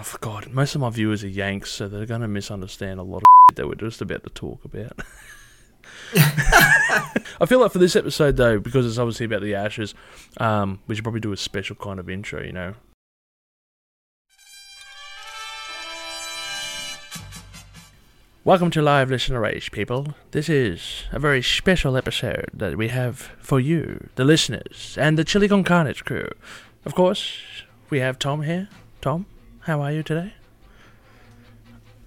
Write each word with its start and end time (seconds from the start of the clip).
oh 0.00 0.16
God, 0.20 0.48
most 0.50 0.74
of 0.74 0.80
my 0.80 0.88
viewers 0.88 1.22
are 1.24 1.28
Yanks, 1.28 1.70
so 1.70 1.86
they're 1.86 2.06
going 2.06 2.22
to 2.22 2.28
misunderstand 2.28 2.98
a 2.98 3.02
lot 3.02 3.18
of 3.18 3.24
that 3.56 3.68
we're 3.68 3.74
just 3.74 4.00
about 4.00 4.22
to 4.24 4.30
talk 4.30 4.64
about. 4.64 4.92
I 7.40 7.46
feel 7.46 7.60
like 7.60 7.72
for 7.72 7.78
this 7.78 7.96
episode, 7.96 8.36
though, 8.36 8.58
because 8.58 8.86
it's 8.86 8.98
obviously 8.98 9.26
about 9.26 9.42
the 9.42 9.54
Ashes, 9.54 9.94
um, 10.38 10.80
we 10.86 10.94
should 10.94 11.04
probably 11.04 11.20
do 11.20 11.32
a 11.32 11.36
special 11.36 11.76
kind 11.76 12.00
of 12.00 12.08
intro, 12.08 12.42
you 12.42 12.52
know? 12.52 12.74
Welcome 18.42 18.70
to 18.70 18.80
Live 18.80 19.10
Listen 19.10 19.36
Erased, 19.36 19.70
people. 19.70 20.14
This 20.30 20.48
is 20.48 21.04
a 21.12 21.18
very 21.18 21.42
special 21.42 21.98
episode 21.98 22.48
that 22.54 22.78
we 22.78 22.88
have 22.88 23.32
for 23.38 23.60
you, 23.60 24.08
the 24.14 24.24
listeners, 24.24 24.96
and 24.98 25.18
the 25.18 25.24
Chili 25.24 25.46
Con 25.46 25.62
Carnage 25.62 26.06
crew. 26.06 26.30
Of 26.86 26.94
course, 26.94 27.36
we 27.90 28.00
have 28.00 28.18
Tom 28.18 28.42
here. 28.42 28.68
Tom, 29.02 29.26
how 29.70 29.80
are 29.82 29.92
you 29.92 30.02
today? 30.02 30.32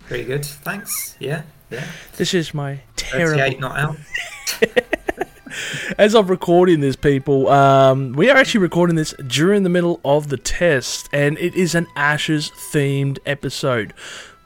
Pretty 0.08 0.26
good, 0.26 0.44
thanks. 0.44 1.16
Yeah, 1.18 1.44
yeah. 1.72 1.88
This 2.18 2.34
is 2.34 2.54
my 2.54 2.82
terrible. 2.98 3.40
38 3.40 3.60
not 3.62 3.80
out. 3.80 3.98
As 5.98 6.14
I'm 6.14 6.28
recording 6.28 6.82
this, 6.82 6.98
people, 6.98 7.48
um, 7.48 8.12
we 8.14 8.30
are 8.30 8.36
actually 8.36 8.60
recording 8.60 8.98
this 8.98 9.14
during 9.28 9.64
the 9.64 9.70
middle 9.70 10.02
of 10.04 10.28
the 10.28 10.36
test, 10.36 11.08
and 11.14 11.38
it 11.38 11.56
is 11.56 11.74
an 11.74 11.88
Ashes 11.96 12.52
themed 12.52 13.20
episode. 13.26 13.94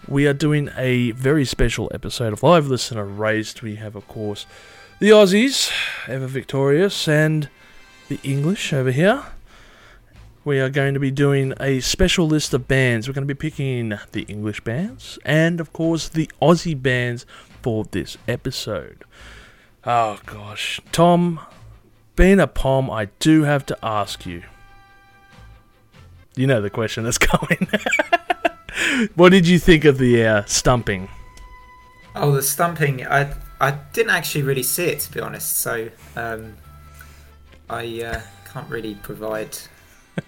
We 0.07 0.27
are 0.27 0.33
doing 0.33 0.69
a 0.77 1.09
very 1.13 1.43
special 1.43 1.89
episode 1.95 2.33
of 2.33 2.43
Live 2.43 2.67
Listen 2.67 2.99
Erased. 2.99 3.63
We 3.63 3.77
have, 3.77 3.95
of 3.95 4.07
course, 4.07 4.45
the 4.99 5.09
Aussies, 5.09 5.71
ever 6.07 6.27
victorious, 6.27 7.07
and 7.07 7.49
the 8.09 8.19
English 8.21 8.73
over 8.73 8.91
here. 8.91 9.23
We 10.47 10.61
are 10.61 10.69
going 10.69 10.93
to 10.93 10.99
be 11.01 11.11
doing 11.11 11.53
a 11.59 11.81
special 11.81 12.25
list 12.25 12.53
of 12.53 12.69
bands. 12.69 13.05
We're 13.05 13.13
going 13.13 13.27
to 13.27 13.35
be 13.35 13.37
picking 13.37 13.89
the 14.13 14.21
English 14.29 14.61
bands 14.61 15.19
and, 15.25 15.59
of 15.59 15.73
course, 15.73 16.07
the 16.07 16.31
Aussie 16.41 16.81
bands 16.81 17.25
for 17.61 17.83
this 17.83 18.17
episode. 18.29 19.03
Oh 19.83 20.17
gosh, 20.25 20.79
Tom, 20.93 21.41
being 22.15 22.39
a 22.39 22.47
pom, 22.47 22.89
I 22.89 23.09
do 23.19 23.43
have 23.43 23.65
to 23.65 23.77
ask 23.83 24.25
you. 24.25 24.43
You 26.37 26.47
know 26.47 26.61
the 26.61 26.69
question 26.69 27.03
that's 27.03 27.17
coming. 27.17 27.67
what 29.15 29.33
did 29.33 29.49
you 29.49 29.59
think 29.59 29.83
of 29.83 29.97
the 29.97 30.25
uh, 30.25 30.45
stumping? 30.45 31.09
Oh, 32.15 32.31
the 32.31 32.41
stumping. 32.41 33.05
I 33.05 33.33
I 33.59 33.71
didn't 33.91 34.11
actually 34.11 34.43
really 34.43 34.63
see 34.63 34.85
it 34.85 35.01
to 35.01 35.11
be 35.11 35.19
honest, 35.19 35.59
so 35.59 35.89
um, 36.15 36.55
I 37.69 38.01
uh, 38.01 38.21
can't 38.45 38.69
really 38.69 38.95
provide 38.95 39.57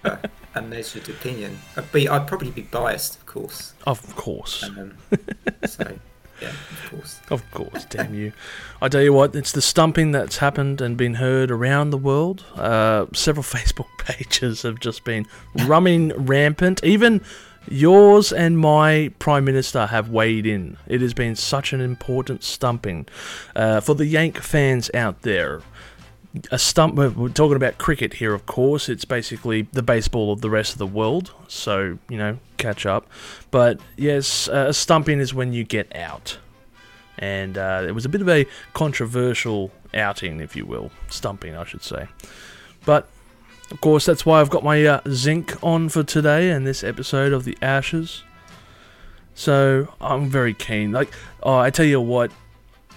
a, 0.04 0.18
a 0.54 0.62
measured 0.62 1.08
opinion. 1.08 1.58
I'd, 1.76 1.90
be, 1.92 2.08
I'd 2.08 2.26
probably 2.26 2.50
be 2.50 2.62
biased, 2.62 3.16
of 3.16 3.26
course. 3.26 3.74
Of 3.86 4.16
course. 4.16 4.64
Um, 4.64 4.94
so 5.66 5.98
yeah, 6.40 6.48
of 6.48 6.90
course. 6.90 7.20
Of 7.30 7.50
course, 7.50 7.84
damn 7.84 8.14
you. 8.14 8.32
I 8.80 8.88
tell 8.88 9.02
you 9.02 9.12
what, 9.12 9.34
it's 9.34 9.52
the 9.52 9.62
stumping 9.62 10.12
that's 10.12 10.38
happened 10.38 10.80
and 10.80 10.96
been 10.96 11.14
heard 11.14 11.50
around 11.50 11.90
the 11.90 11.98
world. 11.98 12.44
Uh, 12.54 13.06
several 13.12 13.42
Facebook 13.44 13.88
pages 13.98 14.62
have 14.62 14.80
just 14.80 15.04
been 15.04 15.26
rumming 15.66 16.12
rampant. 16.16 16.82
Even 16.82 17.20
yours 17.68 18.32
and 18.32 18.58
my 18.58 19.12
Prime 19.18 19.44
Minister 19.44 19.86
have 19.86 20.08
weighed 20.08 20.46
in. 20.46 20.76
It 20.86 21.00
has 21.02 21.14
been 21.14 21.36
such 21.36 21.72
an 21.72 21.80
important 21.80 22.42
stumping. 22.42 23.06
Uh, 23.54 23.80
for 23.80 23.94
the 23.94 24.06
Yank 24.06 24.38
fans 24.38 24.90
out 24.94 25.22
there, 25.22 25.60
a 26.50 26.58
stump. 26.58 26.94
We're 26.94 27.28
talking 27.28 27.56
about 27.56 27.78
cricket 27.78 28.14
here, 28.14 28.34
of 28.34 28.46
course. 28.46 28.88
It's 28.88 29.04
basically 29.04 29.62
the 29.72 29.82
baseball 29.82 30.32
of 30.32 30.40
the 30.40 30.50
rest 30.50 30.72
of 30.72 30.78
the 30.78 30.86
world. 30.86 31.32
So 31.48 31.98
you 32.08 32.18
know, 32.18 32.38
catch 32.56 32.86
up. 32.86 33.08
But 33.50 33.80
yes, 33.96 34.48
uh, 34.48 34.66
a 34.68 34.72
stumping 34.74 35.20
is 35.20 35.34
when 35.34 35.52
you 35.52 35.64
get 35.64 35.94
out, 35.96 36.38
and 37.18 37.58
uh, 37.58 37.84
it 37.86 37.92
was 37.92 38.04
a 38.04 38.08
bit 38.08 38.20
of 38.20 38.28
a 38.28 38.46
controversial 38.74 39.72
outing, 39.94 40.40
if 40.40 40.54
you 40.54 40.66
will, 40.66 40.90
stumping, 41.08 41.56
I 41.56 41.64
should 41.64 41.82
say. 41.82 42.06
But 42.84 43.08
of 43.70 43.80
course, 43.80 44.06
that's 44.06 44.24
why 44.24 44.40
I've 44.40 44.50
got 44.50 44.64
my 44.64 44.84
uh, 44.84 45.00
zinc 45.08 45.62
on 45.62 45.88
for 45.88 46.02
today 46.02 46.50
and 46.50 46.66
this 46.66 46.84
episode 46.84 47.32
of 47.32 47.44
the 47.44 47.58
Ashes. 47.60 48.22
So 49.34 49.92
I'm 50.00 50.28
very 50.28 50.54
keen. 50.54 50.92
Like, 50.92 51.12
oh, 51.42 51.56
I 51.56 51.70
tell 51.70 51.86
you 51.86 52.00
what, 52.00 52.30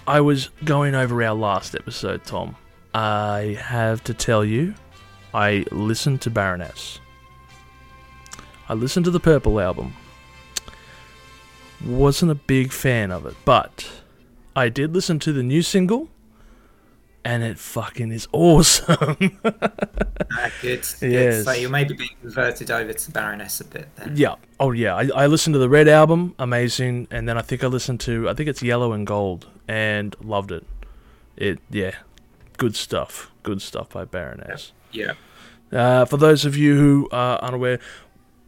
I 0.06 0.20
was 0.20 0.50
going 0.64 0.94
over 0.94 1.22
our 1.22 1.34
last 1.34 1.74
episode, 1.74 2.24
Tom 2.24 2.56
I 2.94 3.58
have 3.60 4.04
to 4.04 4.14
tell 4.14 4.44
you, 4.44 4.74
I 5.34 5.64
listened 5.72 6.20
to 6.22 6.30
Baroness. 6.30 7.00
I 8.68 8.74
listened 8.74 9.04
to 9.06 9.10
the 9.10 9.20
Purple 9.20 9.60
album. 9.60 9.94
Wasn't 11.84 12.30
a 12.30 12.36
big 12.36 12.72
fan 12.72 13.10
of 13.10 13.26
it, 13.26 13.34
but 13.44 13.90
I 14.54 14.68
did 14.68 14.94
listen 14.94 15.18
to 15.18 15.32
the 15.32 15.42
new 15.42 15.60
single, 15.60 16.08
and 17.24 17.42
it 17.42 17.58
fucking 17.58 18.12
is 18.12 18.28
awesome. 18.32 19.40
ah, 19.44 20.50
good. 20.62 20.78
Yes. 20.78 21.00
Good. 21.00 21.44
So 21.44 21.52
you 21.52 21.68
maybe 21.68 21.94
being 21.94 22.10
converted 22.20 22.70
over 22.70 22.92
to 22.92 23.10
Baroness 23.10 23.60
a 23.60 23.64
bit 23.64 23.88
then. 23.96 24.12
Yeah. 24.16 24.36
Oh 24.60 24.70
yeah. 24.70 24.94
I, 24.94 25.08
I 25.14 25.26
listened 25.26 25.54
to 25.54 25.58
the 25.58 25.68
Red 25.68 25.88
album, 25.88 26.34
amazing, 26.38 27.08
and 27.10 27.28
then 27.28 27.36
I 27.36 27.42
think 27.42 27.64
I 27.64 27.66
listened 27.66 28.00
to 28.00 28.28
I 28.28 28.34
think 28.34 28.48
it's 28.48 28.62
Yellow 28.62 28.92
and 28.92 29.06
Gold, 29.06 29.48
and 29.66 30.14
loved 30.22 30.52
it. 30.52 30.64
It 31.36 31.58
yeah, 31.70 31.96
good 32.56 32.76
stuff. 32.76 33.30
Good 33.42 33.62
stuff 33.62 33.90
by 33.90 34.04
Baroness. 34.04 34.72
Yeah. 34.92 35.14
Uh, 35.72 36.04
for 36.04 36.16
those 36.16 36.44
of 36.44 36.56
you 36.56 36.76
who 36.76 37.08
are 37.10 37.38
unaware, 37.40 37.80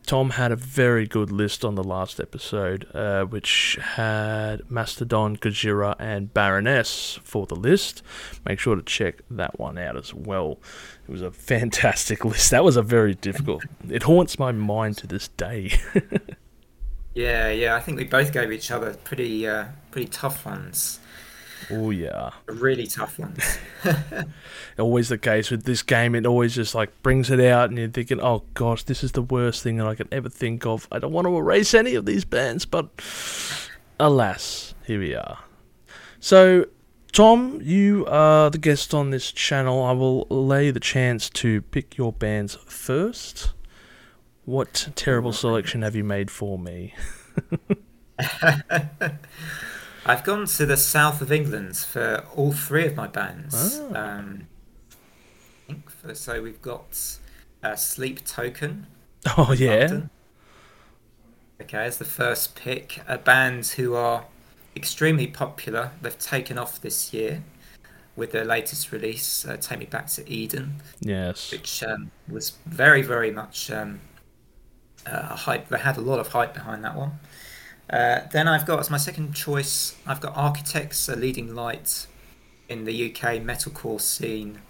Tom 0.06 0.31
had 0.31 0.53
a 0.53 0.56
very 0.56 1.05
good 1.06 1.33
list 1.33 1.65
on 1.65 1.75
the 1.75 1.83
last 1.83 2.21
episode, 2.21 2.87
uh, 2.95 3.25
which 3.25 3.77
had 3.83 4.62
Mastodon, 4.71 5.37
Gojira, 5.37 5.97
and 5.99 6.33
Baroness 6.33 7.19
for 7.25 7.45
the 7.47 7.56
list. 7.56 8.05
Make 8.45 8.61
sure 8.61 8.77
to 8.77 8.83
check 8.83 9.22
that 9.31 9.59
one 9.59 9.77
out 9.77 9.97
as 9.97 10.15
well. 10.15 10.61
It 11.09 11.11
was 11.11 11.22
a 11.22 11.31
fantastic 11.33 12.25
list. 12.25 12.53
That 12.53 12.62
was 12.62 12.77
a 12.77 12.83
very 12.83 13.15
difficult. 13.15 13.65
it 13.91 14.05
haunts 14.05 14.39
my 14.39 14.53
mind 14.53 14.97
to 14.99 15.09
this 15.09 15.27
day. 15.28 15.72
yeah, 17.15 17.50
yeah. 17.50 17.75
I 17.75 17.81
think 17.81 17.99
we 17.99 18.05
both 18.05 18.33
gave 18.33 18.53
each 18.53 18.71
other 18.71 18.95
pretty, 18.95 19.49
uh, 19.49 19.66
pretty 19.91 20.09
tough 20.09 20.47
ones. 20.47 21.00
Oh 21.71 21.91
yeah, 21.91 22.31
really 22.47 22.87
tough 22.87 23.19
ones. 23.19 23.59
always 24.78 25.09
the 25.09 25.19
case 25.19 25.50
with 25.50 25.65
this 25.65 25.83
game. 25.83 26.15
It 26.15 26.27
always 26.27 26.55
just 26.55 26.75
like 26.75 27.03
brings 27.03 27.31
it 27.31 27.41
out, 27.41 27.71
and 27.71 27.78
you're 27.78 27.89
thinking, 27.89 28.21
"Oh 28.21 28.44
gosh, 28.55 28.84
this 28.84 29.03
is 29.03 29.12
the 29.12 29.22
worst 29.22 29.62
thing 29.62 29.77
that 29.78 29.87
I 29.87 29.95
could 29.95 30.09
ever 30.12 30.28
think 30.28 30.66
of." 30.66 30.87
I 30.93 30.99
don't 30.99 31.12
want 31.12 31.27
to 31.27 31.37
erase 31.37 31.75
any 31.75 31.95
of 31.95 32.06
these 32.06 32.25
bands, 32.25 32.66
but 32.66 32.89
alas, 33.99 34.75
here 34.87 35.00
we 35.00 35.15
are. 35.15 35.39
So, 36.21 36.66
Tom, 37.12 37.61
you 37.62 38.06
are 38.06 38.50
the 38.50 38.59
guest 38.59 38.95
on 38.95 39.11
this 39.11 39.33
channel. 39.33 39.83
I 39.83 39.93
will 39.93 40.27
lay 40.28 40.71
the 40.71 40.81
chance 40.81 41.28
to 41.31 41.62
pick 41.62 41.97
your 41.97 42.12
bands 42.12 42.56
first. 42.66 43.53
What 44.45 44.91
terrible 44.95 45.33
selection 45.33 45.83
have 45.83 45.97
you 45.97 46.05
made 46.05 46.31
for 46.31 46.59
me? 46.59 46.95
I've 50.09 50.22
gone 50.22 50.47
to 50.47 50.67
the 50.67 50.77
south 50.77 51.21
of 51.21 51.33
England 51.33 51.77
for 51.77 52.25
all 52.37 52.53
three 52.53 52.87
of 52.87 52.94
my 52.94 53.09
bands. 53.09 53.81
Oh. 53.83 53.94
Um, 53.94 54.47
for, 55.89 56.15
so 56.15 56.41
we've 56.41 56.62
got 56.62 57.19
uh, 57.62 57.75
Sleep 57.77 58.25
Token. 58.25 58.87
Oh 59.37 59.53
yeah. 59.53 59.87
London. 59.87 60.11
Okay, 61.61 61.84
as 61.84 61.99
the 61.99 62.05
first 62.05 62.55
pick, 62.55 63.03
a 63.09 63.19
band 63.19 63.66
who 63.66 63.97
are 63.97 64.25
extremely 64.77 65.27
popular. 65.27 65.91
They've 66.00 66.16
taken 66.16 66.59
off 66.59 66.81
this 66.81 67.12
year 67.12 67.43
with 68.15 68.31
their 68.31 68.45
latest 68.45 68.93
release, 68.93 69.45
uh, 69.45 69.56
"Take 69.56 69.81
Me 69.81 69.87
Back 69.87 70.06
to 70.11 70.31
Eden." 70.31 70.81
Yes, 71.00 71.50
which 71.50 71.83
um, 71.83 72.12
was 72.28 72.53
very, 72.66 73.03
very 73.03 73.33
much 73.33 73.69
um, 73.69 73.99
uh, 75.06 75.34
hype. 75.34 75.66
They 75.71 75.78
had 75.78 75.97
a 75.97 76.03
lot 76.03 76.21
of 76.21 76.28
hype 76.28 76.55
behind 76.55 76.84
that 76.84 76.95
one. 76.95 77.19
Uh, 77.88 78.21
then 78.33 78.48
I've 78.48 78.66
got 78.66 78.80
as 78.80 78.91
my 78.91 78.97
second 78.97 79.34
choice, 79.34 79.97
I've 80.06 80.21
got 80.21 80.36
Architects, 80.36 81.09
a 81.09 81.16
leading 81.16 81.54
light 81.54 82.06
in 82.68 82.84
the 82.84 83.10
UK 83.10 83.34
metalcore 83.34 84.00
scene 84.00 84.60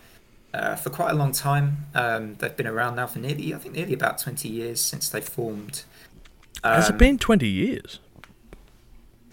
uh, 0.52 0.76
for 0.76 0.90
quite 0.90 1.10
a 1.10 1.14
long 1.14 1.32
time. 1.32 1.86
Um, 1.94 2.34
they've 2.36 2.56
been 2.56 2.66
around 2.66 2.96
now 2.96 3.06
for 3.06 3.18
nearly, 3.18 3.54
I 3.54 3.58
think, 3.58 3.74
nearly 3.74 3.94
about 3.94 4.18
twenty 4.18 4.48
years 4.48 4.80
since 4.80 5.08
they 5.08 5.20
formed. 5.20 5.84
Um, 6.62 6.74
Has 6.74 6.88
it 6.88 6.92
um, 6.92 6.98
been 6.98 7.18
twenty 7.18 7.48
years? 7.48 8.00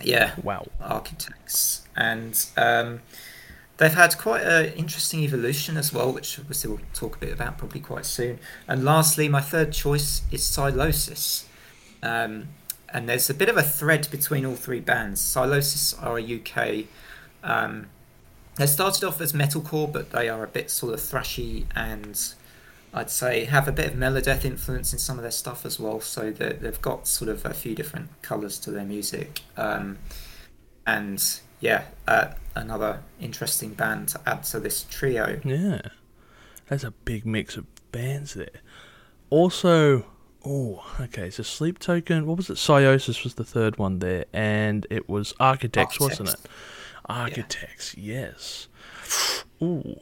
Yeah. 0.01 0.33
Wow. 0.41 0.67
Architects, 0.81 1.87
and 1.95 2.45
um, 2.57 3.01
they've 3.77 3.93
had 3.93 4.17
quite 4.17 4.43
an 4.43 4.73
interesting 4.73 5.21
evolution 5.21 5.77
as 5.77 5.93
well, 5.93 6.11
which 6.11 6.39
obviously 6.39 6.71
we'll 6.71 6.81
talk 6.93 7.17
a 7.17 7.19
bit 7.19 7.33
about 7.33 7.57
probably 7.57 7.81
quite 7.81 8.05
soon. 8.05 8.39
And 8.67 8.83
lastly, 8.83 9.27
my 9.27 9.41
third 9.41 9.73
choice 9.73 10.21
is 10.31 10.43
Sylosis. 10.43 11.47
Um, 12.01 12.49
and 12.93 13.09
there's 13.09 13.29
a 13.29 13.33
bit 13.33 13.49
of 13.49 13.57
a 13.57 13.63
thread 13.63 14.07
between 14.11 14.45
all 14.45 14.55
three 14.55 14.79
bands. 14.79 15.19
Sylosis 15.19 15.93
are 15.95 16.19
a 16.19 16.39
UK. 16.39 16.85
Um, 17.43 17.87
they 18.55 18.67
started 18.67 19.03
off 19.03 19.19
as 19.19 19.33
metalcore, 19.33 19.91
but 19.91 20.11
they 20.11 20.29
are 20.29 20.43
a 20.43 20.47
bit 20.47 20.69
sort 20.69 20.93
of 20.93 20.99
thrashy 20.99 21.65
and 21.75 22.19
I'd 22.93 23.09
say 23.09 23.45
have 23.45 23.67
a 23.67 23.71
bit 23.71 23.87
of 23.87 23.93
Melodeath 23.93 24.45
influence 24.45 24.93
in 24.93 24.99
some 24.99 25.17
of 25.17 25.23
their 25.23 25.31
stuff 25.31 25.65
as 25.65 25.79
well. 25.79 25.99
So 25.99 26.29
they've 26.29 26.81
got 26.81 27.07
sort 27.07 27.29
of 27.29 27.43
a 27.45 27.53
few 27.53 27.73
different 27.73 28.09
colours 28.21 28.59
to 28.59 28.71
their 28.71 28.85
music. 28.85 29.41
Um, 29.57 29.97
and 30.85 31.21
yeah, 31.59 31.85
uh, 32.07 32.33
another 32.53 33.01
interesting 33.19 33.73
band 33.73 34.09
to 34.09 34.21
add 34.27 34.43
to 34.43 34.59
this 34.59 34.85
trio. 34.87 35.41
Yeah, 35.43 35.81
that's 36.67 36.83
a 36.83 36.91
big 36.91 37.25
mix 37.25 37.57
of 37.57 37.65
bands 37.91 38.35
there. 38.35 38.61
Also, 39.31 40.05
oh, 40.45 40.83
okay, 40.99 41.29
so 41.29 41.43
Sleep 41.43 41.79
Token. 41.79 42.25
What 42.25 42.37
was 42.37 42.49
it? 42.49 42.57
Sylosis 42.57 43.23
was 43.23 43.35
the 43.35 43.43
third 43.43 43.77
one 43.77 43.99
there, 43.99 44.25
and 44.33 44.85
it 44.89 45.07
was 45.09 45.33
Architects, 45.39 45.99
wasn't 45.99 46.29
it? 46.29 46.39
Architects, 47.05 47.95
yes. 47.97 48.67
Ooh, 49.61 49.99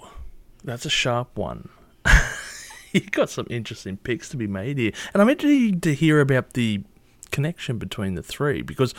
that's 0.63 0.85
a 0.85 0.89
sharp 0.89 1.38
one. 1.38 1.69
you 2.91 3.01
got 3.01 3.29
some 3.29 3.47
interesting 3.49 3.97
picks 3.97 4.29
to 4.29 4.38
be 4.38 4.47
made 4.47 4.77
here, 4.77 4.91
and 5.13 5.21
I'm 5.21 5.29
interested 5.29 5.81
to 5.83 5.93
hear 5.93 6.19
about 6.19 6.53
the 6.53 6.83
connection 7.31 7.77
between 7.77 8.15
the 8.15 8.23
three 8.23 8.61
because 8.61 8.93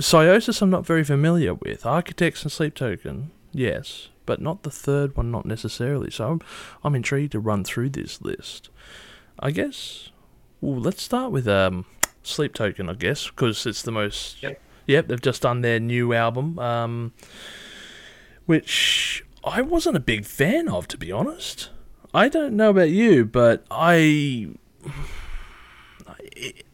Sylosis 0.00 0.62
I'm 0.62 0.70
not 0.70 0.86
very 0.86 1.04
familiar 1.04 1.54
with. 1.54 1.84
Architects 1.84 2.42
and 2.42 2.50
Sleep 2.50 2.74
Token, 2.74 3.30
yes, 3.52 4.08
but 4.26 4.40
not 4.40 4.62
the 4.62 4.70
third 4.70 5.16
one, 5.16 5.30
not 5.30 5.44
necessarily. 5.44 6.10
So 6.10 6.30
I'm, 6.30 6.40
I'm 6.82 6.94
intrigued 6.94 7.32
to 7.32 7.40
run 7.40 7.64
through 7.64 7.90
this 7.90 8.22
list. 8.22 8.70
I 9.38 9.50
guess. 9.50 10.10
Well, 10.60 10.80
let's 10.80 11.02
start 11.02 11.32
with 11.32 11.48
um, 11.48 11.86
Sleep 12.22 12.52
Token, 12.54 12.88
I 12.90 12.94
guess, 12.94 13.28
because 13.30 13.64
it's 13.66 13.82
the 13.82 13.92
most. 13.92 14.42
Yep. 14.42 14.60
Yep, 14.86 15.08
they've 15.08 15.20
just 15.22 15.42
done 15.42 15.60
their 15.60 15.78
new 15.80 16.12
album, 16.12 16.58
um, 16.58 17.12
which 18.46 19.24
I 19.44 19.62
wasn't 19.62 19.96
a 19.96 20.00
big 20.00 20.24
fan 20.24 20.68
of, 20.68 20.88
to 20.88 20.98
be 20.98 21.12
honest. 21.12 21.70
I 22.12 22.28
don't 22.28 22.56
know 22.56 22.70
about 22.70 22.90
you, 22.90 23.24
but 23.24 23.64
I. 23.70 24.48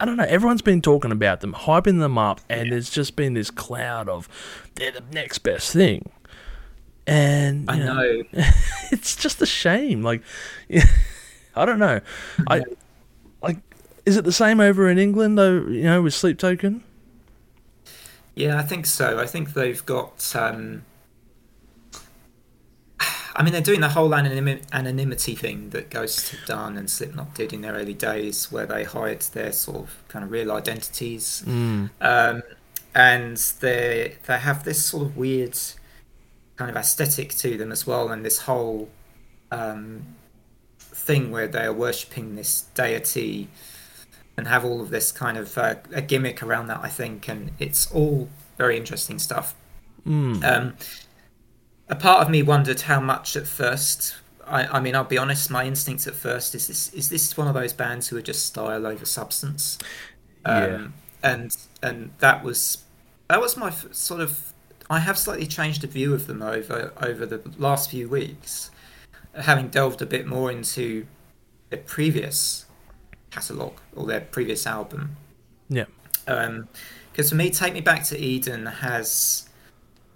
I 0.00 0.04
don't 0.04 0.16
know. 0.16 0.24
Everyone's 0.24 0.62
been 0.62 0.80
talking 0.80 1.10
about 1.10 1.40
them, 1.40 1.52
hyping 1.52 1.98
them 1.98 2.16
up, 2.18 2.40
and 2.48 2.66
Yeah. 2.66 2.70
there's 2.70 2.88
just 2.90 3.16
been 3.16 3.34
this 3.34 3.50
cloud 3.50 4.08
of 4.08 4.28
they're 4.76 4.92
the 4.92 5.02
next 5.12 5.38
best 5.38 5.72
thing. 5.72 6.10
And 7.06 7.68
I 7.70 7.76
you 7.76 7.84
know. 7.84 8.22
it's 8.92 9.16
just 9.16 9.42
a 9.42 9.46
shame. 9.46 10.02
Like, 10.02 10.22
I 11.56 11.64
don't 11.64 11.78
know. 11.78 12.00
I 12.48 12.58
like. 12.58 12.78
Is 14.06 14.16
it 14.16 14.24
the 14.24 14.32
same 14.32 14.60
over 14.60 14.88
in 14.88 14.98
England 14.98 15.36
though? 15.36 15.62
You 15.66 15.82
know, 15.82 16.02
with 16.02 16.14
Sleep 16.14 16.38
Token. 16.38 16.82
Yeah, 18.36 18.58
I 18.58 18.62
think 18.62 18.86
so. 18.86 19.18
I 19.18 19.26
think 19.26 19.54
they've 19.54 19.84
got. 19.84 20.34
Um, 20.36 20.84
I 23.34 23.42
mean, 23.42 23.52
they're 23.52 23.60
doing 23.60 23.80
the 23.80 23.90
whole 23.90 24.10
anonym- 24.10 24.62
anonymity 24.72 25.34
thing 25.34 25.70
that 25.70 25.90
Ghost 25.90 26.30
have 26.30 26.46
done 26.46 26.78
and 26.78 26.88
Slipknot 26.88 27.34
did 27.34 27.52
in 27.52 27.60
their 27.62 27.74
early 27.74 27.92
days, 27.92 28.50
where 28.50 28.64
they 28.64 28.84
hide 28.84 29.20
their 29.20 29.52
sort 29.52 29.78
of 29.78 30.02
kind 30.08 30.24
of 30.24 30.30
real 30.30 30.52
identities. 30.52 31.42
Mm. 31.44 31.90
Um, 32.00 32.42
and 32.94 33.36
they 33.60 34.16
they 34.26 34.38
have 34.38 34.64
this 34.64 34.84
sort 34.84 35.04
of 35.04 35.16
weird 35.16 35.58
kind 36.56 36.70
of 36.70 36.76
aesthetic 36.76 37.34
to 37.36 37.58
them 37.58 37.72
as 37.72 37.86
well, 37.86 38.10
and 38.10 38.24
this 38.24 38.38
whole 38.40 38.88
um, 39.50 40.04
thing 40.78 41.30
where 41.30 41.48
they 41.48 41.64
are 41.64 41.72
worshipping 41.72 42.36
this 42.36 42.62
deity 42.74 43.48
and 44.36 44.46
have 44.46 44.64
all 44.64 44.80
of 44.80 44.90
this 44.90 45.12
kind 45.12 45.38
of 45.38 45.56
uh, 45.56 45.76
a 45.92 46.02
gimmick 46.02 46.42
around 46.42 46.66
that. 46.68 46.80
I 46.82 46.88
think, 46.88 47.28
and 47.28 47.52
it's 47.58 47.90
all 47.92 48.28
very 48.58 48.76
interesting 48.76 49.18
stuff. 49.18 49.54
Mm. 50.06 50.44
Um, 50.44 50.76
a 51.88 51.94
part 51.94 52.20
of 52.20 52.30
me 52.30 52.42
wondered 52.42 52.82
how 52.82 53.00
much 53.00 53.36
at 53.36 53.46
first. 53.46 54.16
I, 54.46 54.66
I 54.66 54.80
mean, 54.80 54.94
I'll 54.94 55.04
be 55.04 55.18
honest. 55.18 55.50
My 55.50 55.64
instinct 55.64 56.06
at 56.06 56.14
first 56.14 56.54
is 56.54 56.66
this: 56.68 56.92
is 56.92 57.08
this 57.08 57.36
one 57.36 57.48
of 57.48 57.54
those 57.54 57.72
bands 57.72 58.08
who 58.08 58.16
are 58.16 58.22
just 58.22 58.46
style 58.46 58.86
over 58.86 59.04
substance? 59.04 59.78
Um, 60.44 60.62
Yeah. 60.62 60.86
And 61.22 61.56
and 61.82 62.10
that 62.18 62.44
was 62.44 62.84
that 63.28 63.40
was 63.40 63.56
my 63.56 63.68
f- 63.68 63.92
sort 63.92 64.20
of. 64.20 64.52
I 64.88 65.00
have 65.00 65.18
slightly 65.18 65.46
changed 65.46 65.80
the 65.80 65.88
view 65.88 66.14
of 66.14 66.28
them 66.28 66.42
over 66.42 66.92
over 67.02 67.26
the 67.26 67.40
last 67.58 67.90
few 67.90 68.08
weeks, 68.08 68.70
having 69.34 69.68
delved 69.68 70.00
a 70.02 70.06
bit 70.06 70.26
more 70.26 70.52
into 70.52 71.06
the 71.70 71.78
previous 71.78 72.65
catalogue 73.36 73.78
or 73.94 74.06
their 74.06 74.20
previous 74.22 74.66
album. 74.66 75.16
Yeah. 75.68 75.84
Because 76.24 77.30
for 77.30 77.34
me, 77.36 77.50
Take 77.50 77.74
Me 77.74 77.80
Back 77.80 78.04
to 78.04 78.18
Eden 78.18 78.66
has, 78.66 79.48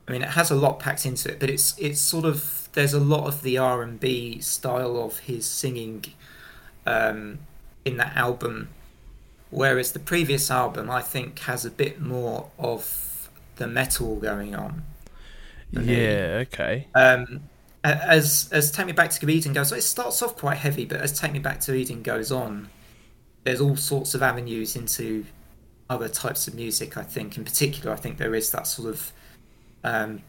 I 0.09 0.13
mean, 0.13 0.23
it 0.23 0.31
has 0.31 0.51
a 0.51 0.55
lot 0.55 0.79
packed 0.79 1.05
into 1.07 1.31
it, 1.31 1.39
but 1.39 1.51
it's 1.51 1.79
it's 1.79 2.01
sort 2.01 2.25
of 2.25 2.69
there's 2.73 2.95
a 2.95 3.01
lot 3.01 3.27
of 3.27 3.43
the 3.43 3.59
R 3.59 3.83
and 3.83 3.99
B 4.01 4.41
style 4.41 4.97
of 4.97 5.21
his 5.21 5.47
singing 5.47 6.05
um, 6.87 7.39
in 7.85 7.97
that 7.99 8.17
album, 8.17 8.69
whereas 9.51 9.93
the 9.93 9.99
previous 9.99 10.51
album 10.51 10.91
I 10.91 11.03
think 11.03 11.39
has 11.41 11.65
a 11.65 11.71
bit 11.71 12.01
more 12.01 12.51
of 12.59 13.31
the 13.57 13.67
metal 13.67 14.17
going 14.17 14.55
on. 14.55 14.83
Yeah. 15.73 16.45
Okay. 16.47 16.87
Um, 16.95 17.43
as 17.85 18.49
as 18.53 18.71
Take 18.71 18.87
Me 18.87 18.93
Back 18.93 19.11
to 19.11 19.31
Eden 19.31 19.53
goes, 19.53 19.73
it 19.73 19.83
starts 19.83 20.23
off 20.23 20.37
quite 20.37 20.59
heavy, 20.59 20.85
but 20.85 21.01
as 21.01 21.19
Take 21.19 21.33
Me 21.33 21.39
Back 21.39 21.61
to 21.61 21.75
Eden 21.75 22.03
goes 22.03 22.33
on, 22.33 22.69
there's 23.45 23.61
all 23.61 23.77
sorts 23.77 24.15
of 24.15 24.23
avenues 24.23 24.77
into 24.77 25.25
other 25.89 26.09
types 26.09 26.47
of 26.47 26.55
music. 26.55 26.97
I 26.97 27.03
think, 27.03 27.37
in 27.37 27.45
particular, 27.45 27.93
I 27.93 27.97
think 27.97 28.19
there 28.19 28.35
is 28.35 28.51
that 28.53 28.67
sort 28.67 28.89
of 28.89 29.13
um, 29.85 30.23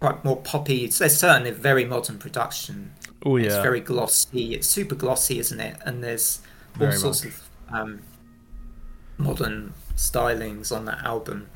quite 0.00 0.24
more 0.24 0.36
poppy. 0.36 0.84
It's, 0.84 0.98
there's 0.98 1.18
certainly 1.18 1.50
very 1.50 1.84
modern 1.84 2.18
production. 2.18 2.92
Oh 3.24 3.36
yeah. 3.36 3.46
It's 3.46 3.56
very 3.56 3.80
glossy. 3.80 4.54
It's 4.54 4.66
super 4.66 4.94
glossy, 4.94 5.38
isn't 5.38 5.60
it? 5.60 5.76
And 5.84 6.02
there's 6.02 6.40
all 6.74 6.86
Very 6.86 6.92
sorts 6.92 7.24
of 7.24 7.48
um, 7.70 8.00
modern 9.16 9.74
stylings 9.96 10.74
on 10.74 10.84
that 10.86 11.02
album. 11.04 11.48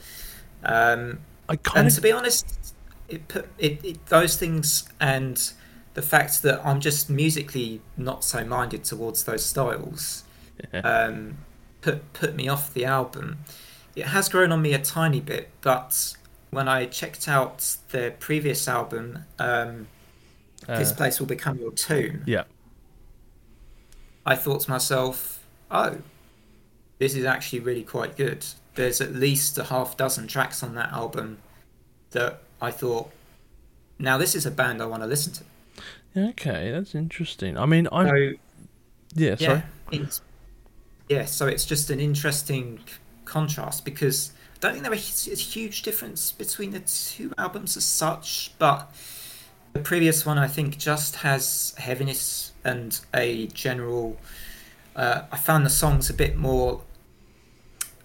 Um, 0.65 1.21
I 1.49 1.57
kind 1.57 1.81
and 1.81 1.89
of. 1.89 1.95
to 1.95 2.01
be 2.01 2.13
honest, 2.13 2.75
it 3.09 3.29
put 3.29 3.49
it, 3.59 3.85
it 3.85 4.07
those 4.07 4.37
things 4.37 4.89
and 5.01 5.53
the 5.95 6.03
fact 6.03 6.43
that 6.43 6.65
I'm 6.65 6.81
just 6.81 7.11
musically 7.11 7.81
not 7.97 8.25
so 8.25 8.45
minded 8.45 8.85
towards 8.85 9.25
those 9.25 9.45
styles 9.45 10.25
um, 10.85 11.38
put 11.81 12.12
put 12.12 12.35
me 12.35 12.49
off 12.49 12.73
the 12.73 12.85
album. 12.85 13.38
It 13.94 14.06
has 14.06 14.29
grown 14.29 14.53
on 14.53 14.62
me 14.62 14.73
a 14.73 14.79
tiny 14.79 15.20
bit, 15.20 15.50
but 15.61 16.17
when 16.50 16.69
I 16.69 16.87
checked 16.87 17.29
out 17.29 17.76
the 17.91 18.14
previous 18.19 18.67
album, 18.69 19.25
um, 19.38 19.88
"This 20.67 20.93
uh, 20.93 20.94
Place 20.94 21.20
Will 21.20 21.26
Become 21.26 21.59
Your 21.59 21.73
Tomb," 21.73 22.23
yeah. 22.26 22.44
I 24.25 24.37
thought 24.37 24.61
to 24.62 24.70
myself, 24.70 25.44
"Oh, 25.70 25.99
this 26.99 27.15
is 27.15 27.25
actually 27.25 27.61
really 27.61 27.85
quite 27.85 28.17
good." 28.17 28.47
There's 28.75 29.03
at 29.03 29.12
least 29.12 29.58
a 29.58 29.65
half 29.65 29.99
dozen 29.99 30.26
tracks 30.26 30.63
on 30.63 30.75
that 30.77 30.93
album 30.93 31.39
that 32.13 32.41
I 32.60 32.70
thought, 32.70 33.10
now 33.98 34.17
this 34.17 34.34
is 34.34 34.46
a 34.46 34.51
band 34.51 34.81
I 34.81 34.87
want 34.87 35.03
to 35.03 35.06
listen 35.06 35.32
to. 35.34 35.44
Okay, 36.31 36.70
that's 36.70 36.94
interesting. 36.94 37.58
I 37.58 37.67
mean, 37.67 37.89
I'm. 37.91 38.08
So 38.08 38.32
yeah. 39.15 39.34
Sorry. 39.37 39.63
yeah, 39.91 40.01
it's, 40.01 40.22
yeah. 41.13 41.25
So 41.27 41.47
it's 41.47 41.65
just 41.65 41.91
an 41.91 42.01
interesting 42.01 42.81
contrast 43.25 43.85
because 43.85 44.33
I 44.57 44.59
don't 44.61 44.73
think 44.73 44.83
there 44.83 44.91
was 44.91 45.29
a 45.29 45.35
huge 45.35 45.83
difference 45.83 46.33
between 46.33 46.71
the 46.71 46.81
two 46.81 47.33
albums 47.37 47.77
as 47.77 47.85
such, 47.85 48.53
but 48.59 48.91
the 49.73 49.81
previous 49.81 50.25
one 50.25 50.39
I 50.39 50.49
think 50.49 50.79
just 50.79 51.17
has 51.17 51.75
heaviness 51.77 52.53
and 52.65 52.99
a 53.15 53.47
general. 53.49 54.17
Uh, 54.97 55.23
I 55.31 55.37
found 55.37 55.67
the 55.67 55.71
songs 55.71 56.11
a 56.11 56.15
bit 56.15 56.37
more, 56.37 56.83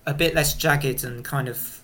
a 0.06 0.14
bit 0.14 0.36
less 0.36 0.54
jagged 0.54 1.04
and 1.04 1.24
kind 1.24 1.48
of 1.48 1.77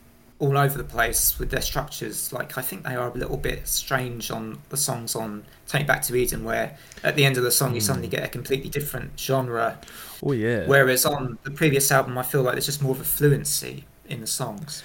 all 0.43 0.57
over 0.57 0.77
the 0.77 0.83
place 0.83 1.39
with 1.39 1.49
their 1.49 1.61
structures. 1.61 2.33
Like 2.33 2.57
I 2.57 2.61
think 2.61 2.83
they 2.83 2.95
are 2.95 3.09
a 3.09 3.13
little 3.13 3.37
bit 3.37 3.67
strange 3.67 4.29
on 4.29 4.59
the 4.69 4.77
songs 4.77 5.15
on 5.15 5.45
Take 5.67 5.87
Back 5.87 6.01
to 6.03 6.15
Eden, 6.15 6.43
where 6.43 6.77
at 7.03 7.15
the 7.15 7.23
end 7.25 7.37
of 7.37 7.43
the 7.43 7.51
song 7.51 7.73
you 7.75 7.81
suddenly 7.81 8.09
get 8.09 8.23
a 8.23 8.27
completely 8.27 8.69
different 8.69 9.17
genre. 9.19 9.79
Oh 10.21 10.33
yeah. 10.33 10.65
Whereas 10.67 11.05
on 11.05 11.37
the 11.43 11.51
previous 11.51 11.91
album, 11.91 12.17
I 12.17 12.23
feel 12.23 12.41
like 12.43 12.53
there's 12.55 12.65
just 12.65 12.81
more 12.81 12.91
of 12.93 13.01
a 13.01 13.05
fluency 13.05 13.85
in 14.09 14.19
the 14.21 14.27
songs. 14.27 14.83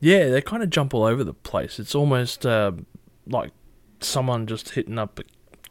Yeah, 0.00 0.28
they 0.30 0.40
kind 0.42 0.62
of 0.62 0.70
jump 0.70 0.94
all 0.94 1.04
over 1.04 1.24
the 1.24 1.34
place. 1.34 1.78
It's 1.78 1.94
almost 1.94 2.44
uh, 2.46 2.72
like 3.26 3.52
someone 4.00 4.46
just 4.46 4.70
hitting 4.70 4.98
up 4.98 5.18
a 5.18 5.22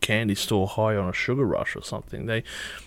candy 0.02 0.36
store 0.36 0.68
high 0.68 0.96
on 0.98 1.08
a 1.08 1.14
sugar 1.14 1.46
rush 1.46 1.76
or 1.78 1.84
something. 1.84 2.26
They 2.26 2.44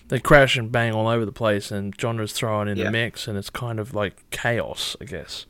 they 0.09 0.19
crash 0.19 0.55
and 0.57 0.71
bang 0.71 0.93
all 0.93 1.07
over 1.07 1.25
the 1.25 1.31
place, 1.31 1.71
and 1.71 1.95
genres 1.99 2.31
thrown 2.33 2.67
in 2.67 2.77
Yeah. 2.77 2.85
the 2.85 2.91
mix, 2.91 3.27
and 3.27 3.37
it's 3.37 3.49
kind 3.49 3.79
of 3.79 3.95
like 3.95 4.29
chaos, 4.29 4.95
I 5.01 5.05
guess. 5.05 5.45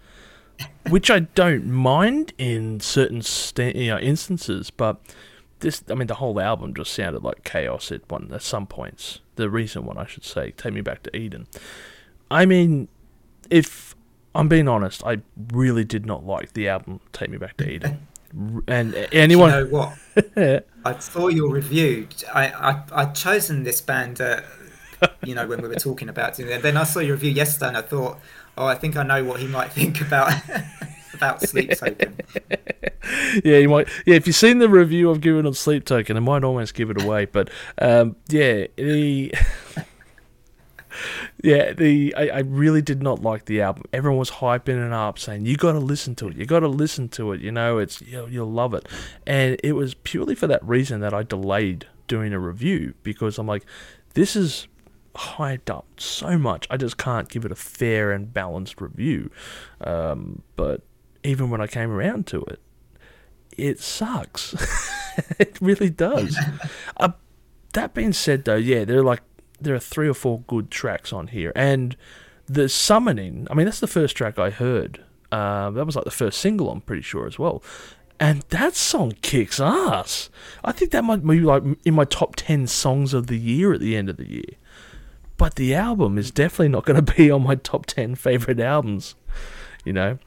Which 0.89 1.11
I 1.11 1.19
don't 1.19 1.67
mind 1.67 2.33
in 2.37 2.79
certain 2.79 3.21
sta- 3.21 3.73
you 3.75 3.91
know, 3.91 3.99
instances, 3.99 4.69
but 4.69 5.01
this, 5.59 5.83
I 5.89 5.95
mean, 5.95 6.07
the 6.07 6.15
whole 6.15 6.39
album 6.39 6.73
just 6.73 6.93
sounded 6.93 7.23
like 7.23 7.43
chaos 7.43 7.91
at 7.91 8.09
one 8.09 8.29
at 8.33 8.41
some 8.41 8.67
points. 8.67 9.19
The 9.35 9.49
recent 9.49 9.85
one, 9.85 9.97
I 9.97 10.05
should 10.05 10.23
say, 10.23 10.51
"Take 10.51 10.73
Me 10.73 10.81
Back 10.81 11.03
to 11.03 11.15
Eden." 11.15 11.47
I 12.31 12.45
mean, 12.45 12.87
if 13.49 13.95
I'm 14.35 14.47
being 14.47 14.67
honest, 14.67 15.03
I 15.05 15.19
really 15.51 15.83
did 15.83 16.05
not 16.05 16.25
like 16.25 16.53
the 16.53 16.67
album 16.67 17.01
"Take 17.11 17.29
Me 17.29 17.37
Back 17.37 17.57
to 17.57 17.69
Eden." 17.69 18.07
And 18.67 18.95
anyone, 19.11 19.49
You 19.51 19.65
know 19.65 19.89
what? 20.35 20.65
I 20.85 20.99
saw 20.99 21.27
your 21.27 21.51
review. 21.51 22.07
I, 22.33 22.47
I 22.49 22.83
I'd 22.91 23.15
chosen 23.15 23.63
this 23.63 23.81
band, 23.81 24.21
uh, 24.21 24.41
you 25.23 25.35
know, 25.35 25.47
when 25.47 25.61
we 25.61 25.67
were 25.67 25.75
talking 25.75 26.09
about 26.09 26.39
it. 26.39 26.49
And 26.49 26.63
then 26.63 26.77
I 26.77 26.83
saw 26.83 26.99
your 26.99 27.15
review 27.15 27.31
yesterday, 27.31 27.69
and 27.69 27.77
I 27.77 27.81
thought, 27.81 28.19
oh, 28.57 28.65
I 28.65 28.75
think 28.75 28.95
I 28.97 29.03
know 29.03 29.23
what 29.23 29.39
he 29.39 29.47
might 29.47 29.71
think 29.73 30.01
about 30.01 30.33
about 31.13 31.41
Sleep 31.41 31.71
Token. 31.71 32.15
yeah, 33.43 33.57
you 33.57 33.69
might. 33.69 33.87
Yeah, 34.05 34.15
if 34.15 34.27
you've 34.27 34.35
seen 34.35 34.59
the 34.59 34.69
review 34.69 35.11
I've 35.11 35.21
given 35.21 35.45
on 35.45 35.53
Sleep 35.53 35.85
Token, 35.85 36.15
I 36.17 36.19
might 36.19 36.43
almost 36.43 36.73
give 36.73 36.89
it 36.89 37.01
away. 37.01 37.25
But 37.25 37.49
um, 37.79 38.15
yeah, 38.29 38.67
the 38.75 39.33
yeah, 41.43 41.73
the 41.73 42.13
I, 42.15 42.27
I 42.27 42.39
really 42.39 42.81
did 42.81 43.01
not 43.01 43.21
like 43.21 43.45
the 43.45 43.61
album. 43.61 43.83
Everyone 43.93 44.19
was 44.19 44.31
hyping 44.31 44.85
it 44.85 44.93
up, 44.93 45.19
saying 45.19 45.45
you 45.45 45.57
got 45.57 45.73
to 45.73 45.79
listen 45.79 46.15
to 46.15 46.27
it. 46.29 46.37
You 46.37 46.45
got 46.45 46.59
to 46.59 46.67
listen 46.67 47.09
to 47.09 47.31
it. 47.31 47.41
You 47.41 47.51
know, 47.51 47.77
it's 47.77 48.01
you'll, 48.01 48.29
you'll 48.29 48.51
love 48.51 48.73
it. 48.73 48.87
And 49.25 49.59
it 49.63 49.73
was 49.73 49.93
purely 49.93 50.35
for 50.35 50.47
that 50.47 50.63
reason 50.63 51.01
that 51.01 51.13
I 51.13 51.23
delayed 51.23 51.87
doing 52.07 52.33
a 52.33 52.39
review 52.39 52.93
because 53.03 53.37
I'm 53.37 53.47
like, 53.47 53.65
this 54.13 54.35
is 54.35 54.67
hyped 55.17 55.69
up 55.69 55.87
so 55.97 56.37
much. 56.37 56.67
I 56.69 56.77
just 56.77 56.97
can't 56.97 57.27
give 57.27 57.43
it 57.43 57.51
a 57.51 57.55
fair 57.55 58.11
and 58.11 58.33
balanced 58.33 58.79
review. 58.79 59.31
Um, 59.81 60.43
but 60.55 60.81
even 61.23 61.49
when 61.49 61.59
I 61.59 61.67
came 61.67 61.91
around 61.91 62.27
to 62.27 62.41
it, 62.43 62.59
it 63.57 63.79
sucks. 63.79 64.55
it 65.39 65.57
really 65.59 65.89
does. 65.89 66.37
uh, 66.97 67.11
that 67.73 67.93
being 67.93 68.13
said, 68.13 68.45
though, 68.45 68.55
yeah, 68.55 68.85
they're 68.85 69.03
like 69.03 69.21
there 69.59 69.73
are 69.73 69.79
three 69.79 70.07
or 70.07 70.13
four 70.13 70.41
good 70.41 70.69
tracks 70.69 71.11
on 71.11 71.27
here, 71.27 71.51
and 71.55 71.97
the 72.45 72.69
summoning. 72.69 73.47
I 73.49 73.55
mean, 73.55 73.65
that's 73.65 73.79
the 73.79 73.87
first 73.87 74.15
track 74.15 74.37
I 74.37 74.51
heard. 74.51 75.03
Uh, 75.31 75.71
that 75.71 75.85
was 75.85 75.95
like 75.95 76.05
the 76.05 76.11
first 76.11 76.39
single, 76.39 76.69
I'm 76.69 76.81
pretty 76.81 77.01
sure 77.01 77.27
as 77.27 77.37
well. 77.37 77.61
And 78.19 78.41
that 78.49 78.75
song 78.75 79.13
kicks 79.21 79.59
ass. 79.59 80.29
I 80.63 80.71
think 80.71 80.91
that 80.91 81.03
might 81.03 81.25
be 81.25 81.39
like 81.41 81.63
in 81.85 81.93
my 81.93 82.05
top 82.05 82.35
ten 82.35 82.65
songs 82.65 83.13
of 83.13 83.27
the 83.27 83.37
year 83.37 83.73
at 83.73 83.79
the 83.79 83.95
end 83.95 84.09
of 84.09 84.17
the 84.17 84.29
year. 84.29 84.55
But 85.37 85.55
the 85.55 85.75
album 85.75 86.17
is 86.17 86.31
definitely 86.31 86.69
not 86.69 86.85
going 86.85 87.03
to 87.05 87.13
be 87.13 87.31
on 87.31 87.43
my 87.43 87.55
top 87.55 87.85
ten 87.85 88.15
favorite 88.15 88.59
albums. 88.59 89.15
You 89.85 89.93
know, 89.93 90.17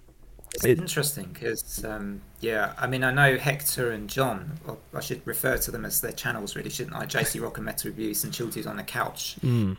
it's 0.55 0.65
it, 0.65 0.79
interesting 0.79 1.31
because 1.33 1.85
um, 1.85 2.21
yeah, 2.41 2.75
I 2.79 2.87
mean 2.87 3.05
I 3.05 3.13
know 3.13 3.37
Hector 3.39 3.93
and 3.93 4.09
John. 4.09 4.59
I 4.95 5.01
should 5.01 5.25
refer 5.27 5.57
to 5.59 5.71
them 5.71 5.85
as 5.85 6.01
their 6.01 6.13
channels, 6.13 6.57
really, 6.57 6.71
shouldn't 6.71 6.97
I? 6.97 7.07
JC 7.07 7.41
Rock 7.41 7.59
and 7.59 7.67
Meta 7.67 7.89
Reviews 7.89 8.25
and 8.25 8.33
Chilties 8.33 8.67
on 8.67 8.77
the 8.77 8.83
Couch. 8.83 9.37
Mm. 9.43 9.77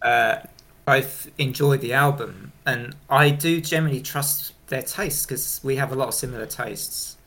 Uh, 0.00 0.38
both 0.84 1.30
enjoyed 1.38 1.80
the 1.80 1.92
album, 1.92 2.52
and 2.64 2.94
I 3.10 3.30
do 3.30 3.60
generally 3.60 4.00
trust 4.00 4.54
their 4.68 4.82
tastes 4.82 5.26
because 5.26 5.60
we 5.62 5.76
have 5.76 5.92
a 5.92 5.94
lot 5.94 6.08
of 6.08 6.14
similar 6.14 6.46
tastes. 6.46 7.17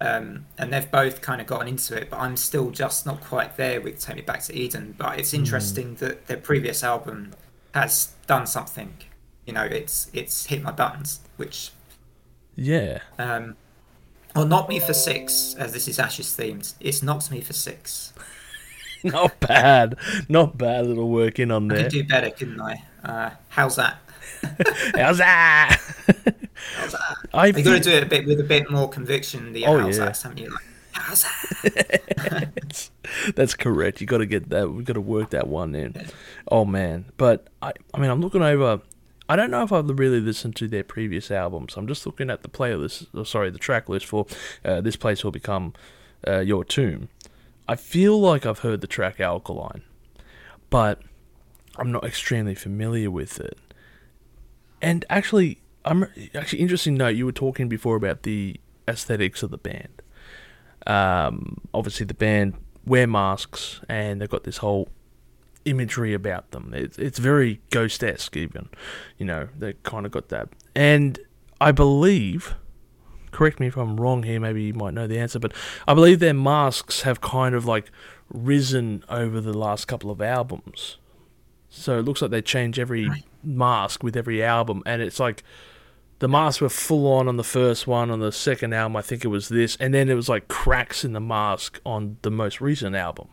Um, 0.00 0.44
and 0.58 0.72
they've 0.72 0.90
both 0.90 1.22
kind 1.22 1.40
of 1.40 1.46
gotten 1.46 1.68
into 1.68 1.96
it, 1.96 2.10
but 2.10 2.18
I'm 2.18 2.36
still 2.36 2.70
just 2.70 3.06
not 3.06 3.22
quite 3.22 3.56
there 3.56 3.80
with 3.80 3.98
Take 3.98 4.16
Me 4.16 4.22
Back 4.22 4.42
to 4.42 4.54
Eden. 4.54 4.94
But 4.98 5.18
it's 5.18 5.30
hmm. 5.30 5.38
interesting 5.38 5.94
mm. 5.94 5.98
that 5.98 6.26
their 6.26 6.36
previous 6.36 6.84
album 6.84 7.32
has 7.74 8.12
done 8.26 8.46
something. 8.46 8.94
You 9.46 9.54
know, 9.54 9.62
it's 9.62 10.10
it's 10.12 10.46
hit 10.46 10.62
my 10.62 10.72
buttons, 10.72 11.20
which 11.36 11.70
yeah. 12.56 13.00
Um, 13.18 13.56
well, 14.34 14.46
knock 14.46 14.68
me 14.68 14.80
for 14.80 14.92
six, 14.92 15.54
as 15.54 15.72
this 15.72 15.88
is 15.88 15.98
Ashes 15.98 16.28
themed. 16.28 16.74
It's 16.80 17.02
knocked 17.02 17.30
me 17.30 17.40
for 17.40 17.52
six. 17.52 18.12
not 19.04 19.38
bad, 19.40 19.96
not 20.28 20.58
bad. 20.58 20.86
Little 20.86 21.10
work 21.10 21.38
in 21.38 21.50
on 21.50 21.68
there. 21.68 21.78
I 21.78 21.82
could 21.84 21.92
do 21.92 22.04
better, 22.04 22.30
couldn't 22.30 22.60
I? 22.60 22.82
Uh, 23.04 23.30
how's 23.48 23.76
that? 23.76 23.98
how's 24.94 25.18
that? 25.18 25.80
how's 26.76 26.92
that? 26.92 27.16
I 27.34 27.46
you 27.46 27.62
got 27.62 27.74
to 27.74 27.80
do 27.80 27.90
it 27.90 28.02
a 28.02 28.06
bit 28.06 28.26
with 28.26 28.40
a 28.40 28.44
bit 28.44 28.70
more 28.70 28.88
conviction. 28.88 29.52
The 29.52 29.66
oh, 29.66 29.88
yeah. 29.88 30.12
Something 30.12 30.50
like. 30.50 30.64
How's 30.92 31.22
that? 31.24 32.90
That's 33.36 33.54
correct. 33.54 34.00
You 34.00 34.06
got 34.06 34.18
to 34.18 34.26
get 34.26 34.48
that. 34.48 34.70
We've 34.70 34.84
got 34.84 34.94
to 34.94 35.00
work 35.00 35.30
that 35.30 35.46
one 35.46 35.74
in. 35.74 35.94
Oh 36.48 36.64
man, 36.64 37.06
but 37.16 37.48
I, 37.60 37.72
I 37.92 37.98
mean, 37.98 38.10
I'm 38.10 38.20
looking 38.20 38.42
over 38.42 38.80
I 39.28 39.34
don't 39.34 39.50
know 39.50 39.62
if 39.62 39.72
I've 39.72 39.88
really 39.98 40.20
listened 40.20 40.54
to 40.56 40.68
their 40.68 40.84
previous 40.84 41.30
albums. 41.30 41.76
I'm 41.76 41.88
just 41.88 42.06
looking 42.06 42.30
at 42.30 42.42
the 42.42 42.48
playlist, 42.48 43.08
oh, 43.12 43.24
sorry, 43.24 43.50
the 43.50 43.58
track 43.58 43.88
list 43.88 44.06
for 44.06 44.26
uh, 44.64 44.80
This 44.80 44.94
Place 44.94 45.24
Will 45.24 45.32
Become 45.32 45.74
uh, 46.26 46.40
Your 46.40 46.64
Tomb. 46.64 47.08
I 47.66 47.74
feel 47.74 48.20
like 48.20 48.46
I've 48.46 48.60
heard 48.60 48.80
the 48.80 48.86
track 48.86 49.18
Alkaline, 49.18 49.82
but 50.70 51.00
I'm 51.76 51.90
not 51.90 52.04
extremely 52.04 52.54
familiar 52.54 53.10
with 53.10 53.40
it. 53.40 53.58
And 54.82 55.04
actually, 55.08 55.58
I'm 55.84 56.06
actually 56.34 56.60
interesting 56.60 56.94
note. 56.94 57.16
You 57.16 57.26
were 57.26 57.32
talking 57.32 57.68
before 57.68 57.96
about 57.96 58.22
the 58.22 58.60
aesthetics 58.88 59.42
of 59.42 59.50
the 59.50 59.58
band. 59.58 60.02
Um, 60.86 61.60
obviously, 61.74 62.06
the 62.06 62.14
band 62.14 62.54
wear 62.84 63.06
masks, 63.06 63.80
and 63.88 64.20
they've 64.20 64.30
got 64.30 64.44
this 64.44 64.58
whole 64.58 64.88
imagery 65.64 66.14
about 66.14 66.52
them. 66.52 66.72
It's 66.74 66.98
it's 66.98 67.18
very 67.18 67.60
ghost 67.70 68.02
esque, 68.02 68.36
even. 68.36 68.68
You 69.18 69.26
know, 69.26 69.48
they 69.58 69.74
kind 69.82 70.06
of 70.06 70.12
got 70.12 70.28
that. 70.28 70.48
And 70.74 71.18
I 71.60 71.72
believe, 71.72 72.54
correct 73.32 73.60
me 73.60 73.66
if 73.66 73.76
I'm 73.76 74.00
wrong 74.00 74.22
here, 74.22 74.40
maybe 74.40 74.62
you 74.62 74.74
might 74.74 74.94
know 74.94 75.06
the 75.06 75.18
answer, 75.18 75.38
but 75.38 75.52
I 75.88 75.94
believe 75.94 76.20
their 76.20 76.34
masks 76.34 77.02
have 77.02 77.20
kind 77.20 77.54
of 77.54 77.66
like 77.66 77.90
risen 78.28 79.04
over 79.08 79.40
the 79.40 79.56
last 79.56 79.86
couple 79.86 80.10
of 80.10 80.20
albums. 80.20 80.98
So 81.68 81.98
it 81.98 82.02
looks 82.02 82.22
like 82.22 82.30
they 82.30 82.42
change 82.42 82.78
every 82.78 83.10
mask 83.46 84.02
with 84.02 84.16
every 84.16 84.42
album, 84.42 84.82
and 84.84 85.00
it's 85.00 85.20
like 85.20 85.42
the 86.18 86.28
masks 86.28 86.60
were 86.60 86.68
full 86.68 87.06
on 87.12 87.28
on 87.28 87.36
the 87.36 87.44
first 87.44 87.86
one. 87.86 88.10
On 88.10 88.20
the 88.20 88.32
second 88.32 88.72
album, 88.72 88.96
I 88.96 89.02
think 89.02 89.24
it 89.24 89.28
was 89.28 89.48
this, 89.48 89.76
and 89.76 89.94
then 89.94 90.08
it 90.08 90.14
was 90.14 90.28
like 90.28 90.48
cracks 90.48 91.04
in 91.04 91.12
the 91.12 91.20
mask 91.20 91.80
on 91.84 92.18
the 92.22 92.30
most 92.30 92.60
recent 92.60 92.96
album. 92.96 93.28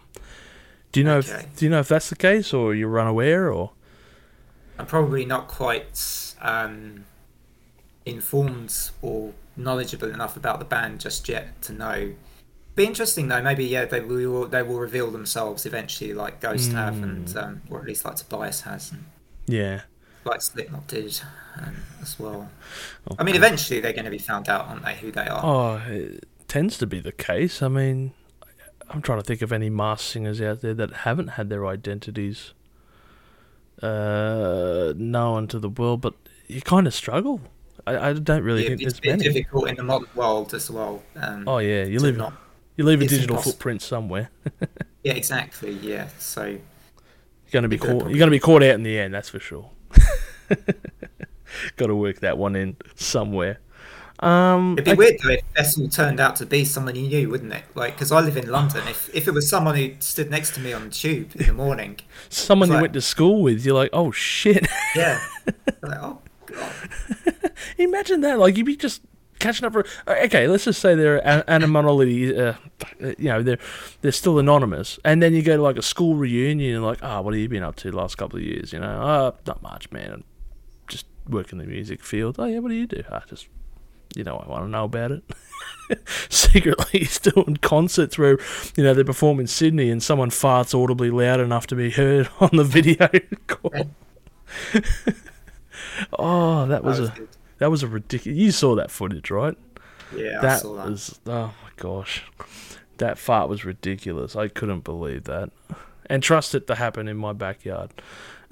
Do 0.91 1.00
you 1.00 1.05
know 1.05 1.17
okay. 1.17 1.32
if 1.32 1.55
do 1.58 1.65
you 1.65 1.72
know 1.72 1.79
if 1.79 1.88
that's 1.88 2.10
the 2.10 2.15
case, 2.15 2.53
or 2.53 2.75
you're 2.75 3.00
unaware, 3.00 3.51
or? 3.51 3.72
I'm 4.77 4.86
probably 4.86 5.25
not 5.25 5.48
quite 5.48 6.36
um, 6.41 7.05
informed 8.05 8.75
or 9.01 9.34
knowledgeable 9.55 10.10
enough 10.10 10.36
about 10.36 10.60
the 10.60 10.65
band 10.65 11.00
just 11.00 11.29
yet 11.29 11.62
to 11.63 11.74
know. 11.74 12.13
Be 12.75 12.86
interesting 12.86 13.27
though. 13.27 13.41
Maybe 13.41 13.65
yeah, 13.65 13.86
they 13.86 14.01
will 14.01 14.48
they 14.48 14.63
will 14.63 14.79
reveal 14.79 15.12
themselves 15.12 15.65
eventually, 15.65 16.13
like 16.13 16.41
Ghost 16.41 16.72
mm. 16.72 16.74
have, 16.74 17.01
and 17.01 17.29
hmm. 17.29 17.38
um, 17.38 17.62
or 17.70 17.79
at 17.79 17.86
least 17.86 18.03
like 18.03 18.15
Tobias 18.15 18.62
has. 18.62 18.91
And, 18.91 19.05
yeah. 19.46 19.82
Like 20.25 20.42
Slipknot 20.42 20.88
did 20.88 21.22
um, 21.62 21.75
as 22.01 22.20
well. 22.20 22.50
Okay. 23.12 23.15
I 23.20 23.24
mean, 23.24 23.36
eventually 23.36 23.80
they're 23.80 23.94
going 23.94 24.06
to 24.06 24.12
be 24.12 24.18
found 24.18 24.50
out, 24.50 24.68
aren't 24.68 24.84
they? 24.84 24.96
Who 24.96 25.12
they 25.12 25.27
are. 25.27 25.42
Oh, 25.44 25.82
it 25.92 26.25
tends 26.48 26.77
to 26.77 26.88
be 26.88 27.00
the 27.00 27.12
case. 27.12 27.62
I 27.62 27.68
mean, 27.68 28.13
I'm 28.89 29.01
trying 29.01 29.20
to 29.20 29.24
think 29.24 29.42
of 29.42 29.51
any 29.51 29.70
masked 29.70 30.10
singers 30.10 30.42
out 30.42 30.62
there 30.62 30.74
that 30.75 30.94
haven't 30.94 31.30
had 31.30 31.50
their 31.50 31.65
identities 31.65 32.53
uh, 33.82 34.94
known 34.96 35.48
to 35.48 35.60
the 35.60 35.70
world, 35.70 36.01
but 36.01 36.13
you 36.48 36.62
kind 36.62 36.88
of 36.88 36.94
struggle. 36.94 37.42
I, 37.86 38.10
I 38.10 38.13
don't 38.13 38.44
really 38.44 38.63
yeah, 38.63 38.70
think 38.70 38.82
it's 38.82 39.00
there's 39.00 39.18
many. 39.18 39.34
difficult 39.34 39.70
in 39.70 39.75
the 39.75 39.84
modern 39.84 40.10
world 40.15 40.53
as 40.53 40.70
well. 40.70 41.03
Um, 41.15 41.48
oh 41.48 41.58
yeah, 41.58 41.84
you 41.84 42.00
leave 42.00 42.18
not, 42.18 42.34
you 42.77 42.86
leave 42.86 43.01
a 43.01 43.08
digital 43.08 43.36
impossible. 43.36 43.51
footprint 43.51 43.82
somewhere. 43.82 44.30
yeah, 45.03 45.13
exactly. 45.13 45.72
Yeah, 45.72 46.08
so 46.20 46.46
you're 46.46 46.60
gonna 47.51 47.68
be 47.68 47.77
caught. 47.77 48.10
You're 48.10 48.20
gonna 48.20 48.32
be 48.32 48.39
caught 48.39 48.63
out 48.63 48.75
in 48.75 48.84
the 48.84 48.98
end. 48.98 49.13
That's 49.13 49.30
for 49.30 49.39
sure. 49.39 49.70
Got 51.77 51.88
to 51.88 51.95
work 51.95 52.19
that 52.19 52.38
one 52.38 52.55
in 52.55 52.77
somewhere. 52.95 53.59
Um, 54.19 54.73
It'd 54.73 54.85
be 54.85 54.91
I, 54.91 54.93
weird 54.93 55.19
though 55.21 55.31
if 55.31 55.41
Vessel 55.55 55.89
turned 55.89 56.19
out 56.19 56.38
to 56.38 56.45
be 56.45 56.63
someone 56.63 56.95
you 56.95 57.07
knew, 57.07 57.29
wouldn't 57.29 57.51
it? 57.51 57.63
Like, 57.75 57.95
because 57.95 58.12
I 58.12 58.21
live 58.21 58.38
in 58.38 58.50
London. 58.50 58.88
If 58.88 59.13
if 59.13 59.27
it 59.27 59.31
was 59.31 59.50
someone 59.50 59.75
who 59.75 59.91
stood 60.00 60.31
next 60.31 60.53
to 60.55 60.62
me 60.62 60.71
on 60.71 60.85
the 60.85 60.89
tube 60.91 61.31
in 61.35 61.47
the 61.47 61.53
morning, 61.53 62.00
someone 62.29 62.69
you 62.69 62.75
like, 62.75 62.83
went 62.83 62.93
to 62.93 63.01
school 63.01 63.41
with, 63.41 63.65
you're 63.65 63.75
like, 63.75 63.89
oh 63.91 64.12
shit. 64.12 64.65
Yeah. 64.95 65.19
like, 65.81 66.01
oh 66.01 66.19
god. 66.45 66.73
Imagine 67.77 68.21
that. 68.21 68.39
Like, 68.39 68.55
you'd 68.55 68.65
be 68.65 68.77
just 68.77 69.01
catching 69.43 69.65
up 69.65 69.73
for. 69.73 69.85
Okay, 70.07 70.47
let's 70.47 70.65
just 70.65 70.81
say 70.81 70.95
they're 70.95 71.25
anonymity. 71.50 72.38
Uh, 72.38 72.53
you 73.00 73.29
know, 73.29 73.43
they're 73.43 73.59
they're 74.01 74.12
still 74.12 74.39
anonymous, 74.39 75.00
and 75.05 75.21
then 75.21 75.33
you 75.33 75.41
go 75.41 75.57
to 75.57 75.62
like 75.62 75.77
a 75.77 75.81
school 75.81 76.15
reunion, 76.15 76.75
and 76.75 76.85
like, 76.85 77.00
ah, 77.03 77.17
oh, 77.17 77.21
what 77.21 77.33
have 77.33 77.41
you 77.41 77.50
been 77.50 77.63
up 77.63 77.75
to 77.77 77.91
the 77.91 77.97
last 77.97 78.17
couple 78.17 78.38
of 78.38 78.43
years? 78.43 78.73
You 78.73 78.79
know, 78.79 79.01
oh, 79.01 79.38
not 79.45 79.62
much, 79.62 79.91
man. 79.91 80.23
Just 80.88 81.05
working 81.27 81.59
in 81.59 81.65
the 81.65 81.71
music 81.71 82.03
field. 82.03 82.38
Oh 82.39 82.45
yeah, 82.45 82.59
what 82.59 82.69
do 82.69 82.75
you 82.75 82.88
do? 82.88 83.03
I 83.09 83.17
ah, 83.17 83.23
just 83.27 83.47
you 84.15 84.23
know, 84.23 84.38
I 84.38 84.47
want 84.47 84.65
to 84.65 84.69
know 84.69 84.85
about 84.85 85.12
it. 85.12 85.23
Secretly, 86.29 87.00
he's 87.00 87.19
doing 87.19 87.57
concerts 87.57 88.17
where, 88.17 88.38
you 88.75 88.83
know, 88.83 88.93
they 88.93 89.03
perform 89.03 89.39
in 89.39 89.47
Sydney 89.47 89.89
and 89.89 90.01
someone 90.01 90.29
farts 90.29 90.73
audibly 90.73 91.09
loud 91.09 91.39
enough 91.39 91.67
to 91.67 91.75
be 91.75 91.89
heard 91.89 92.29
on 92.39 92.51
the 92.53 92.63
video 92.63 93.07
call. 93.47 93.88
oh, 96.19 96.65
that 96.67 96.83
was, 96.83 96.97
that 96.97 97.01
was 97.01 97.09
a 97.09 97.13
good. 97.13 97.29
That 97.63 97.72
was 97.72 97.82
a 97.82 97.88
ridiculous. 97.88 98.38
You 98.38 98.51
saw 98.51 98.75
that 98.75 98.91
footage, 98.91 99.32
right? 99.32 99.58
Yeah, 100.13 100.41
that, 100.41 100.63
that 100.63 100.65
was. 100.65 101.17
Oh 101.25 101.53
my 101.63 101.70
gosh, 101.77 102.25
that 102.98 103.17
fart 103.17 103.48
was 103.48 103.63
ridiculous. 103.63 104.36
I 104.36 104.50
couldn't 104.50 104.82
believe 104.82 105.24
that, 105.24 105.50
and 106.08 106.22
trust 106.22 106.53
it 106.55 106.67
to 106.67 106.75
happen 106.75 107.08
in 107.08 107.15
my 107.15 107.32
backyard. 107.32 107.91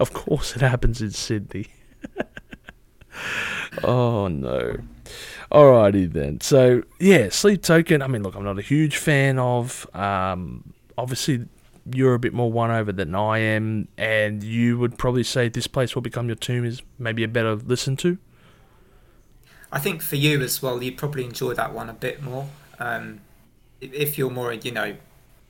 of 0.00 0.14
course, 0.14 0.56
it 0.56 0.62
happens 0.62 1.02
in 1.02 1.10
Sydney 1.10 1.66
oh 3.84 4.28
no. 4.28 4.78
Alrighty 5.52 6.10
then. 6.10 6.40
So 6.40 6.82
yeah, 6.98 7.28
Sleep 7.28 7.60
Token. 7.60 8.00
I 8.00 8.06
mean, 8.06 8.22
look, 8.22 8.36
I'm 8.36 8.44
not 8.44 8.58
a 8.58 8.62
huge 8.62 8.96
fan 8.96 9.38
of. 9.38 9.86
Um, 9.94 10.72
obviously, 10.96 11.44
you're 11.92 12.14
a 12.14 12.18
bit 12.18 12.32
more 12.32 12.50
won 12.50 12.70
over 12.70 12.92
than 12.92 13.14
I 13.14 13.38
am, 13.38 13.88
and 13.98 14.42
you 14.42 14.78
would 14.78 14.96
probably 14.98 15.22
say 15.24 15.48
this 15.48 15.66
place 15.66 15.94
will 15.94 16.02
become 16.02 16.26
your 16.28 16.36
tomb 16.36 16.64
is 16.64 16.82
maybe 16.98 17.22
a 17.24 17.28
better 17.28 17.54
listen 17.56 17.96
to. 17.98 18.18
I 19.72 19.78
think 19.80 20.02
for 20.02 20.16
you 20.16 20.40
as 20.40 20.62
well, 20.62 20.82
you 20.82 20.92
probably 20.92 21.24
enjoy 21.24 21.54
that 21.54 21.72
one 21.74 21.90
a 21.90 21.94
bit 21.94 22.22
more. 22.22 22.48
Um, 22.78 23.20
if- 23.80 24.16
you're 24.16 24.30
more, 24.30 24.52
you 24.52 24.70
know, 24.70 24.96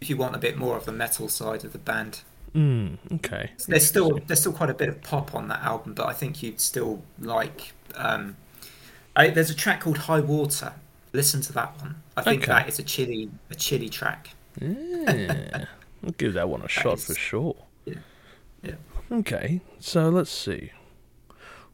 if 0.00 0.10
you 0.10 0.16
want 0.16 0.34
a 0.34 0.38
bit 0.38 0.56
more 0.56 0.76
of 0.76 0.86
the 0.86 0.92
metal 0.92 1.28
side 1.28 1.64
of 1.64 1.72
the 1.72 1.78
band, 1.78 2.22
Mm, 2.54 2.98
okay. 3.16 3.50
there's 3.66 3.86
still 3.86 4.20
there's 4.26 4.40
still 4.40 4.52
quite 4.52 4.70
a 4.70 4.74
bit 4.74 4.88
of 4.88 5.02
pop 5.02 5.34
on 5.34 5.48
that 5.48 5.60
album, 5.62 5.92
but 5.94 6.06
I 6.06 6.12
think 6.12 6.42
you'd 6.42 6.60
still 6.60 7.02
like. 7.20 7.72
Um, 7.96 8.36
I, 9.16 9.28
there's 9.30 9.50
a 9.50 9.54
track 9.54 9.80
called 9.80 9.98
High 9.98 10.20
Water. 10.20 10.72
Listen 11.12 11.40
to 11.42 11.52
that 11.52 11.76
one. 11.80 11.96
I 12.16 12.22
think 12.22 12.42
Okay. 12.42 12.52
that 12.52 12.68
is 12.68 12.78
a 12.78 12.82
chilly 12.82 13.30
a 13.50 13.54
chilly 13.54 13.88
track. 13.88 14.30
Yeah. 14.60 15.66
I'll 16.04 16.12
give 16.12 16.34
that 16.34 16.48
one 16.48 16.62
a 16.62 16.68
shot 16.68 17.00
for 17.00 17.14
sure. 17.14 17.56
Yeah. 17.84 17.94
Yeah. 18.62 18.74
Okay, 19.10 19.60
so 19.78 20.08
let's 20.08 20.30
see. 20.30 20.72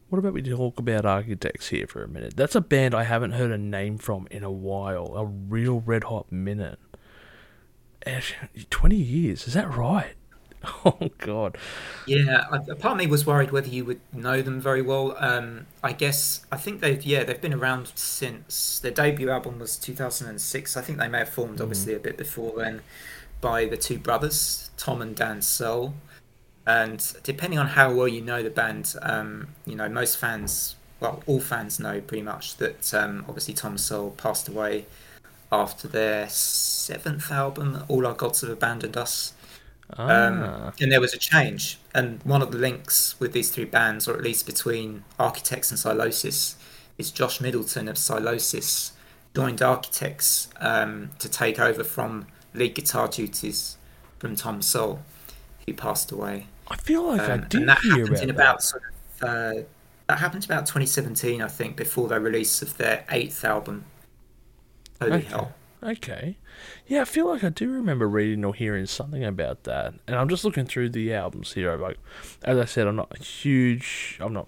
What 0.09 0.19
about 0.19 0.33
we 0.33 0.41
talk 0.41 0.77
about 0.77 1.05
Architects 1.05 1.69
here 1.69 1.87
for 1.87 2.03
a 2.03 2.07
minute? 2.07 2.35
That's 2.35 2.55
a 2.55 2.61
band 2.61 2.93
I 2.93 3.03
haven't 3.03 3.31
heard 3.31 3.51
a 3.51 3.57
name 3.57 3.97
from 3.97 4.27
in 4.29 4.43
a 4.43 4.51
while. 4.51 5.13
A 5.15 5.25
real 5.25 5.79
red 5.79 6.05
hot 6.05 6.31
minute. 6.31 6.79
Actually, 8.05 8.65
20 8.69 8.95
years, 8.95 9.47
is 9.47 9.53
that 9.53 9.73
right? 9.73 10.15
Oh, 10.85 11.09
God. 11.17 11.57
Yeah, 12.05 12.43
part 12.79 12.91
of 12.93 12.97
me 12.97 13.07
was 13.07 13.25
worried 13.25 13.51
whether 13.51 13.67
you 13.67 13.83
would 13.85 13.99
know 14.13 14.43
them 14.43 14.61
very 14.61 14.83
well. 14.83 15.15
Um, 15.17 15.65
I 15.83 15.91
guess 15.91 16.45
I 16.51 16.57
think 16.57 16.81
they've 16.81 17.03
yeah 17.03 17.23
they've 17.23 17.41
been 17.41 17.55
around 17.55 17.91
since 17.95 18.77
their 18.77 18.91
debut 18.91 19.31
album 19.31 19.57
was 19.57 19.75
2006. 19.75 20.77
I 20.77 20.81
think 20.81 20.99
they 20.99 21.07
may 21.07 21.17
have 21.19 21.29
formed 21.29 21.61
obviously 21.61 21.95
a 21.95 21.99
bit 21.99 22.15
before 22.15 22.53
then 22.57 22.81
by 23.41 23.65
the 23.65 23.77
two 23.77 23.97
brothers 23.97 24.69
Tom 24.77 25.01
and 25.01 25.15
Dan 25.15 25.41
Searle. 25.41 25.93
And 26.65 27.03
depending 27.23 27.59
on 27.59 27.67
how 27.67 27.91
well 27.93 28.07
you 28.07 28.21
know 28.21 28.43
the 28.43 28.49
band, 28.49 28.95
um, 29.01 29.47
you 29.65 29.75
know 29.75 29.89
most 29.89 30.17
fans, 30.17 30.75
well 30.99 31.23
all 31.25 31.39
fans 31.41 31.79
know 31.79 31.99
pretty 32.01 32.23
much 32.23 32.57
that 32.57 32.93
um, 32.93 33.25
obviously 33.27 33.53
Tom 33.53 33.77
Searle 33.77 34.11
passed 34.11 34.47
away 34.47 34.85
after 35.51 35.87
their 35.87 36.29
seventh 36.29 37.31
album, 37.31 37.83
All 37.87 38.07
Our 38.07 38.13
Gods 38.13 38.41
Have 38.41 38.49
Abandoned 38.49 38.95
Us. 38.95 39.33
Um, 39.97 40.43
Ah, 40.43 40.71
and 40.79 40.91
there 40.91 41.01
was 41.01 41.13
a 41.13 41.17
change. 41.17 41.77
And 41.93 42.23
one 42.23 42.41
of 42.41 42.51
the 42.51 42.57
links 42.57 43.19
with 43.19 43.33
these 43.33 43.51
three 43.51 43.65
bands, 43.65 44.07
or 44.07 44.15
at 44.15 44.23
least 44.23 44.45
between 44.45 45.03
Architects 45.19 45.69
and 45.69 45.79
Sylosis, 45.79 46.55
is 46.97 47.11
Josh 47.11 47.41
Middleton 47.41 47.89
of 47.89 47.97
Sylosis 47.97 48.93
joined 49.35 49.61
Architects 49.61 50.49
um, 50.59 51.11
to 51.19 51.29
take 51.29 51.59
over 51.59 51.83
from 51.83 52.27
lead 52.53 52.75
guitar 52.75 53.07
duties 53.07 53.77
from 54.19 54.35
Tom 54.35 54.61
Searle, 54.61 55.01
who 55.65 55.73
passed 55.73 56.11
away. 56.11 56.47
I 56.67 56.77
feel 56.77 57.03
like 57.03 57.21
I 57.21 57.33
Um, 57.33 57.41
did 57.49 57.61
and 57.61 57.69
that 57.69 57.79
hear 57.79 57.91
happened 58.07 58.09
about 58.09 58.21
in 58.21 58.27
that. 58.27 58.33
about 58.35 58.63
sort 58.63 58.83
of 59.21 59.29
uh, 59.29 59.53
that 60.07 60.19
happened 60.19 60.45
about 60.45 60.65
2017, 60.65 61.41
I 61.41 61.47
think, 61.47 61.75
before 61.77 62.07
the 62.07 62.19
release 62.19 62.61
of 62.61 62.77
their 62.77 63.05
eighth 63.09 63.43
album, 63.45 63.85
Holy 64.99 65.13
Okay. 65.13 65.25
Hell. 65.25 65.53
Okay. 65.83 66.37
Yeah, 66.85 67.01
I 67.01 67.05
feel 67.05 67.27
like 67.27 67.43
I 67.43 67.49
do 67.49 67.71
remember 67.71 68.07
reading 68.07 68.45
or 68.45 68.53
hearing 68.53 68.85
something 68.85 69.23
about 69.23 69.63
that. 69.63 69.93
And 70.07 70.15
I'm 70.15 70.29
just 70.29 70.43
looking 70.45 70.65
through 70.65 70.89
the 70.89 71.11
albums 71.13 71.53
here. 71.53 71.75
Like, 71.75 71.97
as 72.43 72.57
I 72.59 72.65
said, 72.65 72.85
I'm 72.87 72.95
not 72.97 73.11
a 73.17 73.23
huge. 73.23 74.17
I'm 74.21 74.33
not. 74.33 74.47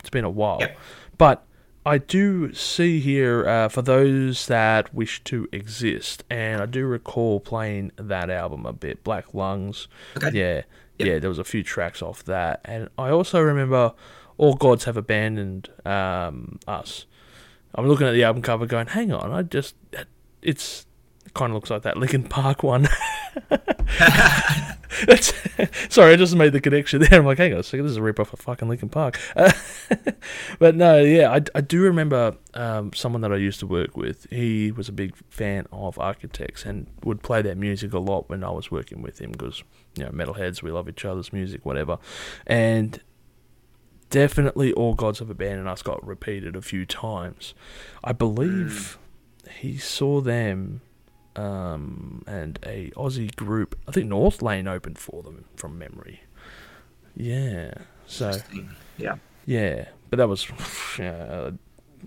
It's 0.00 0.10
been 0.10 0.24
a 0.24 0.30
while, 0.30 0.58
Yep. 0.60 0.78
but 1.16 1.44
I 1.88 1.98
do 1.98 2.52
see 2.52 3.00
here 3.00 3.48
uh, 3.48 3.68
for 3.68 3.80
those 3.82 4.46
that 4.46 4.92
wish 4.94 5.24
to 5.24 5.48
exist, 5.52 6.22
and 6.28 6.60
I 6.60 6.66
do 6.66 6.84
recall 6.86 7.40
playing 7.40 7.92
that 7.96 8.28
album 8.28 8.66
a 8.66 8.72
bit. 8.74 9.02
Black 9.02 9.32
Lungs. 9.32 9.88
Okay. 10.16 10.30
Yeah, 10.32 10.62
Yep. 10.98 11.08
yeah. 11.08 11.18
There 11.18 11.30
was 11.30 11.38
a 11.38 11.44
few 11.44 11.62
tracks 11.62 12.02
off 12.02 12.22
that, 12.24 12.60
and 12.64 12.88
I 12.98 13.08
also 13.10 13.40
remember 13.40 13.94
All 14.36 14.54
Gods 14.54 14.84
Have 14.84 14.96
Abandoned 14.96 15.70
um, 15.86 16.58
Us. 16.66 17.06
I'm 17.74 17.86
looking 17.88 18.06
at 18.06 18.12
the 18.12 18.24
album 18.24 18.42
cover, 18.42 18.66
going, 18.66 18.88
"Hang 18.88 19.10
on, 19.12 19.32
I 19.32 19.42
just 19.42 19.74
it's 20.42 20.86
it 21.28 21.34
kind 21.34 21.50
of 21.50 21.54
looks 21.54 21.70
like 21.70 21.82
that 21.82 21.96
Linkin 21.96 22.24
Park 22.24 22.62
one." 22.62 22.88
Sorry, 25.88 26.12
I 26.12 26.16
just 26.16 26.34
made 26.34 26.52
the 26.52 26.60
connection 26.60 27.00
there. 27.00 27.20
I'm 27.20 27.26
like, 27.26 27.38
hang 27.38 27.52
on 27.52 27.60
a 27.60 27.62
second, 27.62 27.84
this 27.84 27.92
is 27.92 27.98
a 27.98 28.02
rip 28.02 28.18
off 28.18 28.32
of 28.32 28.40
fucking 28.40 28.68
Linkin 28.68 28.88
Park. 28.88 29.18
Uh, 29.36 29.52
but 30.58 30.74
no, 30.74 30.98
yeah, 31.00 31.30
I, 31.30 31.40
I 31.54 31.60
do 31.60 31.82
remember 31.82 32.36
um, 32.54 32.92
someone 32.92 33.20
that 33.22 33.32
I 33.32 33.36
used 33.36 33.60
to 33.60 33.66
work 33.66 33.96
with. 33.96 34.26
He 34.30 34.72
was 34.72 34.88
a 34.88 34.92
big 34.92 35.14
fan 35.28 35.66
of 35.72 35.98
Architects 35.98 36.64
and 36.64 36.88
would 37.04 37.22
play 37.22 37.42
their 37.42 37.54
music 37.54 37.92
a 37.92 37.98
lot 37.98 38.28
when 38.28 38.42
I 38.42 38.50
was 38.50 38.70
working 38.70 39.02
with 39.02 39.20
him 39.20 39.32
because, 39.32 39.62
you 39.96 40.04
know, 40.04 40.10
metalheads, 40.10 40.62
we 40.62 40.70
love 40.70 40.88
each 40.88 41.04
other's 41.04 41.32
music, 41.32 41.64
whatever. 41.64 41.98
And 42.46 43.00
definitely 44.10 44.72
All 44.72 44.94
Gods 44.94 45.20
Have 45.20 45.30
Abandoned 45.30 45.68
Us 45.68 45.82
got 45.82 46.04
repeated 46.04 46.56
a 46.56 46.62
few 46.62 46.84
times. 46.86 47.54
I 48.02 48.12
believe 48.12 48.98
he 49.60 49.76
saw 49.76 50.20
them 50.20 50.80
um, 51.38 52.22
and 52.26 52.58
a 52.64 52.90
Aussie 52.96 53.34
group. 53.36 53.78
I 53.86 53.92
think 53.92 54.06
North 54.06 54.42
Lane 54.42 54.66
opened 54.68 54.98
for 54.98 55.22
them 55.22 55.44
from 55.56 55.78
memory. 55.78 56.20
Yeah. 57.16 57.72
So 58.06 58.32
Yeah. 58.96 59.16
yeah, 59.46 59.88
but 60.10 60.16
that 60.16 60.28
was 60.28 60.50
uh, 61.00 61.52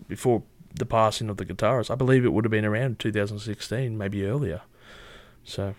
before 0.08 0.44
the 0.76 0.86
passing 0.86 1.30
of 1.30 1.38
the 1.38 1.46
guitarist. 1.46 1.92
I 1.92 1.96
believe 1.96 2.24
it 2.26 2.34
would 2.34 2.46
have 2.46 2.52
been 2.52 2.66
around 2.66 3.00
2016, 3.00 3.98
maybe 3.98 4.26
earlier. 4.26 4.62
So, 5.44 5.76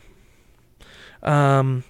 um, 1.22 1.84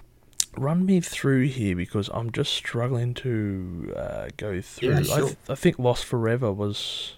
run 0.57 0.85
me 0.85 1.01
through 1.01 1.47
here 1.47 1.75
because 1.75 2.09
I'm 2.13 2.31
just 2.31 2.53
struggling 2.53 3.13
to 3.15 3.93
uh, 3.97 4.27
go 4.37 4.61
through. 4.61 4.89
Yeah, 4.89 4.99
I, 4.99 5.03
sure. 5.03 5.21
th- 5.25 5.37
I 5.49 5.55
think 5.55 5.79
Lost 5.79 6.05
Forever 6.05 6.51
was 6.51 7.15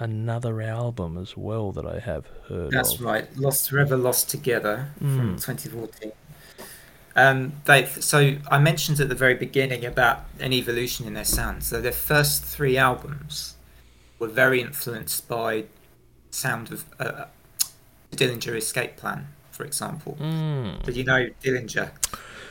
another 0.00 0.60
album 0.62 1.16
as 1.18 1.36
well 1.36 1.72
that 1.72 1.86
I 1.86 1.98
have 1.98 2.26
heard 2.48 2.70
That's 2.70 2.94
of. 2.94 3.02
right. 3.02 3.36
Lost 3.36 3.70
Forever, 3.70 3.96
Lost 3.96 4.28
Together 4.30 4.88
from 4.98 5.36
Mm. 5.36 5.44
2014. 5.44 6.12
Um, 7.16 7.52
they 7.64 7.86
so 7.86 8.36
I 8.50 8.58
mentioned 8.58 9.00
at 9.00 9.08
the 9.08 9.14
very 9.16 9.34
beginning 9.34 9.84
about 9.84 10.24
an 10.38 10.52
evolution 10.52 11.06
in 11.06 11.14
their 11.14 11.24
sound. 11.24 11.64
So 11.64 11.80
their 11.80 11.92
first 11.92 12.44
three 12.44 12.76
albums 12.76 13.56
were 14.18 14.28
very 14.28 14.60
influenced 14.60 15.26
by 15.28 15.64
sound 16.30 16.70
of 16.70 16.84
uh, 17.00 17.24
Dillinger 18.14 18.56
Escape 18.56 18.96
Plan, 18.96 19.26
for 19.50 19.64
example. 19.64 20.16
Mm. 20.20 20.82
Did 20.84 20.96
you 20.96 21.04
know 21.04 21.28
Dillinger? 21.42 21.90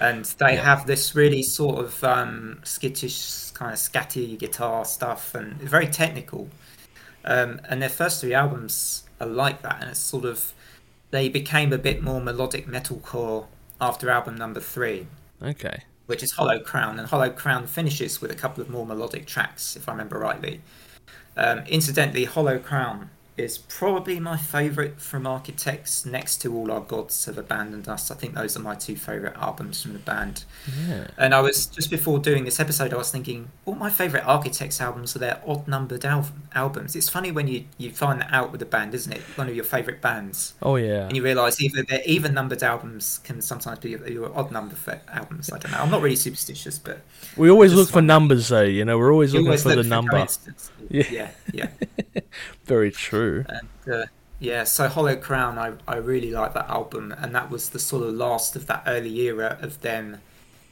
And 0.01 0.25
they 0.25 0.53
Yeah. 0.55 0.63
have 0.63 0.87
this 0.87 1.15
really 1.15 1.43
sort 1.43 1.79
of 1.83 2.03
um, 2.03 2.59
skittish 2.63 3.51
kind 3.51 3.71
of 3.73 3.79
scatty 3.79 4.37
guitar 4.37 4.85
stuff 4.85 5.35
and 5.35 5.53
very 5.61 5.87
technical. 5.87 6.49
Um, 7.29 7.61
and 7.69 7.79
their 7.81 7.89
first 7.89 8.19
three 8.21 8.33
albums 8.33 9.03
are 9.21 9.27
like 9.27 9.61
that, 9.61 9.77
and 9.81 9.89
it's 9.91 9.99
sort 9.99 10.25
of 10.25 10.51
they 11.11 11.29
became 11.29 11.71
a 11.71 11.77
bit 11.77 12.01
more 12.01 12.19
melodic 12.19 12.65
metalcore 12.67 13.45
after 13.79 14.09
album 14.09 14.35
number 14.35 14.59
three, 14.59 15.07
Okay. 15.41 15.83
which 16.07 16.23
is 16.23 16.31
Hollow 16.33 16.59
Crown, 16.59 16.97
and 16.99 17.07
Hollow 17.07 17.29
Crown 17.29 17.67
finishes 17.67 18.19
with 18.21 18.31
a 18.31 18.35
couple 18.35 18.61
of 18.63 18.69
more 18.69 18.85
melodic 18.85 19.25
tracks, 19.27 19.75
if 19.75 19.87
I 19.87 19.91
remember 19.91 20.17
rightly. 20.19 20.61
Um, 21.37 21.59
incidentally, 21.67 22.25
Hollow 22.25 22.57
Crown 22.59 23.09
is 23.39 23.57
probably 23.57 24.19
my 24.19 24.37
favourite 24.37 24.99
from 24.99 25.25
Architects, 25.25 26.05
next 26.05 26.37
to 26.41 26.53
All 26.55 26.71
Our 26.71 26.81
Gods 26.81 27.25
Have 27.25 27.37
Abandoned 27.37 27.87
Us. 27.87 28.11
I 28.11 28.15
think 28.15 28.35
those 28.35 28.57
are 28.57 28.59
my 28.59 28.75
two 28.75 28.95
favourite 28.95 29.35
albums 29.37 29.81
from 29.81 29.93
the 29.93 29.99
band. 29.99 30.43
Yeah. 30.87 31.07
And 31.17 31.33
I 31.33 31.39
was 31.41 31.65
just 31.65 31.89
before 31.89 32.19
doing 32.19 32.43
this 32.43 32.59
episode, 32.59 32.93
I 32.93 32.97
was 32.97 33.11
thinking, 33.11 33.49
all 33.65 33.75
my 33.75 33.89
favourite 33.89 34.25
Architects 34.25 34.81
albums 34.81 35.15
are 35.15 35.19
their 35.19 35.41
odd 35.47 35.67
numbered 35.67 36.03
al- 36.05 36.29
albums. 36.53 36.95
It's 36.95 37.09
funny 37.09 37.31
when 37.31 37.47
you, 37.47 37.65
you 37.77 37.91
find 37.91 38.21
that 38.21 38.31
out 38.33 38.51
with 38.51 38.61
a 38.61 38.65
band, 38.65 38.93
isn't 38.93 39.11
it? 39.11 39.21
One 39.35 39.47
of 39.47 39.55
your 39.55 39.65
favourite 39.65 40.01
bands, 40.01 40.53
Oh 40.61 40.75
yeah. 40.75 41.07
and 41.07 41.15
you 41.15 41.23
realise 41.23 41.61
either 41.61 41.83
their 41.83 42.01
even 42.05 42.33
numbered 42.33 42.61
albums 42.61 43.19
can 43.23 43.41
sometimes 43.41 43.79
be 43.79 43.91
your 43.91 44.35
odd 44.37 44.51
number 44.51 44.75
for 44.75 44.99
albums. 45.07 45.51
I 45.51 45.57
don't 45.59 45.71
know. 45.71 45.79
I'm 45.79 45.89
not 45.89 46.01
really 46.01 46.15
superstitious, 46.15 46.77
but 46.77 46.99
We 47.37 47.49
always 47.49 47.73
look 47.73 47.89
for 47.89 48.01
numbers, 48.01 48.49
though. 48.49 48.61
You 48.63 48.83
know, 48.85 48.97
we're 48.97 49.13
always 49.13 49.33
looking 49.33 49.47
always 49.47 49.63
for 49.63 49.69
look 49.69 49.83
the 49.83 49.89
number. 49.89 50.27
Yeah. 50.89 51.03
yeah, 51.09 51.31
yeah. 51.53 51.69
Very 52.65 52.91
true. 52.91 53.45
And 53.47 53.93
uh, 53.93 54.05
yeah, 54.39 54.63
so 54.63 54.87
Hollow 54.87 55.15
Crown, 55.15 55.57
I, 55.57 55.73
I 55.87 55.97
really 55.97 56.31
like 56.31 56.53
that 56.53 56.69
album, 56.69 57.13
and 57.17 57.35
that 57.35 57.49
was 57.49 57.69
the 57.69 57.79
sort 57.79 58.07
of 58.07 58.13
last 58.13 58.55
of 58.55 58.67
that 58.67 58.83
early 58.87 59.19
era 59.21 59.57
of 59.61 59.81
them 59.81 60.21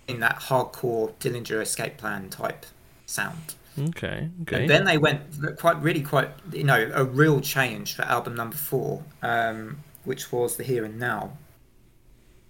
in 0.07 0.19
that 0.21 0.39
hardcore 0.39 1.11
Dillinger 1.19 1.61
Escape 1.61 1.97
Plan 1.97 2.29
type 2.29 2.65
sound. 3.05 3.55
Okay. 3.77 4.29
Okay. 4.43 4.61
And 4.61 4.69
then 4.69 4.85
they 4.85 4.97
went 4.97 5.21
quite, 5.57 5.81
really 5.81 6.01
quite, 6.01 6.29
you 6.51 6.63
know, 6.63 6.89
a 6.93 7.03
real 7.03 7.41
change 7.41 7.95
for 7.95 8.03
album 8.03 8.35
number 8.35 8.55
four, 8.55 9.03
um, 9.21 9.77
which 10.03 10.31
was 10.31 10.57
The 10.57 10.63
Here 10.63 10.83
and 10.83 10.97
Now. 10.97 11.37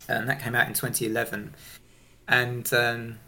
And 0.08 0.30
that 0.30 0.42
came 0.42 0.56
out 0.56 0.68
in 0.68 0.74
2011. 0.74 1.54
And 2.30 2.74
um, 2.74 3.20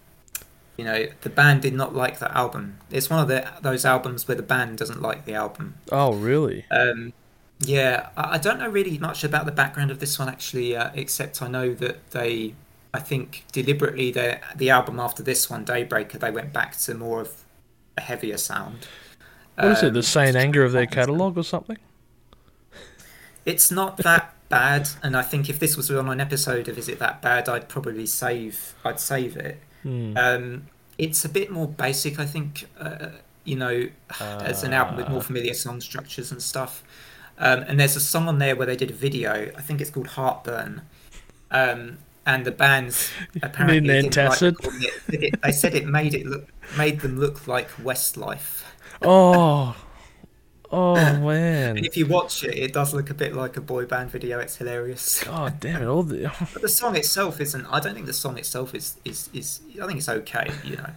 You 0.80 0.86
know, 0.86 1.08
the 1.22 1.30
band 1.30 1.62
did 1.63 1.74
not 1.74 1.96
like 1.96 2.20
that 2.20 2.32
album. 2.44 2.80
It's 2.89 3.10
one 3.10 3.20
of 3.22 3.28
the 3.28 3.42
those 3.62 3.86
albums 3.86 4.28
where 4.28 4.38
the 4.38 4.44
band 4.44 4.78
doesn't 4.78 5.02
like 5.02 5.26
the 5.26 5.36
album. 5.36 5.76
Oh, 5.92 6.13
really? 6.13 6.65
Um, 6.72 7.13
yeah, 7.60 8.10
I, 8.18 8.36
I 8.36 8.38
don't 8.38 8.60
know 8.60 8.70
really 8.70 8.98
much 8.98 9.24
about 9.24 9.46
the 9.46 9.52
background 9.52 9.92
of 9.92 10.00
this 10.00 10.18
one 10.20 10.30
actually, 10.30 10.76
uh, 10.76 10.92
except 10.94 11.42
I 11.42 11.48
know 11.48 11.74
that 11.76 12.12
they, 12.12 12.56
I 12.94 13.00
think 13.00 13.46
deliberately, 13.52 14.12
the 14.12 14.39
the 14.56 14.70
album 14.70 15.00
after 15.00 15.24
this 15.24 15.50
one, 15.50 15.65
Daybreaker, 15.65 16.20
they 16.20 16.32
went 16.32 16.54
back 16.54 16.78
to 16.80 16.94
more 16.96 17.22
of 17.22 17.46
a 17.98 18.02
heavier 18.02 18.38
sound. 18.38 18.88
What 19.60 19.72
is 19.72 19.84
it? 19.84 19.94
The 19.94 20.02
Um, 20.02 20.04
Saint 20.04 20.36
Anger 20.36 20.63
of 20.63 20.72
their 20.74 20.88
catalogue 20.88 21.38
or 21.38 21.44
something? 21.44 21.78
It's 23.46 23.72
not 23.72 24.02
that 24.04 24.34
bad, 24.50 24.89
and 25.04 25.15
I 25.18 25.24
think 25.24 25.50
if 25.50 25.60
this 25.60 25.76
was 25.78 25.89
on 25.92 26.10
an 26.10 26.20
episode 26.22 26.68
of 26.68 26.78
Is 26.78 26.88
It 26.89 27.00
That 27.00 27.22
Bad, 27.22 27.50
I'd 27.50 27.70
probably 27.70 28.06
save. 28.06 28.76
I'd 28.86 29.00
save 29.00 29.36
it. 29.38 29.62
Hmm. 29.84 30.18
Um, 30.18 30.68
it's 30.98 31.24
a 31.26 31.30
bit 31.30 31.52
more 31.52 31.68
basic, 31.68 32.20
I 32.20 32.26
think. 32.26 32.68
Uh, 32.80 33.10
you 33.46 33.56
know, 33.56 33.89
as 34.20 34.63
an 34.63 34.74
album 34.74 34.98
with 34.98 35.08
Ah. 35.08 35.12
more 35.12 35.22
familiar 35.22 35.54
song 35.54 35.82
structures 35.82 36.32
and 36.32 36.42
stuff. 36.42 36.84
Um, 37.39 37.63
and 37.68 37.80
there's 37.80 37.96
a 37.96 38.02
song 38.02 38.28
on 38.28 38.38
there 38.38 38.56
where 38.56 38.68
they 38.68 38.76
did 38.76 38.92
a 38.92 38.94
video. 38.94 39.52
I 39.58 39.62
think 39.62 39.82
it's 39.82 39.89
called 39.89 40.08
Heartburn. 40.08 40.82
Um, 41.50 41.98
and 42.26 42.46
the 42.46 42.52
band's 42.52 43.10
apparently 43.42 43.80
didn't 44.02 44.15
like 44.18 44.42
it. 45.10 45.42
They 45.42 45.52
said 45.52 45.74
it 45.74 45.88
made 45.88 46.13
it 46.13 46.28
look 46.28 46.50
made 46.78 47.00
them 47.00 47.18
look 47.18 47.48
like 47.48 47.70
Westlife. 47.78 48.63
Oh, 49.02 49.76
oh 50.71 50.95
man! 51.19 51.77
And 51.77 51.86
if 51.86 51.97
you 51.97 52.05
watch 52.08 52.43
it, 52.43 52.55
it 52.58 52.73
does 52.73 52.93
look 52.93 53.10
a 53.10 53.13
bit 53.13 53.34
like 53.34 53.58
a 53.58 53.62
boy 53.62 53.86
band 53.86 54.12
video. 54.12 54.39
It's 54.39 54.55
hilarious. 54.58 55.23
God 55.23 55.60
damn 55.60 55.82
it! 55.84 55.88
All 55.88 56.03
the 56.03 56.32
But 56.53 56.62
the 56.62 56.69
song 56.69 56.95
itself 56.95 57.39
isn't. 57.41 57.65
I 57.67 57.79
don't 57.79 57.93
think 57.93 58.05
the 58.05 58.13
song 58.13 58.38
itself 58.38 58.75
is 58.75 58.97
is 59.05 59.29
is. 59.34 59.62
I 59.82 59.88
think 59.88 59.99
it's 59.99 60.10
okay. 60.10 60.51
You 60.63 60.77
know, 60.77 60.91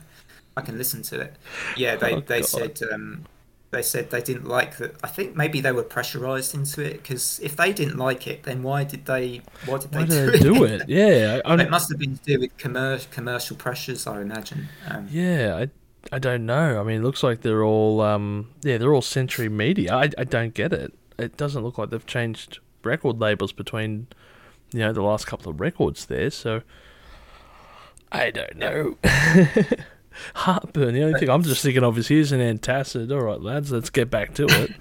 I 0.56 0.60
can 0.62 0.78
listen 0.78 1.02
to 1.04 1.20
it. 1.20 1.36
Yeah, 1.76 1.96
they 1.96 2.14
Oh, 2.14 2.20
they 2.20 2.40
God. 2.40 2.48
said 2.48 2.80
um, 2.92 3.24
they 3.70 3.82
said 3.82 4.10
they 4.10 4.20
didn't 4.22 4.46
like 4.46 4.76
that. 4.78 4.96
I 5.02 5.08
think 5.08 5.34
maybe 5.36 5.60
they 5.60 5.72
were 5.72 5.82
pressurized 5.82 6.54
into 6.54 6.82
it 6.82 6.94
because 7.02 7.40
if 7.42 7.56
they 7.56 7.72
didn't 7.72 7.96
like 7.98 8.26
it, 8.26 8.42
then 8.44 8.62
why 8.62 8.84
did 8.84 9.06
they? 9.06 9.42
Why 9.64 9.78
did 9.78 9.94
why 9.94 10.04
they 10.04 10.04
do 10.04 10.30
did 10.30 10.30
they 10.30 10.38
do 10.40 10.64
it? 10.64 10.88
Yeah, 10.88 11.40
it 11.44 11.70
must 11.70 11.88
have 11.90 11.98
been 11.98 12.18
to 12.18 12.24
do 12.24 12.40
with 12.40 12.56
commer- 12.58 13.08
commercial 13.10 13.56
pressures, 13.56 14.06
I 14.06 14.20
imagine. 14.20 14.68
Um, 14.88 15.08
yeah. 15.10 15.56
I 15.56 15.70
I 16.10 16.18
don't 16.18 16.46
know. 16.46 16.80
I 16.80 16.82
mean, 16.82 17.00
it 17.00 17.04
looks 17.04 17.22
like 17.22 17.42
they're 17.42 17.64
all 17.64 18.00
um 18.00 18.50
yeah 18.62 18.78
they're 18.78 18.94
all 18.94 19.02
Century 19.02 19.48
Media. 19.48 19.94
I 19.94 20.10
I 20.18 20.24
don't 20.24 20.54
get 20.54 20.72
it. 20.72 20.94
It 21.18 21.36
doesn't 21.36 21.62
look 21.62 21.78
like 21.78 21.90
they've 21.90 22.06
changed 22.06 22.58
record 22.82 23.20
labels 23.20 23.52
between 23.52 24.08
you 24.72 24.80
know 24.80 24.92
the 24.92 25.02
last 25.02 25.26
couple 25.26 25.50
of 25.50 25.60
records 25.60 26.06
there. 26.06 26.30
So 26.30 26.62
I 28.10 28.30
don't 28.30 28.56
know. 28.56 28.96
Heartburn. 30.34 30.94
The 30.94 31.02
only 31.02 31.18
thing 31.18 31.30
I'm 31.30 31.42
just 31.42 31.62
thinking 31.62 31.84
of 31.84 31.96
is 31.96 32.08
here's 32.08 32.32
an 32.32 32.40
antacid. 32.40 33.10
All 33.10 33.22
right, 33.22 33.40
lads, 33.40 33.72
let's 33.72 33.90
get 33.90 34.10
back 34.10 34.34
to 34.34 34.46
it. 34.48 34.72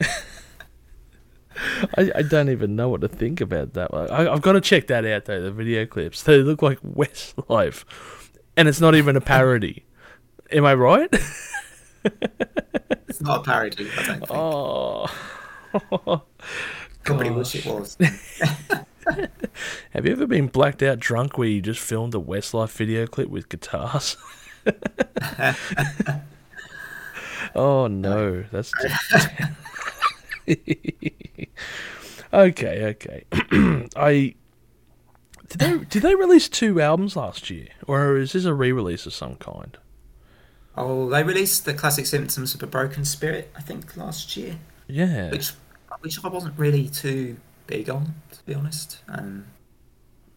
I, 1.96 2.10
I 2.16 2.22
don't 2.22 2.48
even 2.48 2.74
know 2.74 2.88
what 2.88 3.00
to 3.02 3.08
think 3.08 3.40
about 3.40 3.74
that 3.74 3.92
one. 3.92 4.10
I, 4.10 4.32
I've 4.32 4.42
got 4.42 4.52
to 4.52 4.60
check 4.60 4.88
that 4.88 5.04
out 5.04 5.26
though. 5.26 5.40
The 5.40 5.52
video 5.52 5.86
clips 5.86 6.22
they 6.22 6.38
look 6.38 6.62
like 6.62 6.80
Westlife, 6.80 7.84
and 8.56 8.66
it's 8.68 8.80
not 8.80 8.94
even 8.94 9.16
a 9.16 9.20
parody. 9.20 9.84
Am 10.54 10.64
I 10.64 10.74
right? 10.74 11.12
It's 13.08 13.20
not 13.20 13.40
a 13.40 13.42
parody. 13.42 13.88
I 13.98 14.02
don't 14.06 14.20
think. 14.20 14.30
Oh, 14.30 15.10
Probably 17.02 17.30
wish 17.30 17.56
it 17.56 17.66
was. 17.66 17.96
have 19.90 20.06
you 20.06 20.12
ever 20.12 20.26
been 20.28 20.46
blacked 20.46 20.80
out 20.82 21.00
drunk 21.00 21.36
where 21.36 21.48
you 21.48 21.60
just 21.60 21.80
filmed 21.80 22.14
a 22.14 22.18
Westlife 22.18 22.70
video 22.70 23.08
clip 23.08 23.28
with 23.28 23.48
guitars? 23.48 24.16
oh 27.54 27.88
no, 27.88 28.44
that's 28.52 28.72
just... 28.80 29.14
okay. 32.32 32.90
Okay, 32.90 33.24
I 33.96 34.34
did 35.48 35.58
they 35.58 35.78
did 35.78 36.02
they 36.02 36.14
release 36.14 36.48
two 36.48 36.80
albums 36.80 37.16
last 37.16 37.50
year, 37.50 37.68
or 37.88 38.16
is 38.16 38.32
this 38.32 38.44
a 38.44 38.54
re-release 38.54 39.04
of 39.04 39.14
some 39.14 39.34
kind? 39.34 39.76
Oh, 40.76 41.08
they 41.08 41.22
released 41.22 41.64
the 41.64 41.74
classic 41.74 42.06
symptoms 42.06 42.54
of 42.54 42.62
a 42.62 42.66
broken 42.66 43.04
spirit. 43.04 43.50
I 43.56 43.60
think 43.60 43.96
last 43.96 44.36
year. 44.36 44.58
Yeah. 44.88 45.30
which 45.30 45.52
which 46.00 46.22
I 46.24 46.28
wasn't 46.28 46.58
really 46.58 46.88
too 46.88 47.36
big 47.66 47.88
on, 47.88 48.14
to 48.32 48.42
be 48.44 48.54
honest. 48.54 48.98
Um, 49.08 49.46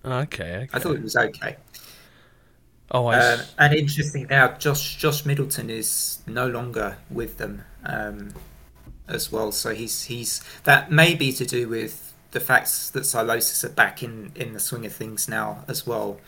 Okay. 0.05 0.43
okay. 0.63 0.69
I 0.71 0.79
thought 0.79 0.95
it 0.95 1.03
was 1.03 1.15
okay. 1.17 1.57
Oh, 2.91 3.07
I. 3.07 3.19
Um, 3.19 3.39
and 3.57 3.73
interesting 3.73 4.27
now, 4.29 4.49
Josh 4.53 4.95
Josh 4.97 5.25
Middleton 5.25 5.69
is 5.69 6.19
no 6.27 6.47
longer 6.47 6.97
with 7.09 7.37
them 7.37 7.63
um, 7.83 8.33
as 9.07 9.31
well. 9.31 9.51
So 9.51 9.73
he's 9.73 10.03
he's 10.05 10.41
that 10.63 10.91
may 10.91 11.13
be 11.15 11.33
to 11.33 11.45
do 11.45 11.67
with 11.67 12.13
the 12.31 12.39
facts 12.39 12.89
that 12.91 13.05
Sylosis 13.05 13.63
are 13.65 13.69
back 13.69 14.03
in 14.03 14.31
in 14.35 14.53
the 14.53 14.59
swing 14.59 14.85
of 14.85 14.93
things 14.93 15.27
now 15.27 15.65
as 15.67 15.85
well. 15.85 16.19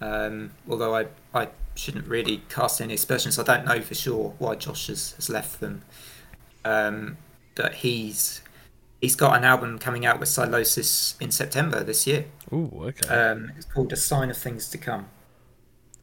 Um, 0.00 0.52
although 0.68 0.94
I 0.96 1.06
I 1.34 1.48
shouldn't 1.80 2.06
really 2.06 2.42
cast 2.48 2.80
any 2.80 2.94
aspersions. 2.94 3.38
I 3.38 3.42
don't 3.42 3.64
know 3.64 3.80
for 3.80 3.94
sure 3.94 4.34
why 4.38 4.54
Josh 4.54 4.88
has, 4.88 5.12
has 5.12 5.28
left 5.28 5.60
them. 5.60 5.82
Um, 6.64 7.16
but 7.54 7.76
he's 7.76 8.42
he's 9.00 9.16
got 9.16 9.36
an 9.36 9.44
album 9.44 9.78
coming 9.78 10.04
out 10.04 10.20
with 10.20 10.28
Sylosis 10.28 11.16
in 11.20 11.30
September 11.30 11.82
this 11.82 12.06
year. 12.06 12.26
Ooh. 12.52 12.70
Okay. 12.82 13.08
Um, 13.08 13.52
it's 13.56 13.66
called 13.66 13.92
A 13.92 13.96
Sign 13.96 14.30
of 14.30 14.36
Things 14.36 14.68
to 14.70 14.78
Come. 14.78 15.08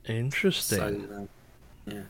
Interesting. 0.06 1.08
So, 1.08 1.16
uh, 1.16 1.26
yeah. 1.94 2.02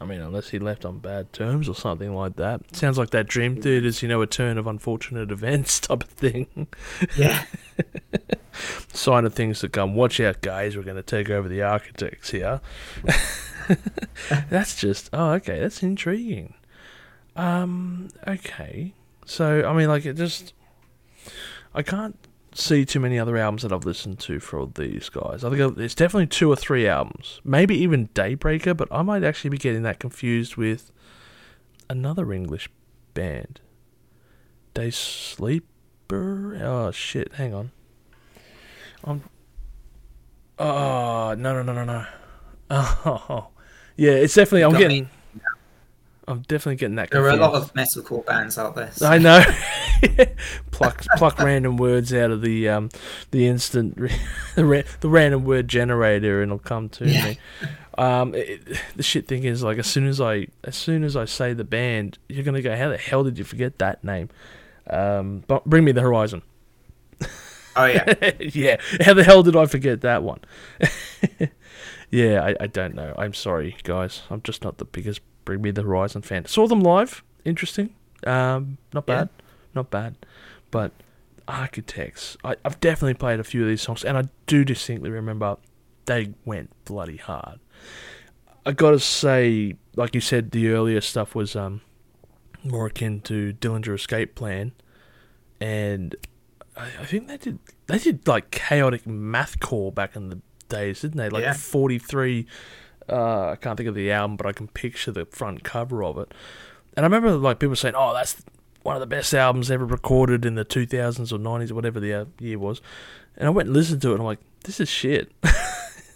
I 0.00 0.04
mean, 0.04 0.20
unless 0.20 0.50
he 0.50 0.58
left 0.58 0.84
on 0.84 0.98
bad 0.98 1.32
terms 1.32 1.68
or 1.68 1.74
something 1.74 2.14
like 2.14 2.36
that. 2.36 2.76
Sounds 2.76 2.98
like 2.98 3.10
that 3.10 3.26
Dream 3.26 3.60
Theater's, 3.60 4.02
you 4.02 4.08
know, 4.08 4.20
a 4.20 4.26
turn 4.26 4.58
of 4.58 4.66
unfortunate 4.66 5.30
events 5.30 5.80
type 5.80 6.02
of 6.02 6.10
thing. 6.10 6.68
Yeah. 7.16 7.44
Sign 8.92 9.24
of 9.24 9.34
things 9.34 9.60
to 9.60 9.68
come. 9.68 9.94
Watch 9.94 10.20
out, 10.20 10.42
guys. 10.42 10.76
We're 10.76 10.82
going 10.82 10.96
to 10.96 11.02
take 11.02 11.30
over 11.30 11.48
the 11.48 11.62
architects 11.62 12.30
here. 12.30 12.60
that's 14.50 14.78
just. 14.78 15.08
Oh, 15.12 15.32
okay. 15.32 15.60
That's 15.60 15.82
intriguing. 15.82 16.54
Um. 17.34 18.08
Okay. 18.26 18.92
So, 19.24 19.66
I 19.66 19.72
mean, 19.72 19.88
like, 19.88 20.04
it 20.04 20.14
just. 20.16 20.52
I 21.74 21.82
can't 21.82 22.18
see 22.56 22.84
too 22.84 23.00
many 23.00 23.18
other 23.18 23.36
albums 23.36 23.62
that 23.62 23.72
I've 23.72 23.84
listened 23.84 24.18
to 24.20 24.40
for 24.40 24.70
these 24.74 25.08
guys. 25.08 25.44
I 25.44 25.50
think 25.50 25.78
it's 25.78 25.94
definitely 25.94 26.26
two 26.26 26.50
or 26.50 26.56
three 26.56 26.86
albums, 26.86 27.40
maybe 27.44 27.76
even 27.76 28.08
Daybreaker, 28.08 28.76
but 28.76 28.88
I 28.90 29.02
might 29.02 29.24
actually 29.24 29.50
be 29.50 29.58
getting 29.58 29.82
that 29.82 30.00
confused 30.00 30.56
with 30.56 30.90
another 31.88 32.32
English 32.32 32.68
band. 33.14 33.60
Day 34.74 34.90
Sleeper. 34.90 36.58
Oh 36.62 36.90
shit! 36.90 37.34
Hang 37.34 37.54
on. 37.54 37.70
I'm. 39.04 39.22
Oh 40.58 41.34
no 41.38 41.62
no 41.62 41.62
no 41.62 41.72
no 41.72 41.84
no. 41.84 42.06
Oh 42.70 43.48
yeah, 43.96 44.12
it's 44.12 44.34
definitely. 44.34 44.64
I'm 44.64 44.72
getting. 44.78 45.04
me. 45.04 45.10
I'm 46.28 46.40
definitely 46.42 46.76
getting 46.76 46.96
that. 46.96 47.10
There 47.10 47.24
are 47.24 47.30
a 47.30 47.36
lot 47.36 47.54
of 47.54 47.72
metalcore 47.74 48.24
bands 48.26 48.58
out 48.58 48.74
there. 48.74 48.90
so- 48.92 49.06
I 49.06 49.18
know. 49.18 49.44
pluck 50.72 51.04
pluck 51.16 51.38
random 51.38 51.76
words 51.76 52.12
out 52.12 52.30
of 52.30 52.42
the 52.42 52.68
um 52.68 52.90
the 53.30 53.46
instant 53.46 53.96
the, 54.56 54.64
ra- 54.64 54.82
the 55.00 55.08
random 55.08 55.44
word 55.44 55.68
generator 55.68 56.42
and 56.42 56.50
it'll 56.50 56.58
come 56.58 56.88
to 56.90 57.06
Yeah. 57.08 57.24
me. 57.26 57.38
Um, 57.98 58.34
it, 58.34 58.60
the 58.96 59.02
shit 59.02 59.26
thing 59.26 59.44
is 59.44 59.62
like 59.62 59.78
as 59.78 59.86
soon 59.86 60.06
as 60.06 60.20
I 60.20 60.48
as 60.64 60.76
soon 60.76 61.02
as 61.04 61.16
I 61.16 61.24
say 61.26 61.52
the 61.54 61.64
band, 61.64 62.18
you're 62.28 62.44
gonna 62.44 62.60
go, 62.60 62.76
how 62.76 62.88
the 62.90 62.98
hell 62.98 63.22
did 63.24 63.38
you 63.38 63.44
forget 63.44 63.78
that 63.78 64.02
name? 64.04 64.28
Um, 64.90 65.44
but 65.46 65.64
bring 65.64 65.84
me 65.84 65.92
the 65.92 66.02
horizon. 66.02 66.42
Oh 67.76 67.84
yeah. 67.86 68.14
yeah, 68.40 68.76
how 69.00 69.14
the 69.14 69.22
hell 69.24 69.42
did 69.42 69.54
I 69.56 69.66
forget 69.66 70.00
that 70.02 70.22
one? 70.22 70.40
yeah, 72.10 72.42
I, 72.44 72.64
I 72.64 72.66
don't 72.66 72.94
know. 72.94 73.14
I'm 73.18 73.34
sorry, 73.34 73.76
guys. 73.82 74.22
I'm 74.30 74.42
just 74.42 74.62
not 74.64 74.78
the 74.78 74.84
biggest 74.84 75.20
Bring 75.46 75.62
Me 75.62 75.70
the 75.70 75.82
Horizon 75.82 76.20
fan. 76.20 76.44
Saw 76.44 76.66
them 76.66 76.80
live. 76.80 77.22
Interesting. 77.46 77.94
Um, 78.26 78.76
not 78.92 79.04
Yeah. 79.08 79.14
bad. 79.20 79.28
Not 79.74 79.90
bad. 79.90 80.16
But 80.70 80.92
Architects, 81.48 82.36
I, 82.44 82.56
I've 82.64 82.80
definitely 82.80 83.14
played 83.14 83.40
a 83.40 83.44
few 83.44 83.62
of 83.62 83.68
these 83.68 83.80
songs, 83.80 84.04
and 84.04 84.18
I 84.18 84.24
do 84.46 84.64
distinctly 84.64 85.10
remember 85.10 85.56
they 86.06 86.34
went 86.44 86.70
bloody 86.84 87.16
hard. 87.16 87.60
I 88.66 88.72
gotta 88.72 88.98
say, 88.98 89.76
like 89.94 90.14
you 90.14 90.20
said, 90.20 90.50
the 90.50 90.68
earlier 90.70 91.00
stuff 91.00 91.34
was 91.36 91.54
um 91.54 91.80
more 92.64 92.86
akin 92.86 93.20
to 93.22 93.52
Dillinger 93.54 93.94
Escape 93.94 94.34
Plan, 94.34 94.72
and 95.60 96.16
I, 96.76 96.86
I 97.00 97.04
think 97.04 97.28
they 97.28 97.36
did 97.36 97.60
they 97.86 97.98
did 97.98 98.26
like 98.26 98.50
chaotic 98.50 99.04
mathcore 99.04 99.94
back 99.94 100.16
in 100.16 100.30
the 100.30 100.40
days, 100.68 101.02
didn't 101.02 101.16
they? 101.16 101.28
Like 101.28 101.42
Yeah. 101.42 101.52
forty 101.52 101.98
three. 102.00 102.46
Uh, 103.08 103.50
I 103.50 103.56
can't 103.56 103.76
think 103.76 103.88
of 103.88 103.94
the 103.94 104.10
album, 104.10 104.36
but 104.36 104.46
I 104.46 104.52
can 104.52 104.68
picture 104.68 105.12
the 105.12 105.26
front 105.26 105.62
cover 105.62 106.02
of 106.02 106.18
it. 106.18 106.32
And 106.96 107.04
I 107.04 107.06
remember 107.06 107.32
like 107.32 107.58
people 107.58 107.76
saying, 107.76 107.94
"Oh, 107.96 108.12
that's 108.12 108.42
one 108.82 108.96
of 108.96 109.00
the 109.00 109.06
best 109.06 109.32
albums 109.34 109.70
ever 109.70 109.84
recorded 109.84 110.44
in 110.44 110.54
the 110.54 110.64
2000s 110.64 111.32
or 111.32 111.38
90s 111.38 111.70
or 111.70 111.74
whatever 111.74 112.00
the 112.00 112.12
uh, 112.12 112.24
year 112.38 112.58
was." 112.58 112.80
And 113.36 113.46
I 113.46 113.50
went 113.50 113.68
and 113.68 113.76
listened 113.76 114.02
to 114.02 114.10
it, 114.10 114.12
and 114.12 114.20
I'm 114.20 114.26
like, 114.26 114.40
"This 114.64 114.80
is 114.80 114.88
shit." 114.88 115.32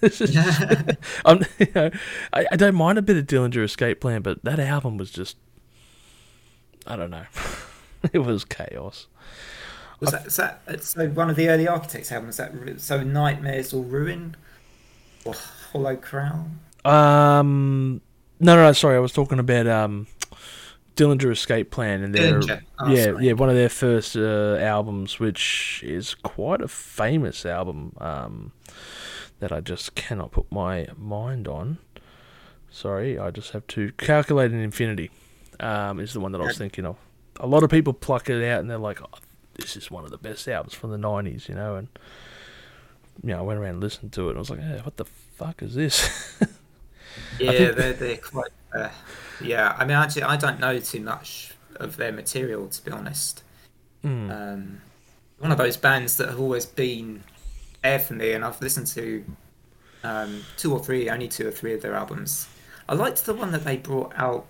I'm, 1.24 1.44
you 1.58 1.66
know, 1.74 1.90
I, 2.32 2.46
I 2.52 2.56
don't 2.56 2.74
mind 2.74 2.98
a 2.98 3.02
bit 3.02 3.16
of 3.16 3.26
Dillinger 3.26 3.62
Escape 3.62 4.00
Plan, 4.00 4.22
but 4.22 4.42
that 4.44 4.58
album 4.58 4.96
was 4.96 5.10
just, 5.10 5.36
I 6.86 6.96
don't 6.96 7.10
know, 7.10 7.26
it 8.12 8.20
was 8.20 8.44
chaos. 8.44 9.08
Was 10.00 10.12
that, 10.12 10.26
is 10.26 10.36
that 10.36 10.82
so? 10.82 11.08
One 11.10 11.28
of 11.28 11.36
the 11.36 11.50
early 11.50 11.68
Architects 11.68 12.10
albums. 12.10 12.38
That 12.38 12.80
so 12.80 13.02
Nightmares 13.02 13.74
or 13.74 13.82
Ruin 13.82 14.34
or 15.26 15.34
Hollow 15.34 15.96
Crown. 15.96 16.60
Um, 16.84 18.00
no, 18.38 18.56
no, 18.56 18.62
no, 18.64 18.72
sorry, 18.72 18.96
I 18.96 19.00
was 19.00 19.12
talking 19.12 19.38
about 19.38 19.66
um, 19.66 20.06
Dillinger 20.96 21.32
Escape 21.32 21.70
Plan 21.70 22.02
and 22.02 22.14
their. 22.14 22.40
Oh, 22.78 22.90
yeah, 22.90 23.04
sorry. 23.04 23.26
yeah, 23.26 23.32
one 23.32 23.48
of 23.48 23.54
their 23.54 23.68
first 23.68 24.16
uh, 24.16 24.56
albums, 24.56 25.18
which 25.18 25.82
is 25.86 26.14
quite 26.14 26.60
a 26.60 26.68
famous 26.68 27.44
album 27.44 27.94
um, 27.98 28.52
that 29.40 29.52
I 29.52 29.60
just 29.60 29.94
cannot 29.94 30.32
put 30.32 30.50
my 30.50 30.88
mind 30.96 31.48
on. 31.48 31.78
Sorry, 32.70 33.18
I 33.18 33.30
just 33.30 33.50
have 33.52 33.66
to 33.68 33.92
Calculating 33.92 34.60
Infinity. 34.60 35.10
Um, 35.58 36.00
is 36.00 36.14
the 36.14 36.20
one 36.20 36.32
that 36.32 36.40
I 36.40 36.44
was 36.44 36.56
thinking 36.56 36.86
of. 36.86 36.96
A 37.38 37.46
lot 37.46 37.62
of 37.62 37.70
people 37.70 37.92
pluck 37.92 38.30
it 38.30 38.42
out 38.48 38.60
and 38.60 38.70
they're 38.70 38.78
like, 38.78 39.02
oh, 39.02 39.18
"This 39.54 39.76
is 39.76 39.90
one 39.90 40.04
of 40.04 40.10
the 40.10 40.16
best 40.16 40.48
albums 40.48 40.72
from 40.74 40.90
the 40.90 40.96
'90s," 40.96 41.48
you 41.48 41.54
know. 41.54 41.76
And 41.76 41.88
you 43.22 43.30
know, 43.30 43.38
I 43.38 43.42
went 43.42 43.60
around 43.60 43.70
and 43.72 43.80
listened 43.80 44.12
to 44.12 44.28
it, 44.28 44.30
and 44.30 44.38
I 44.38 44.40
was 44.40 44.50
like, 44.50 44.60
hey, 44.60 44.80
"What 44.82 44.96
the 44.96 45.04
fuck 45.04 45.62
is 45.62 45.74
this?" 45.74 46.38
Yeah, 47.38 47.52
think- 47.52 47.76
they're 47.76 47.92
they're 47.92 48.16
quite. 48.16 48.50
Uh, 48.74 48.88
yeah, 49.40 49.74
I 49.78 49.84
mean, 49.84 49.96
actually, 49.96 50.24
I 50.24 50.36
don't 50.36 50.60
know 50.60 50.78
too 50.78 51.00
much 51.00 51.52
of 51.76 51.96
their 51.96 52.12
material 52.12 52.68
to 52.68 52.84
be 52.84 52.90
honest. 52.90 53.42
Hmm. 54.02 54.30
Um, 54.30 54.80
one 55.38 55.50
of 55.50 55.58
those 55.58 55.76
bands 55.76 56.16
that 56.18 56.28
have 56.28 56.38
always 56.40 56.66
been 56.66 57.22
there 57.82 57.98
for 57.98 58.14
me, 58.14 58.32
and 58.32 58.44
I've 58.44 58.60
listened 58.60 58.86
to 58.88 59.24
um, 60.04 60.44
two 60.56 60.72
or 60.72 60.80
three, 60.80 61.08
only 61.08 61.28
two 61.28 61.48
or 61.48 61.50
three 61.50 61.74
of 61.74 61.82
their 61.82 61.94
albums. 61.94 62.46
I 62.88 62.94
liked 62.94 63.24
the 63.24 63.34
one 63.34 63.52
that 63.52 63.64
they 63.64 63.76
brought 63.76 64.12
out. 64.16 64.46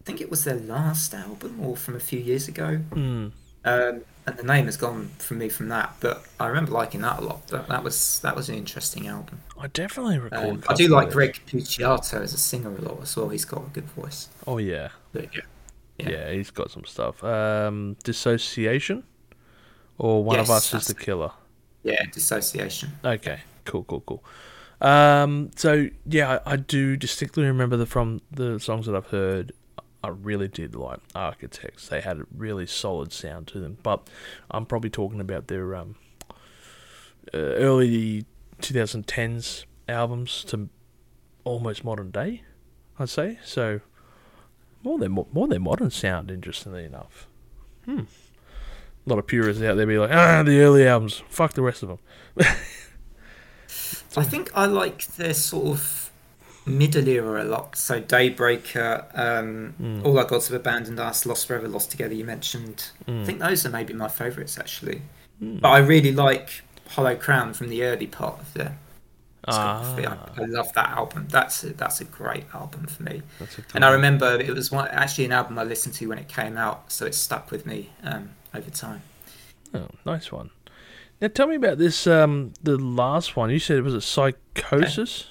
I 0.00 0.04
think 0.04 0.20
it 0.20 0.30
was 0.30 0.44
their 0.44 0.56
last 0.56 1.14
album, 1.14 1.58
or 1.62 1.76
from 1.76 1.94
a 1.96 2.00
few 2.00 2.18
years 2.18 2.48
ago. 2.48 2.76
Hmm. 2.76 3.28
Um, 3.64 4.02
and 4.26 4.36
the 4.38 4.42
name 4.42 4.64
has 4.66 4.76
gone 4.76 5.10
from 5.18 5.38
me 5.38 5.48
from 5.50 5.68
that, 5.68 5.94
but 6.00 6.24
I 6.40 6.46
remember 6.46 6.72
liking 6.72 7.02
that 7.02 7.18
a 7.18 7.22
lot. 7.22 7.46
That, 7.48 7.68
that 7.68 7.84
was 7.84 8.20
that 8.20 8.34
was 8.34 8.48
an 8.48 8.54
interesting 8.54 9.06
album. 9.06 9.40
I 9.58 9.66
definitely 9.66 10.18
recall. 10.18 10.50
Um, 10.52 10.62
I 10.68 10.74
do 10.74 10.88
like 10.88 11.10
Greg 11.10 11.38
Puciato 11.46 12.20
as 12.22 12.32
a 12.32 12.38
singer 12.38 12.74
a 12.74 12.80
lot 12.80 13.02
as 13.02 13.14
well. 13.16 13.28
He's 13.28 13.44
got 13.44 13.66
a 13.66 13.70
good 13.70 13.84
voice. 13.84 14.28
Oh 14.46 14.58
yeah. 14.58 14.88
But 15.12 15.34
yeah. 15.34 15.42
yeah, 15.98 16.08
Yeah. 16.10 16.32
he's 16.32 16.50
got 16.50 16.70
some 16.70 16.84
stuff. 16.84 17.22
Um, 17.22 17.96
dissociation, 18.02 19.04
or 19.98 20.24
one 20.24 20.38
of 20.38 20.50
us 20.50 20.72
is 20.72 20.86
the 20.86 20.94
killer. 20.94 21.32
Yeah, 21.82 22.02
Dissociation. 22.10 22.92
Okay, 23.04 23.40
cool, 23.66 23.84
cool, 23.84 24.00
cool. 24.06 24.24
Um, 24.80 25.50
so 25.54 25.88
yeah, 26.06 26.38
I, 26.46 26.52
I 26.52 26.56
do 26.56 26.96
distinctly 26.96 27.44
remember 27.44 27.76
the 27.76 27.84
from 27.86 28.22
the 28.30 28.58
songs 28.58 28.86
that 28.86 28.96
I've 28.96 29.08
heard. 29.08 29.52
I 30.04 30.08
really 30.08 30.48
did 30.48 30.74
like 30.74 31.00
Architects. 31.14 31.88
They 31.88 32.02
had 32.02 32.18
a 32.18 32.26
really 32.36 32.66
solid 32.66 33.10
sound 33.10 33.46
to 33.48 33.58
them. 33.58 33.78
But 33.82 34.10
I'm 34.50 34.66
probably 34.66 34.90
talking 34.90 35.18
about 35.18 35.48
their 35.48 35.74
um, 35.74 35.96
uh, 37.32 37.38
early 37.38 38.26
2010s 38.60 39.64
albums 39.88 40.44
to 40.48 40.68
almost 41.44 41.84
modern 41.84 42.10
day. 42.10 42.42
I'd 42.98 43.08
say 43.08 43.38
so. 43.42 43.80
More 44.82 44.98
than 44.98 45.12
more 45.12 45.48
than 45.48 45.62
modern 45.62 45.90
sound, 45.90 46.30
interestingly 46.30 46.84
enough. 46.84 47.26
Hmm. 47.86 48.00
A 48.00 49.10
lot 49.10 49.18
of 49.18 49.26
purists 49.26 49.62
out 49.62 49.78
there 49.78 49.86
be 49.86 49.96
like, 49.96 50.10
ah, 50.10 50.42
the 50.42 50.60
early 50.60 50.86
albums. 50.86 51.22
Fuck 51.30 51.54
the 51.54 51.62
rest 51.62 51.82
of 51.82 51.88
them. 51.88 51.98
I 54.16 54.22
think 54.22 54.50
I 54.54 54.66
like 54.66 55.06
their 55.16 55.32
sort 55.32 55.68
of 55.68 56.03
middle 56.66 57.06
era 57.08 57.42
a 57.42 57.44
lot. 57.44 57.76
So 57.76 58.00
Daybreaker, 58.00 59.06
um, 59.18 59.74
Mm. 59.80 60.04
All 60.04 60.18
Our 60.18 60.24
Gods 60.24 60.48
Have 60.48 60.56
Abandoned 60.60 60.98
Us, 60.98 61.26
Lost 61.26 61.46
Forever, 61.46 61.68
Lost 61.68 61.90
Together. 61.90 62.14
You 62.14 62.24
mentioned. 62.24 62.90
Mm. 63.06 63.22
I 63.22 63.24
think 63.24 63.38
those 63.38 63.66
are 63.66 63.70
maybe 63.70 63.92
my 63.92 64.08
favourites 64.08 64.58
actually. 64.58 65.02
Mm. 65.42 65.60
But 65.60 65.68
I 65.68 65.78
really 65.78 66.12
like 66.12 66.62
Hollow 66.88 67.16
Crown 67.16 67.54
from 67.54 67.68
the 67.68 67.82
early 67.84 68.06
part 68.06 68.40
of 68.40 68.54
discography. 69.46 70.06
Ah, 70.06 70.26
I, 70.36 70.42
I 70.42 70.46
love 70.46 70.72
that 70.72 70.90
album. 70.90 71.26
That's 71.28 71.64
a, 71.64 71.74
that's 71.74 72.00
a 72.00 72.04
great 72.04 72.44
album 72.54 72.86
for 72.86 73.02
me. 73.02 73.22
that's 73.38 73.58
a 73.58 73.62
And 73.74 73.84
I 73.84 73.92
remember 73.92 74.40
it 74.40 74.54
was 74.54 74.70
one, 74.70 74.88
actually 74.88 75.26
an 75.26 75.32
album 75.32 75.58
I 75.58 75.64
listened 75.64 75.94
to 75.96 76.06
when 76.06 76.18
it 76.18 76.28
came 76.28 76.56
out, 76.56 76.90
so 76.90 77.04
it 77.04 77.14
stuck 77.14 77.50
with 77.50 77.66
me 77.66 77.90
um, 78.02 78.30
over 78.54 78.70
time. 78.70 79.02
Oh, 79.74 79.88
nice 80.06 80.32
one. 80.32 80.50
Now 81.20 81.28
tell 81.28 81.46
me 81.46 81.56
about 81.56 81.78
this. 81.78 82.06
Um, 82.06 82.52
the 82.62 82.76
last 82.78 83.36
one 83.36 83.50
you 83.50 83.58
said 83.58 83.76
it 83.76 83.82
was 83.82 83.94
a 83.94 84.00
psychosis, 84.00 85.26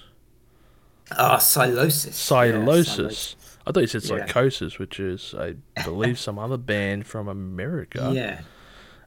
Ah, 1.11 1.37
Sylosis. 1.37 2.31
Yeah, 2.31 2.51
Sylosis. 2.51 3.35
I 3.65 3.71
thought 3.71 3.81
you 3.81 3.87
said 3.87 4.03
Yeah. 4.03 4.25
psychosis, 4.25 4.79
which 4.79 4.99
is, 4.99 5.33
I 5.37 5.55
believe, 5.83 6.19
some 6.19 6.37
other 6.39 6.57
band 6.57 7.05
from 7.07 7.27
America. 7.27 8.11
Yeah. 8.13 8.41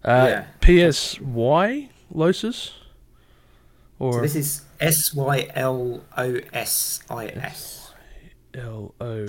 Uh, 0.04 0.42
PSY 0.62 1.90
losis, 2.10 2.72
So 3.98 4.04
or 4.04 4.22
this 4.22 4.36
is 4.36 4.62
S 4.80 5.12
Y 5.14 5.48
L 5.54 6.02
O 6.16 6.38
S 6.52 7.00
I 7.10 7.26
S. 7.26 7.92
L 8.54 8.94
O. 9.00 9.26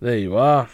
There 0.00 0.18
you 0.18 0.36
are. 0.36 0.68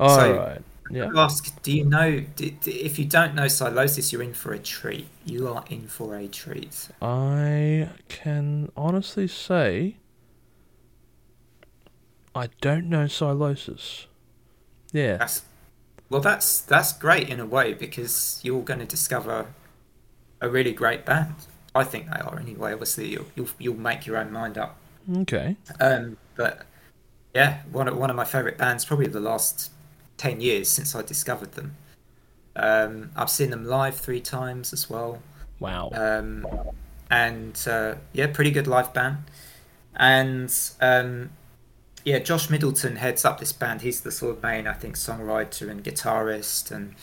All 0.00 0.08
So- 0.16 0.36
right. 0.36 0.62
Yeah. 0.90 1.10
Ask, 1.16 1.62
do 1.62 1.72
you 1.72 1.84
know? 1.84 2.24
if 2.38 2.98
you 2.98 3.04
don't 3.04 3.34
know 3.34 3.48
Sylosis, 3.48 4.12
you're 4.12 4.22
in 4.22 4.34
for 4.34 4.52
a 4.52 4.58
treat. 4.58 5.08
You 5.24 5.48
are 5.48 5.64
in 5.68 5.88
for 5.88 6.16
a 6.16 6.28
treat. 6.28 6.88
I 7.00 7.88
can 8.08 8.70
honestly 8.76 9.26
say 9.26 9.96
I 12.34 12.48
don't 12.60 12.88
know 12.88 13.06
Sylosis. 13.06 14.06
Yeah. 14.92 15.16
That's 15.16 15.42
well, 16.10 16.20
that's 16.20 16.60
that's 16.60 16.92
great 16.92 17.28
in 17.28 17.40
a 17.40 17.46
way 17.46 17.72
because 17.72 18.40
you're 18.42 18.62
going 18.62 18.80
to 18.80 18.86
discover 18.86 19.46
a 20.40 20.48
really 20.48 20.72
great 20.72 21.04
band. 21.04 21.34
I 21.74 21.84
think 21.84 22.06
they 22.06 22.20
are 22.20 22.38
anyway. 22.38 22.72
Obviously, 22.72 23.08
you'll 23.08 23.26
you'll, 23.34 23.48
you'll 23.58 23.76
make 23.76 24.06
your 24.06 24.16
own 24.16 24.32
mind 24.32 24.58
up. 24.58 24.76
Okay. 25.18 25.56
Um, 25.80 26.16
but 26.36 26.66
yeah, 27.34 27.62
one 27.70 27.88
of 27.88 27.96
one 27.96 28.10
of 28.10 28.16
my 28.16 28.24
favourite 28.24 28.58
bands, 28.58 28.84
probably 28.84 29.06
the 29.06 29.20
last 29.20 29.70
ten 30.16 30.40
years 30.40 30.68
since 30.68 30.94
I 30.94 31.02
discovered 31.02 31.52
them. 31.52 31.76
Um, 32.56 33.10
I've 33.16 33.30
seen 33.30 33.50
them 33.50 33.64
live 33.64 33.96
three 33.96 34.20
times 34.20 34.72
as 34.72 34.88
well, 34.88 35.20
Wow. 35.58 35.90
um, 35.92 36.46
and 37.10 37.60
uh, 37.68 37.96
yeah, 38.12 38.28
pretty 38.28 38.50
good 38.52 38.66
live 38.66 38.92
band. 38.94 39.18
And 39.96 40.52
um, 40.80 41.30
yeah, 42.04 42.18
Josh 42.20 42.50
Middleton 42.50 42.96
heads 42.96 43.24
up 43.24 43.40
this 43.40 43.52
band. 43.52 43.82
He's 43.82 44.00
the 44.02 44.10
sort 44.12 44.36
of 44.36 44.42
main, 44.42 44.66
I 44.66 44.72
think, 44.72 44.96
songwriter 44.96 45.68
and 45.68 45.82
guitarist. 45.82 46.70
And 46.70 46.94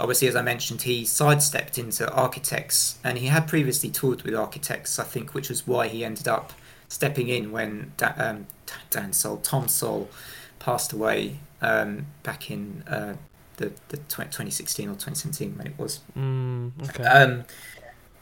obviously, 0.00 0.28
as 0.28 0.36
I 0.36 0.42
mentioned, 0.42 0.82
he 0.82 1.04
sidestepped 1.04 1.76
into 1.78 2.10
Architects, 2.10 2.98
and 3.04 3.18
he 3.18 3.26
had 3.26 3.46
previously 3.48 3.90
toured 3.90 4.22
with 4.22 4.34
Architects, 4.34 4.98
I 4.98 5.04
think, 5.04 5.34
which 5.34 5.48
was 5.48 5.66
why 5.66 5.88
he 5.88 6.04
ended 6.04 6.28
up 6.28 6.52
stepping 6.88 7.28
in 7.28 7.50
when 7.52 7.92
da- 7.96 8.14
um, 8.16 8.46
Dan 8.90 9.12
Searle, 9.12 9.38
Tom 9.38 9.68
Searle, 9.68 10.08
passed 10.58 10.92
away 10.92 11.40
um, 11.64 12.06
back 12.22 12.50
in 12.50 12.84
uh, 12.86 13.14
the 13.56 13.72
the 13.88 13.96
2016 13.96 14.88
or 14.88 14.92
2017 14.92 15.56
when 15.56 15.66
it 15.66 15.78
was. 15.78 16.00
Mm, 16.16 16.72
okay. 16.88 17.04
Um, 17.04 17.44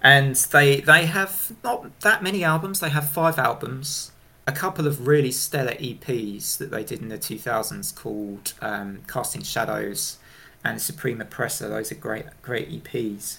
and 0.03 0.37
they 0.37 0.81
they 0.81 1.07
have 1.07 1.53
not 1.63 2.01
that 2.01 2.23
many 2.23 2.45
albums. 2.45 2.81
They 2.81 2.91
have 2.91 3.11
five 3.11 3.39
albums, 3.39 4.13
a 4.47 4.53
couple 4.53 4.87
of 4.87 5.07
really 5.07 5.31
stellar 5.31 5.75
EPs 5.75 6.59
that 6.59 6.71
they 6.71 6.85
did 6.85 7.01
in 7.01 7.09
the 7.09 7.19
2000s 7.19 7.95
called 7.95 8.55
um, 8.61 9.03
Casting 9.07 9.43
Shadows 9.43 10.19
and 10.65 10.81
Supreme 10.81 11.21
Oppressor. 11.21 11.69
Those 11.69 11.93
are 11.93 11.97
great 11.97 12.27
great 12.43 12.71
EPs. 12.71 13.39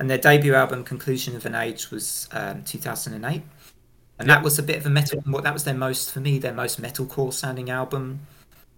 And 0.00 0.08
their 0.08 0.18
debut 0.18 0.54
album, 0.54 0.84
Conclusion 0.84 1.34
of 1.34 1.44
an 1.44 1.56
Age, 1.56 1.90
was 1.90 2.28
um, 2.30 2.62
2008. 2.62 3.42
And 4.20 4.30
that 4.30 4.44
was 4.44 4.56
a 4.56 4.62
bit 4.62 4.76
of 4.76 4.86
a 4.86 4.90
metal. 4.90 5.20
What 5.26 5.42
that 5.42 5.52
was 5.52 5.64
their 5.64 5.74
most 5.74 6.12
for 6.12 6.20
me, 6.20 6.38
their 6.38 6.52
most 6.52 6.80
metalcore 6.80 7.32
sounding 7.32 7.68
album. 7.68 8.20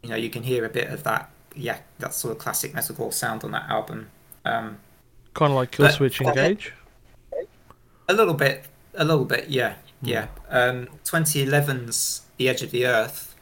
You 0.03 0.11
know, 0.11 0.17
you 0.17 0.31
can 0.31 0.43
hear 0.43 0.65
a 0.65 0.69
bit 0.69 0.89
of 0.89 1.03
that, 1.05 1.31
yeah, 1.55 1.79
that 1.99 2.15
sort 2.15 2.33
of 2.33 2.39
classic 2.39 2.73
metalcore 2.73 3.13
sound 3.13 3.45
on 3.45 3.51
that 3.53 3.69
album. 3.69 4.09
Um, 4.45 4.79
kind 5.35 5.53
of 5.53 5.57
like 5.57 5.71
Kill 5.73 5.87
but- 5.87 5.95
Switch 5.95 6.21
Engage. 6.21 6.73
A 8.09 8.15
little 8.15 8.35
bit, 8.35 8.65
a 8.95 9.05
little 9.05 9.25
bit, 9.25 9.49
yeah, 9.49 9.75
yeah. 10.03 10.27
Um, 10.49 10.89
2011's 11.05 12.23
The 12.39 12.49
Edge 12.49 12.63
of 12.63 12.73
the 12.73 12.85
Earth 12.87 13.37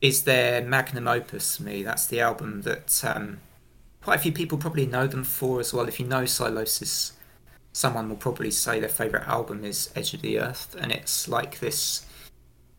is 0.00 0.24
their 0.24 0.62
magnum 0.62 1.06
opus 1.06 1.60
me. 1.60 1.82
That's 1.82 2.06
the 2.06 2.20
album 2.20 2.62
that 2.62 3.04
um, 3.04 3.38
quite 4.02 4.16
a 4.16 4.22
few 4.22 4.32
people 4.32 4.58
probably 4.58 4.86
know 4.86 5.06
them 5.06 5.24
for 5.24 5.60
as 5.60 5.72
well. 5.72 5.86
If 5.86 6.00
you 6.00 6.06
know 6.06 6.26
Sylosis, 6.26 7.12
someone 7.72 8.08
will 8.08 8.16
probably 8.16 8.50
say 8.50 8.80
their 8.80 8.88
favourite 8.88 9.26
album 9.28 9.64
is 9.64 9.90
Edge 9.94 10.12
of 10.12 10.22
the 10.22 10.38
Earth, 10.40 10.74
and 10.78 10.90
it's 10.92 11.28
like 11.28 11.60
this. 11.60 12.04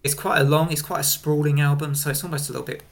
It's 0.04 0.14
quite 0.14 0.40
a 0.40 0.44
long, 0.44 0.72
it's 0.72 0.82
quite 0.82 1.00
a 1.00 1.04
sprawling 1.04 1.60
album, 1.60 1.96
so 1.96 2.10
it's 2.10 2.24
almost 2.24 2.50
a 2.50 2.52
little 2.52 2.68
bit. 2.68 2.84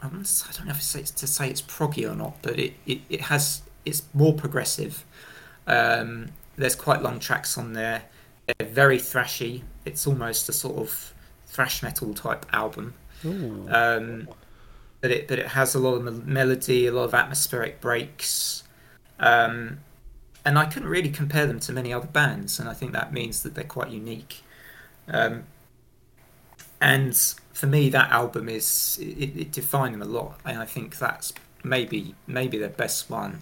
I 0.00 0.08
don't 0.08 0.66
know 0.66 0.72
if 0.72 0.94
it's 0.94 1.10
to 1.10 1.26
say 1.26 1.50
it's 1.50 1.62
proggy 1.62 2.08
or 2.10 2.14
not, 2.14 2.36
but 2.42 2.58
it, 2.58 2.74
it, 2.86 3.00
it 3.08 3.20
has 3.22 3.62
it's 3.84 4.02
more 4.14 4.32
progressive. 4.32 5.04
Um, 5.66 6.28
there's 6.56 6.76
quite 6.76 7.02
long 7.02 7.18
tracks 7.18 7.58
on 7.58 7.72
there. 7.72 8.02
yeah, 8.48 8.66
very 8.66 8.98
thrashy. 8.98 9.62
It's 9.84 10.06
almost 10.06 10.48
a 10.48 10.52
sort 10.52 10.78
of 10.78 11.14
thrash 11.46 11.82
metal 11.82 12.14
type 12.14 12.46
album. 12.52 12.94
Um, 13.68 14.28
but 15.00 15.10
it 15.10 15.28
but 15.28 15.38
it 15.38 15.48
has 15.48 15.74
a 15.74 15.78
lot 15.78 15.94
of 15.94 16.26
melody, 16.26 16.86
a 16.86 16.92
lot 16.92 17.04
of 17.04 17.14
atmospheric 17.14 17.80
breaks, 17.80 18.64
um, 19.18 19.78
and 20.44 20.58
I 20.58 20.66
couldn't 20.66 20.88
really 20.88 21.10
compare 21.10 21.46
them 21.46 21.60
to 21.60 21.72
many 21.72 21.92
other 21.92 22.06
bands, 22.06 22.58
and 22.58 22.68
I 22.68 22.74
think 22.74 22.92
that 22.92 23.12
means 23.12 23.42
that 23.42 23.54
they're 23.54 23.64
quite 23.64 23.90
unique. 23.90 24.42
Um, 25.08 25.44
and 26.80 27.34
for 27.58 27.66
me, 27.66 27.88
that 27.88 28.12
album 28.12 28.48
is 28.48 29.00
it, 29.02 29.36
it 29.36 29.50
defined 29.50 29.94
them 29.94 30.02
a 30.02 30.04
lot, 30.04 30.38
and 30.44 30.60
I 30.60 30.64
think 30.64 30.96
that's 30.96 31.32
maybe 31.64 32.14
maybe 32.28 32.56
their 32.56 32.68
best 32.68 33.10
one. 33.10 33.40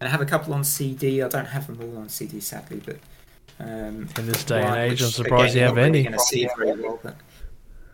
And 0.00 0.08
I 0.08 0.10
have 0.10 0.22
a 0.22 0.24
couple 0.24 0.54
on 0.54 0.64
CD. 0.64 1.20
I 1.22 1.28
don't 1.28 1.44
have 1.44 1.66
them 1.66 1.78
all 1.82 1.98
on 1.98 2.08
CD, 2.08 2.40
sadly, 2.40 2.80
but 2.82 2.96
um, 3.60 4.08
In 4.16 4.26
this 4.26 4.42
day 4.44 4.60
and 4.62 4.70
one 4.70 4.78
age, 4.78 5.02
I'm 5.02 5.10
surprised 5.10 5.54
again, 5.54 5.56
you 5.56 5.66
have 5.66 5.76
you're 5.76 5.84
not 5.84 5.92
really 5.92 5.98
any. 5.98 6.04
gonna 6.04 6.18
see 6.18 6.48
very 6.56 6.80
well, 6.80 6.98
but 7.02 7.16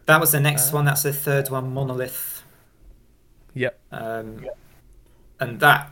that 0.07 0.21
was 0.21 0.31
the 0.31 0.39
next 0.39 0.73
one. 0.73 0.85
That's 0.85 1.03
the 1.03 1.13
third 1.13 1.51
one, 1.51 1.75
Monolith. 1.75 2.45
Yep. 3.55 3.77
Um, 3.91 4.47
and 5.41 5.59
that, 5.59 5.91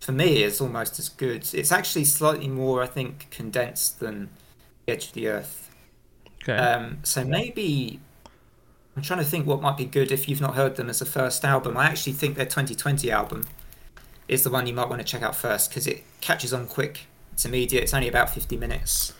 for 0.00 0.12
me, 0.12 0.42
is 0.42 0.62
almost 0.62 0.98
as 0.98 1.10
good. 1.10 1.46
It's 1.52 1.72
actually 1.72 2.06
slightly 2.06 2.48
more, 2.48 2.82
I 2.82 2.86
think, 2.86 3.28
condensed 3.30 4.00
than 4.00 4.30
Edge 4.88 5.08
of 5.08 5.12
the 5.12 5.28
Earth. 5.28 5.70
Okay. 6.42 6.56
Um, 6.56 7.00
so 7.02 7.22
maybe 7.22 8.00
I'm 8.96 9.02
trying 9.02 9.18
to 9.18 9.24
think 9.24 9.46
what 9.46 9.60
might 9.60 9.76
be 9.76 9.84
good 9.84 10.12
if 10.12 10.28
you've 10.28 10.40
not 10.40 10.54
heard 10.54 10.76
them 10.76 10.88
as 10.88 11.00
a 11.00 11.06
first 11.06 11.44
album. 11.44 11.76
I 11.76 11.86
actually 11.86 12.12
think 12.12 12.36
their 12.36 12.46
2020 12.46 13.10
album 13.10 13.46
is 14.28 14.44
the 14.44 14.50
one 14.50 14.66
you 14.66 14.72
might 14.74 14.88
want 14.88 15.00
to 15.00 15.06
check 15.06 15.22
out 15.22 15.34
first 15.34 15.68
because 15.70 15.86
it 15.86 16.04
catches 16.20 16.52
on 16.54 16.66
quick. 16.66 17.00
It's 17.32 17.44
immediate. 17.44 17.82
It's 17.82 17.92
only 17.94 18.08
about 18.08 18.30
50 18.30 18.56
minutes. 18.56 19.12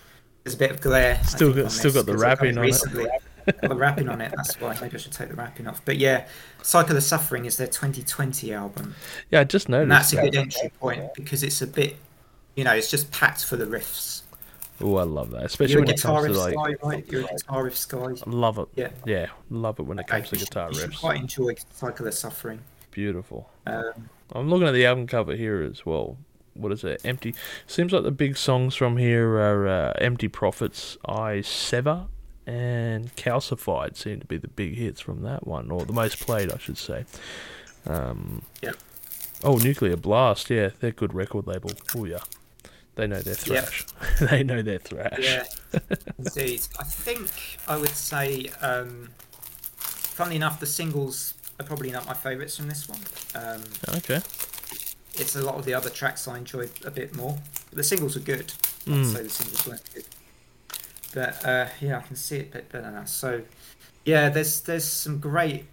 There's 0.44 0.54
a 0.54 0.58
bit 0.58 0.70
of 0.70 0.80
glare. 0.80 1.20
Still 1.24 1.52
got- 1.52 1.72
still 1.72 1.92
got 1.92 2.06
the 2.06 2.12
it 2.12 2.18
wrapping 2.18 2.56
on 2.56 2.64
it. 2.64 2.66
recently. 2.68 3.06
got 3.46 3.60
the 3.68 3.74
wrapping 3.74 4.08
on 4.08 4.20
it. 4.20 4.32
That's 4.36 4.60
why 4.60 4.78
maybe 4.80 4.94
I 4.94 4.98
should 4.98 5.12
take 5.12 5.28
the 5.28 5.34
wrapping 5.34 5.66
off. 5.66 5.84
But 5.84 5.96
yeah, 5.96 6.26
Cycle 6.62 6.96
of 6.96 7.02
Suffering 7.02 7.44
is 7.44 7.56
their 7.56 7.66
2020 7.66 8.52
album. 8.54 8.94
yeah, 9.30 9.40
I 9.40 9.44
just 9.44 9.68
noticed. 9.68 9.82
And 9.84 9.90
that's 9.92 10.12
a 10.12 10.16
good 10.22 10.36
entry 10.36 10.70
point 10.78 11.12
because 11.14 11.42
it's 11.42 11.60
a 11.62 11.66
bit, 11.66 11.96
you 12.54 12.62
know, 12.64 12.72
it's 12.74 12.90
just 12.90 13.10
packed 13.10 13.44
full 13.44 13.60
of 13.60 13.68
riffs. 13.70 14.22
Oh, 14.80 14.96
I 14.96 15.04
love 15.04 15.30
that, 15.30 15.44
especially 15.44 15.76
when 15.80 15.90
it 15.90 16.00
comes 16.02 16.26
to 16.26 16.32
like. 16.32 16.54
guy, 16.54 16.74
right? 16.82 17.06
You're 17.10 17.22
a 17.22 17.28
guitar 17.28 17.64
riff. 17.64 17.86
I 17.94 18.30
love 18.30 18.58
it. 18.58 18.68
Yeah. 18.74 18.90
Yeah, 19.06 19.26
love 19.50 19.78
it 19.78 19.84
when 19.84 19.98
it 19.98 20.06
comes 20.06 20.28
to 20.30 20.36
you 20.36 20.40
should- 20.40 20.48
guitar 20.48 20.70
you 20.72 20.78
riffs. 20.80 20.98
quite 21.00 21.20
enjoy 21.20 21.54
Cycle 21.72 22.06
of 22.08 22.14
Suffering. 22.14 22.60
Beautiful. 22.90 23.48
Um, 23.66 24.10
I'm 24.32 24.48
looking 24.50 24.66
at 24.66 24.72
the 24.72 24.84
album 24.86 25.06
cover 25.06 25.34
here 25.36 25.62
as 25.62 25.84
well. 25.86 26.16
What 26.54 26.70
is 26.72 26.84
it? 26.84 27.00
Empty. 27.04 27.34
Seems 27.66 27.92
like 27.92 28.04
the 28.04 28.10
big 28.12 28.36
songs 28.36 28.74
from 28.76 28.96
here 28.96 29.36
are 29.38 29.66
uh, 29.66 29.92
"Empty 29.98 30.28
Prophets," 30.28 30.96
"I 31.04 31.40
Sever," 31.40 32.06
and 32.46 33.14
"Calcified." 33.16 33.96
Seem 33.96 34.20
to 34.20 34.26
be 34.26 34.36
the 34.36 34.46
big 34.48 34.76
hits 34.76 35.00
from 35.00 35.22
that 35.22 35.46
one, 35.46 35.70
or 35.72 35.84
the 35.84 35.92
most 35.92 36.20
played, 36.20 36.52
I 36.52 36.58
should 36.58 36.78
say. 36.78 37.04
Um, 37.86 38.42
Yep. 38.62 38.76
Oh, 39.42 39.56
Nuclear 39.56 39.96
Blast. 39.96 40.48
Yeah, 40.48 40.70
they're 40.80 40.90
good 40.92 41.12
record 41.12 41.46
label. 41.46 41.70
Oh 41.96 42.04
yeah, 42.04 42.20
they 42.96 43.06
know 43.06 43.20
their 43.20 43.34
Yep. 43.34 43.66
thrash. 43.66 43.86
they 44.30 44.42
know 44.42 44.62
their 44.62 44.78
thrash. 44.78 45.18
yeah, 45.20 45.44
indeed. 46.18 46.62
I 46.78 46.84
think 46.84 47.30
I 47.68 47.76
would 47.76 47.90
say, 47.90 48.46
um, 48.60 49.10
funnily 49.76 50.36
enough, 50.36 50.60
the 50.60 50.66
singles 50.66 51.34
are 51.60 51.64
probably 51.66 51.90
not 51.90 52.06
my 52.06 52.14
favourites 52.14 52.56
from 52.56 52.68
this 52.68 52.88
one. 52.88 53.00
Um, 53.34 53.62
Okay. 53.96 54.20
it's 55.14 55.36
a 55.36 55.42
lot 55.42 55.54
of 55.56 55.64
the 55.64 55.74
other 55.74 55.90
tracks 55.90 56.26
I 56.28 56.38
enjoyed 56.38 56.70
a 56.84 56.90
bit 56.90 57.14
more. 57.14 57.38
The 57.72 57.84
singles 57.84 58.16
are 58.16 58.20
good. 58.20 58.52
I'd 58.86 58.92
Mm. 58.92 59.12
say 59.12 59.22
the 59.22 59.28
singles 59.30 59.66
weren't 59.66 59.94
good. 59.94 60.04
But 61.14 61.44
uh, 61.44 61.68
yeah, 61.80 61.98
I 61.98 62.02
can 62.02 62.16
see 62.16 62.38
it 62.38 62.48
a 62.50 62.52
bit 62.56 62.72
better 62.72 62.90
now. 62.90 63.04
So 63.04 63.42
yeah, 64.04 64.28
there's 64.28 64.60
there's 64.62 64.84
some 64.84 65.18
great. 65.20 65.66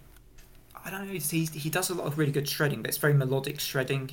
I 0.84 0.90
don't 0.90 1.06
know. 1.06 1.12
He 1.18 1.44
he 1.46 1.68
does 1.70 1.90
a 1.90 1.94
lot 1.94 2.06
of 2.06 2.16
really 2.18 2.32
good 2.32 2.48
shredding, 2.48 2.80
but 2.82 2.88
it's 2.88 2.98
very 2.98 3.14
melodic 3.14 3.58
shredding. 3.60 4.10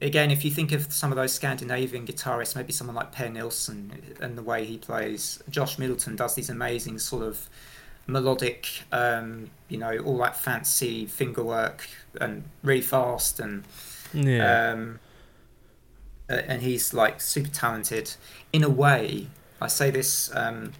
Again, 0.00 0.30
if 0.30 0.44
you 0.44 0.50
think 0.50 0.72
of 0.72 0.92
some 0.92 1.12
of 1.12 1.16
those 1.16 1.32
Scandinavian 1.32 2.06
guitarists, 2.06 2.56
maybe 2.56 2.72
someone 2.72 2.96
like 2.96 3.12
Per 3.12 3.28
Nilsson 3.28 4.16
and 4.20 4.36
the 4.36 4.42
way 4.42 4.64
he 4.64 4.76
plays, 4.76 5.42
Josh 5.48 5.78
Middleton 5.78 6.16
does 6.16 6.34
these 6.34 6.50
amazing 6.50 6.98
sort 6.98 7.22
of 7.22 7.48
melodic, 8.06 8.68
um, 8.92 9.50
you 9.68 9.78
know, 9.78 9.96
all 9.98 10.18
that 10.18 10.36
fancy 10.36 11.06
finger 11.06 11.42
work 11.42 11.88
and 12.20 12.44
really 12.62 12.82
fast 12.82 13.40
and 13.40 13.64
Yeah. 14.12 14.72
um, 14.72 15.00
and 16.28 16.62
he's 16.62 16.92
like 16.92 17.20
super 17.20 17.50
talented. 17.50 18.14
In 18.52 18.62
a 18.64 18.68
way, 18.68 19.28
I 19.60 19.68
say 19.68 19.90
this 19.90 20.34
um, 20.34 20.72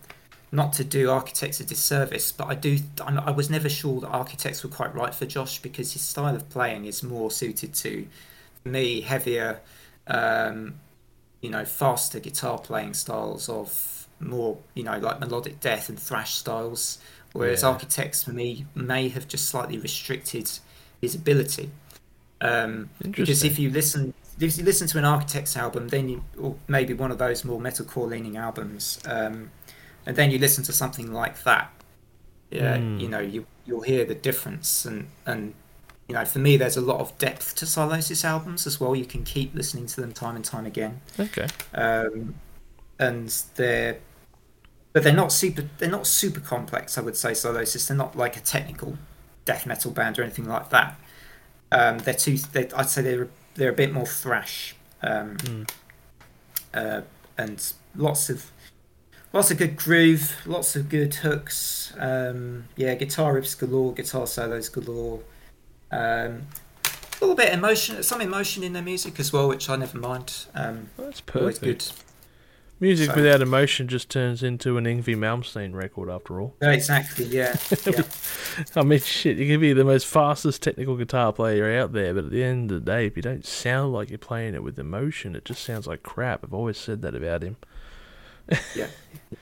not 0.52 0.72
to 0.74 0.84
do 0.84 1.10
architects 1.10 1.60
a 1.60 1.64
disservice, 1.64 2.30
but 2.32 2.46
I 2.48 2.54
do. 2.54 2.78
I 3.00 3.30
was 3.30 3.48
never 3.50 3.68
sure 3.68 4.00
that 4.00 4.08
architects 4.08 4.62
were 4.62 4.70
quite 4.70 4.94
right 4.94 5.14
for 5.14 5.26
Josh 5.26 5.60
because 5.60 5.92
his 5.92 6.02
style 6.02 6.34
of 6.34 6.48
playing 6.50 6.84
is 6.84 7.02
more 7.02 7.30
suited 7.30 7.74
to 7.74 8.06
me, 8.64 9.00
heavier, 9.02 9.60
um, 10.06 10.80
you 11.40 11.50
know, 11.50 11.64
faster 11.64 12.20
guitar 12.20 12.58
playing 12.58 12.94
styles 12.94 13.48
of 13.48 14.08
more, 14.20 14.58
you 14.74 14.82
know, 14.82 14.98
like 14.98 15.20
melodic 15.20 15.60
death 15.60 15.88
and 15.88 15.98
thrash 15.98 16.34
styles. 16.34 16.98
Whereas 17.32 17.62
Yeah. 17.62 17.70
architects, 17.70 18.22
for 18.24 18.32
me, 18.32 18.66
may 18.74 19.08
have 19.08 19.26
just 19.26 19.48
slightly 19.48 19.76
restricted 19.78 20.50
his 21.00 21.14
ability. 21.14 21.70
Um, 22.40 22.90
because 23.00 23.42
if 23.42 23.58
you 23.58 23.70
listen, 23.70 24.14
if 24.38 24.58
you 24.58 24.64
listen 24.64 24.86
to 24.88 24.98
an 24.98 25.04
Architects 25.04 25.56
album, 25.56 25.88
then 25.88 26.08
you, 26.08 26.24
or 26.38 26.56
maybe 26.68 26.92
one 26.92 27.10
of 27.10 27.18
those 27.18 27.44
more 27.44 27.60
metalcore 27.60 28.08
leaning 28.08 28.36
albums, 28.36 28.98
um, 29.06 29.50
and 30.06 30.16
then 30.16 30.30
you 30.30 30.38
listen 30.38 30.62
to 30.64 30.72
something 30.72 31.12
like 31.12 31.42
that, 31.44 31.72
yeah, 32.50 32.76
Mm. 32.76 33.00
you 33.00 33.08
know, 33.08 33.20
you 33.20 33.46
you'll 33.66 33.80
hear 33.82 34.04
the 34.04 34.14
difference, 34.14 34.84
and 34.84 35.08
and 35.26 35.54
you 36.08 36.14
know, 36.14 36.24
for 36.24 36.38
me, 36.38 36.56
there's 36.56 36.76
a 36.76 36.80
lot 36.82 37.00
of 37.00 37.16
depth 37.18 37.54
to 37.56 37.66
Sylosis 37.66 38.24
albums 38.24 38.66
as 38.66 38.78
well. 38.78 38.94
You 38.94 39.06
can 39.06 39.24
keep 39.24 39.54
listening 39.54 39.86
to 39.86 40.00
them 40.00 40.12
time 40.12 40.36
and 40.36 40.44
time 40.44 40.66
again, 40.66 41.00
okay. 41.18 41.46
um, 41.74 42.34
and 42.98 43.28
they're. 43.56 43.98
But 44.92 45.02
they're 45.02 45.12
not 45.12 45.32
super. 45.32 45.68
They're 45.78 45.90
not 45.90 46.06
super 46.06 46.40
complex. 46.40 46.96
I 46.96 47.00
would 47.00 47.16
say 47.16 47.34
Sylosis. 47.34 47.88
They're 47.88 47.96
not 47.96 48.16
like 48.16 48.36
a 48.36 48.40
technical 48.40 48.96
death 49.44 49.66
metal 49.66 49.90
band 49.90 50.18
or 50.18 50.22
anything 50.22 50.46
like 50.46 50.70
that. 50.70 50.98
Um, 51.72 51.98
they're 51.98 52.14
too. 52.14 52.36
They, 52.36 52.70
I'd 52.76 52.88
say 52.88 53.02
they're 53.02 53.28
they're 53.54 53.70
a 53.70 53.74
bit 53.74 53.92
more 53.92 54.06
thrash, 54.06 54.76
um, 55.02 55.36
Mm. 55.38 55.68
uh, 56.74 57.00
and 57.36 57.72
lots 57.96 58.30
of 58.30 58.50
lots 59.32 59.50
of 59.50 59.58
good 59.58 59.76
groove, 59.76 60.36
lots 60.46 60.76
of 60.76 60.88
good 60.88 61.14
hooks. 61.16 61.92
Um, 61.98 62.66
yeah, 62.76 62.94
guitar 62.94 63.34
riffs 63.34 63.58
galore, 63.58 63.94
guitar 63.94 64.26
solos 64.28 64.68
galore. 64.68 65.20
Um, 65.94 66.42
a 66.84 67.20
little 67.20 67.36
bit 67.36 67.52
emotion, 67.52 68.02
some 68.02 68.20
emotion 68.20 68.62
in 68.64 68.72
their 68.72 68.82
music 68.82 69.18
as 69.20 69.32
well, 69.32 69.48
which 69.48 69.70
I 69.70 69.76
never 69.76 69.96
mind. 69.98 70.46
Um, 70.54 70.88
Well, 70.96 71.06
that's 71.06 71.20
perfect. 71.20 71.60
good. 71.60 71.86
Music 72.80 73.10
So- 73.10 73.14
without 73.14 73.40
emotion 73.40 73.86
just 73.86 74.10
turns 74.10 74.42
into 74.42 74.76
an 74.76 74.84
Yngwie 74.84 75.16
Malmsteen 75.16 75.72
record, 75.74 76.10
after 76.10 76.40
all. 76.40 76.56
Exactly. 76.60 77.26
Yeah. 77.26 77.56
yeah. 77.86 78.02
I 78.74 78.82
mean, 78.82 78.98
shit, 78.98 79.38
you 79.38 79.46
can 79.46 79.60
be 79.60 79.72
the 79.72 79.84
most 79.84 80.06
fastest 80.06 80.60
technical 80.60 80.96
guitar 80.96 81.32
player 81.32 81.78
out 81.80 81.92
there, 81.92 82.12
but 82.12 82.24
at 82.24 82.30
the 82.30 82.42
end 82.42 82.72
of 82.72 82.84
the 82.84 82.90
day, 82.92 83.06
if 83.06 83.16
you 83.16 83.22
don't 83.22 83.46
sound 83.46 83.92
like 83.92 84.10
you're 84.10 84.18
playing 84.18 84.54
it 84.54 84.62
with 84.64 84.78
emotion, 84.78 85.36
it 85.36 85.44
just 85.44 85.62
sounds 85.64 85.86
like 85.86 86.02
crap. 86.02 86.42
I've 86.42 86.52
always 86.52 86.76
said 86.76 87.00
that 87.02 87.14
about 87.14 87.42
him. 87.42 87.56
Yeah. 88.74 88.88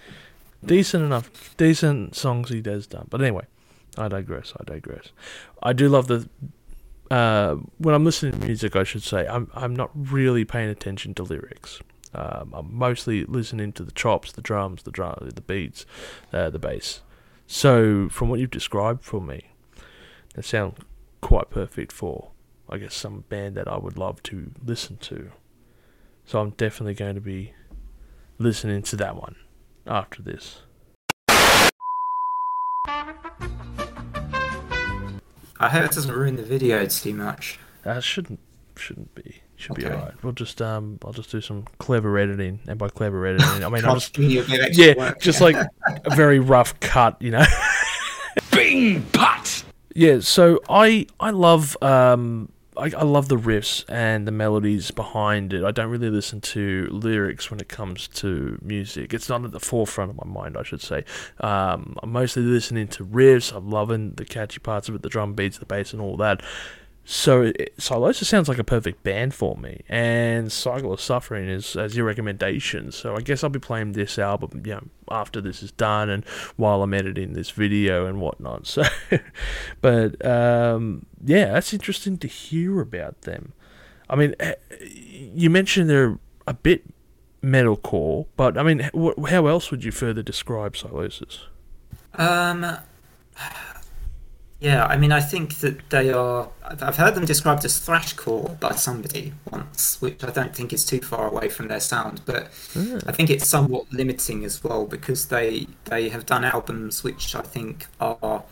decent 0.64 1.02
enough, 1.02 1.56
decent 1.56 2.14
songs 2.14 2.50
he 2.50 2.60
does 2.60 2.86
done. 2.86 3.06
But 3.10 3.22
anyway, 3.22 3.46
I 3.96 4.08
digress. 4.08 4.52
I 4.58 4.64
digress. 4.64 5.12
I 5.62 5.72
do 5.72 5.88
love 5.88 6.06
the. 6.06 6.28
Uh, 7.10 7.56
when 7.78 7.94
I'm 7.94 8.04
listening 8.04 8.40
to 8.40 8.46
music, 8.46 8.74
I 8.74 8.84
should 8.84 9.02
say 9.02 9.26
I'm 9.26 9.50
I'm 9.54 9.76
not 9.76 9.90
really 9.94 10.44
paying 10.44 10.70
attention 10.70 11.14
to 11.14 11.22
lyrics. 11.22 11.80
Um, 12.14 12.52
I'm 12.54 12.74
mostly 12.74 13.24
listening 13.24 13.72
to 13.74 13.84
the 13.84 13.92
chops, 13.92 14.32
the 14.32 14.42
drums, 14.42 14.82
the 14.82 14.90
drum, 14.90 15.30
the 15.34 15.40
beats, 15.40 15.86
uh, 16.32 16.50
the 16.50 16.58
bass. 16.58 17.00
So, 17.46 18.08
from 18.10 18.28
what 18.28 18.40
you've 18.40 18.50
described 18.50 19.02
for 19.04 19.20
me, 19.20 19.50
they 20.34 20.42
sound 20.42 20.84
quite 21.20 21.50
perfect 21.50 21.92
for, 21.92 22.30
I 22.68 22.78
guess, 22.78 22.94
some 22.94 23.24
band 23.28 23.56
that 23.56 23.68
I 23.68 23.78
would 23.78 23.96
love 23.96 24.22
to 24.24 24.52
listen 24.64 24.96
to. 24.98 25.32
So, 26.24 26.40
I'm 26.40 26.50
definitely 26.50 26.94
going 26.94 27.14
to 27.14 27.20
be 27.20 27.54
listening 28.38 28.82
to 28.82 28.96
that 28.96 29.16
one 29.16 29.36
after 29.86 30.22
this. 30.22 30.62
I 35.62 35.68
hope 35.68 35.84
it 35.84 35.92
doesn't 35.92 36.12
ruin 36.14 36.36
the 36.36 36.42
video 36.42 36.84
too 36.86 37.14
much. 37.14 37.58
That 37.84 37.96
Uh, 37.98 38.00
shouldn't 38.00 38.40
shouldn't 38.76 39.14
be 39.14 39.42
should 39.56 39.76
be 39.76 39.86
alright. 39.86 40.12
We'll 40.24 40.32
just 40.32 40.60
um 40.62 40.98
I'll 41.04 41.12
just 41.12 41.30
do 41.30 41.40
some 41.40 41.66
clever 41.78 42.18
editing, 42.18 42.60
and 42.66 42.78
by 42.78 42.88
clever 42.88 43.24
editing, 43.26 43.64
I 43.64 43.68
mean 43.68 43.84
I'll 43.84 43.90
I'll 43.90 43.96
just 43.96 44.12
give 44.14 44.30
you 44.30 44.42
a 44.42 44.44
bit 44.44 44.76
yeah, 44.76 44.94
work. 44.96 45.20
just 45.20 45.40
like 45.40 45.56
a 45.56 46.10
very 46.16 46.40
rough 46.40 46.78
cut, 46.80 47.20
you 47.20 47.30
know. 47.30 47.44
Bing! 48.52 49.02
Pot! 49.12 49.64
Yeah, 49.94 50.20
so 50.20 50.60
I 50.68 51.06
I 51.20 51.30
love 51.30 51.76
um 51.82 52.50
I, 52.82 52.90
I 52.98 53.02
love 53.04 53.28
the 53.28 53.36
riffs 53.36 53.84
and 53.88 54.26
the 54.26 54.32
melodies 54.32 54.90
behind 54.90 55.52
it. 55.52 55.62
I 55.62 55.70
don't 55.70 55.88
really 55.88 56.10
listen 56.10 56.40
to 56.40 56.88
lyrics 56.90 57.48
when 57.48 57.60
it 57.60 57.68
comes 57.68 58.08
to 58.08 58.58
music. 58.60 59.14
It's 59.14 59.28
not 59.28 59.44
at 59.44 59.52
the 59.52 59.60
forefront 59.60 60.10
of 60.10 60.16
my 60.16 60.42
mind, 60.42 60.56
I 60.56 60.64
should 60.64 60.82
say. 60.82 61.04
Um, 61.38 61.96
I'm 62.02 62.10
mostly 62.10 62.42
listening 62.42 62.88
to 62.88 63.04
riffs. 63.04 63.54
I'm 63.56 63.70
loving 63.70 64.14
the 64.14 64.24
catchy 64.24 64.58
parts 64.58 64.88
of 64.88 64.96
it, 64.96 65.02
the 65.02 65.08
drum 65.08 65.34
beats, 65.34 65.58
the 65.58 65.64
bass, 65.64 65.92
and 65.92 66.02
all 66.02 66.16
that. 66.16 66.42
So 67.04 67.42
it, 67.42 67.74
Sylosis 67.78 68.28
sounds 68.28 68.48
like 68.48 68.58
a 68.58 68.64
perfect 68.64 69.02
band 69.02 69.34
for 69.34 69.56
me, 69.56 69.82
and 69.88 70.52
Cycle 70.52 70.92
of 70.92 71.00
Suffering 71.00 71.48
is 71.48 71.74
as 71.74 71.96
your 71.96 72.06
recommendation. 72.06 72.92
So 72.92 73.16
I 73.16 73.20
guess 73.20 73.42
I'll 73.42 73.50
be 73.50 73.58
playing 73.58 73.92
this 73.92 74.18
album, 74.18 74.62
you 74.64 74.74
know, 74.74 74.84
after 75.10 75.40
this 75.40 75.62
is 75.62 75.72
done 75.72 76.08
and 76.08 76.24
while 76.56 76.82
I'm 76.82 76.94
editing 76.94 77.32
this 77.32 77.50
video 77.50 78.06
and 78.06 78.20
whatnot. 78.20 78.66
So, 78.72 78.84
but 79.80 80.24
um, 80.24 81.06
yeah, 81.22 81.52
that's 81.52 81.74
interesting 81.74 82.16
to 82.18 82.28
hear 82.28 82.80
about 82.80 83.22
them. 83.22 83.52
I 84.08 84.16
mean, 84.16 84.34
eh, 84.40 84.54
you 84.80 85.50
mentioned 85.50 85.90
they're 85.90 86.18
a 86.46 86.54
bit 86.54 86.84
metalcore, 87.42 88.26
but 88.36 88.56
I 88.56 88.62
mean, 88.62 88.90
how 89.28 89.46
else 89.46 89.70
would 89.70 89.84
you 89.84 89.90
further 89.90 90.22
describe 90.22 90.76
Sylosis? 90.76 91.46
Um, 92.14 92.78
yeah, 94.62 94.86
I 94.86 94.96
mean, 94.96 95.10
I 95.10 95.20
think 95.20 95.56
that 95.56 95.90
they 95.90 96.12
are. 96.12 96.48
I've 96.64 96.96
heard 96.96 97.16
them 97.16 97.24
described 97.24 97.64
as 97.64 97.80
thrashcore 97.80 98.60
by 98.60 98.76
somebody 98.76 99.32
once, 99.50 100.00
which 100.00 100.22
I 100.22 100.30
don't 100.30 100.54
think 100.54 100.72
is 100.72 100.84
too 100.84 101.00
far 101.00 101.26
away 101.26 101.48
from 101.48 101.66
their 101.66 101.80
sound. 101.80 102.20
But 102.26 102.44
mm. 102.74 103.02
I 103.08 103.10
think 103.10 103.28
it's 103.28 103.48
somewhat 103.48 103.92
limiting 103.92 104.44
as 104.44 104.62
well 104.62 104.86
because 104.86 105.26
they 105.26 105.66
they 105.86 106.08
have 106.10 106.26
done 106.26 106.44
albums 106.44 107.02
which 107.02 107.34
I 107.34 107.42
think 107.42 107.86
are 108.00 108.44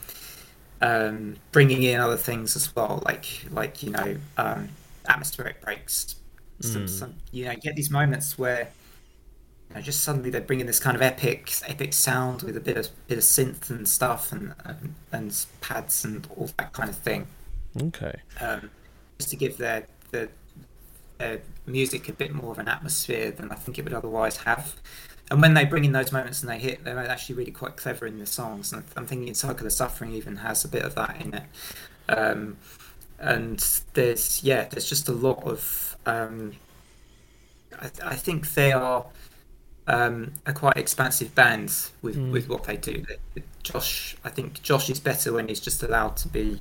um, 0.81 1.37
bringing 1.53 1.85
in 1.85 2.01
other 2.01 2.17
things 2.17 2.57
as 2.57 2.75
well, 2.75 3.01
like 3.07 3.45
like 3.53 3.81
you 3.85 3.91
know 3.91 4.17
um, 4.37 4.69
atmospheric 5.09 5.61
breaks. 5.61 6.17
Some, 6.59 6.87
mm. 6.87 6.89
some, 6.91 7.15
you 7.31 7.45
know, 7.45 7.53
you 7.53 7.57
get 7.59 7.77
these 7.77 7.91
moments 7.91 8.37
where 8.37 8.69
you 9.71 9.77
know, 9.77 9.83
just 9.83 10.03
suddenly 10.03 10.31
they're 10.31 10.41
bringing 10.41 10.67
this 10.67 10.81
kind 10.81 10.97
of 10.97 11.03
epic, 11.03 11.53
epic 11.67 11.93
sound 11.93 12.43
with 12.43 12.57
a 12.57 12.61
bit 12.61 12.77
of 12.77 12.89
bit 13.07 13.19
of 13.19 13.25
synth 13.25 13.71
and 13.71 13.89
stuff, 13.89 14.33
and 14.33 14.53
and, 14.65 14.95
and 15.13 15.47
pads 15.61 16.05
and 16.05 16.27
all 16.37 16.51
that 16.59 16.73
kind 16.73 16.91
of 16.91 16.97
thing. 16.97 17.27
Okay. 17.81 18.21
Um, 18.41 18.71
just 19.19 19.31
to 19.31 19.37
give 19.37 19.59
their, 19.59 19.87
their 20.11 20.29
their 21.19 21.41
music 21.67 22.09
a 22.09 22.13
bit 22.13 22.35
more 22.35 22.51
of 22.51 22.59
an 22.59 22.67
atmosphere 22.67 23.31
than 23.31 23.53
I 23.53 23.55
think 23.55 23.79
it 23.79 23.85
would 23.85 23.95
otherwise 23.95 24.39
have. 24.39 24.75
And 25.31 25.41
when 25.41 25.55
they 25.55 25.65
bring 25.65 25.85
in 25.85 25.93
those 25.93 26.11
moments 26.11 26.41
and 26.41 26.51
they 26.51 26.59
hit, 26.59 26.83
they're 26.83 26.99
actually 26.99 27.37
really 27.37 27.53
quite 27.53 27.77
clever 27.77 28.07
in 28.07 28.19
the 28.19 28.27
songs. 28.27 28.73
And 28.73 28.83
I'm 28.97 29.07
thinking 29.07 29.33
Cycle 29.35 29.67
of 29.67 29.73
Suffering 29.73 30.13
even 30.13 30.37
has 30.37 30.65
a 30.65 30.69
bit 30.69 30.83
of 30.83 30.97
that 30.97 31.21
in 31.21 31.35
it. 31.35 31.45
Um, 32.09 32.57
and 33.21 33.65
there's 33.95 34.43
yeah, 34.43 34.65
there's 34.65 34.89
just 34.89 35.09
a 35.09 35.13
lot 35.13 35.45
of. 35.45 35.97
Um, 36.07 36.53
I, 37.81 37.91
I 38.05 38.17
think 38.17 38.55
they 38.55 38.73
are 38.73 39.07
um, 39.91 40.35
a 40.47 40.53
quite 40.53 40.77
expansive 40.77 41.35
bands 41.35 41.91
with, 42.01 42.17
mm. 42.17 42.31
with 42.31 42.49
what 42.49 42.65
they 42.65 42.77
do. 42.77 43.05
Josh, 43.65 44.17
I 44.25 44.31
think 44.31 44.63
Josh 44.63 44.89
is 44.89 45.01
better 45.01 45.33
when 45.33 45.49
he's 45.49 45.59
just 45.59 45.83
allowed 45.83 46.17
to 46.19 46.29
be 46.29 46.61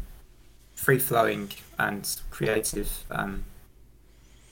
free 0.74 0.98
flowing 0.98 1.52
and 1.78 2.20
creative. 2.32 3.04
Um, 3.12 3.44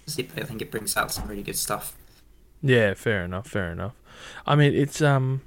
I 0.07 0.11
think 0.11 0.61
it 0.61 0.69
brings 0.69 0.95
out 0.95 1.11
some 1.11 1.27
really 1.27 1.41
good 1.41 1.57
stuff. 1.57 1.95
Yeah, 2.61 2.93
fair 2.93 3.25
enough. 3.25 3.47
Fair 3.47 3.71
enough. 3.71 3.95
I 4.45 4.55
mean, 4.55 4.73
it's 4.75 5.01
um, 5.01 5.41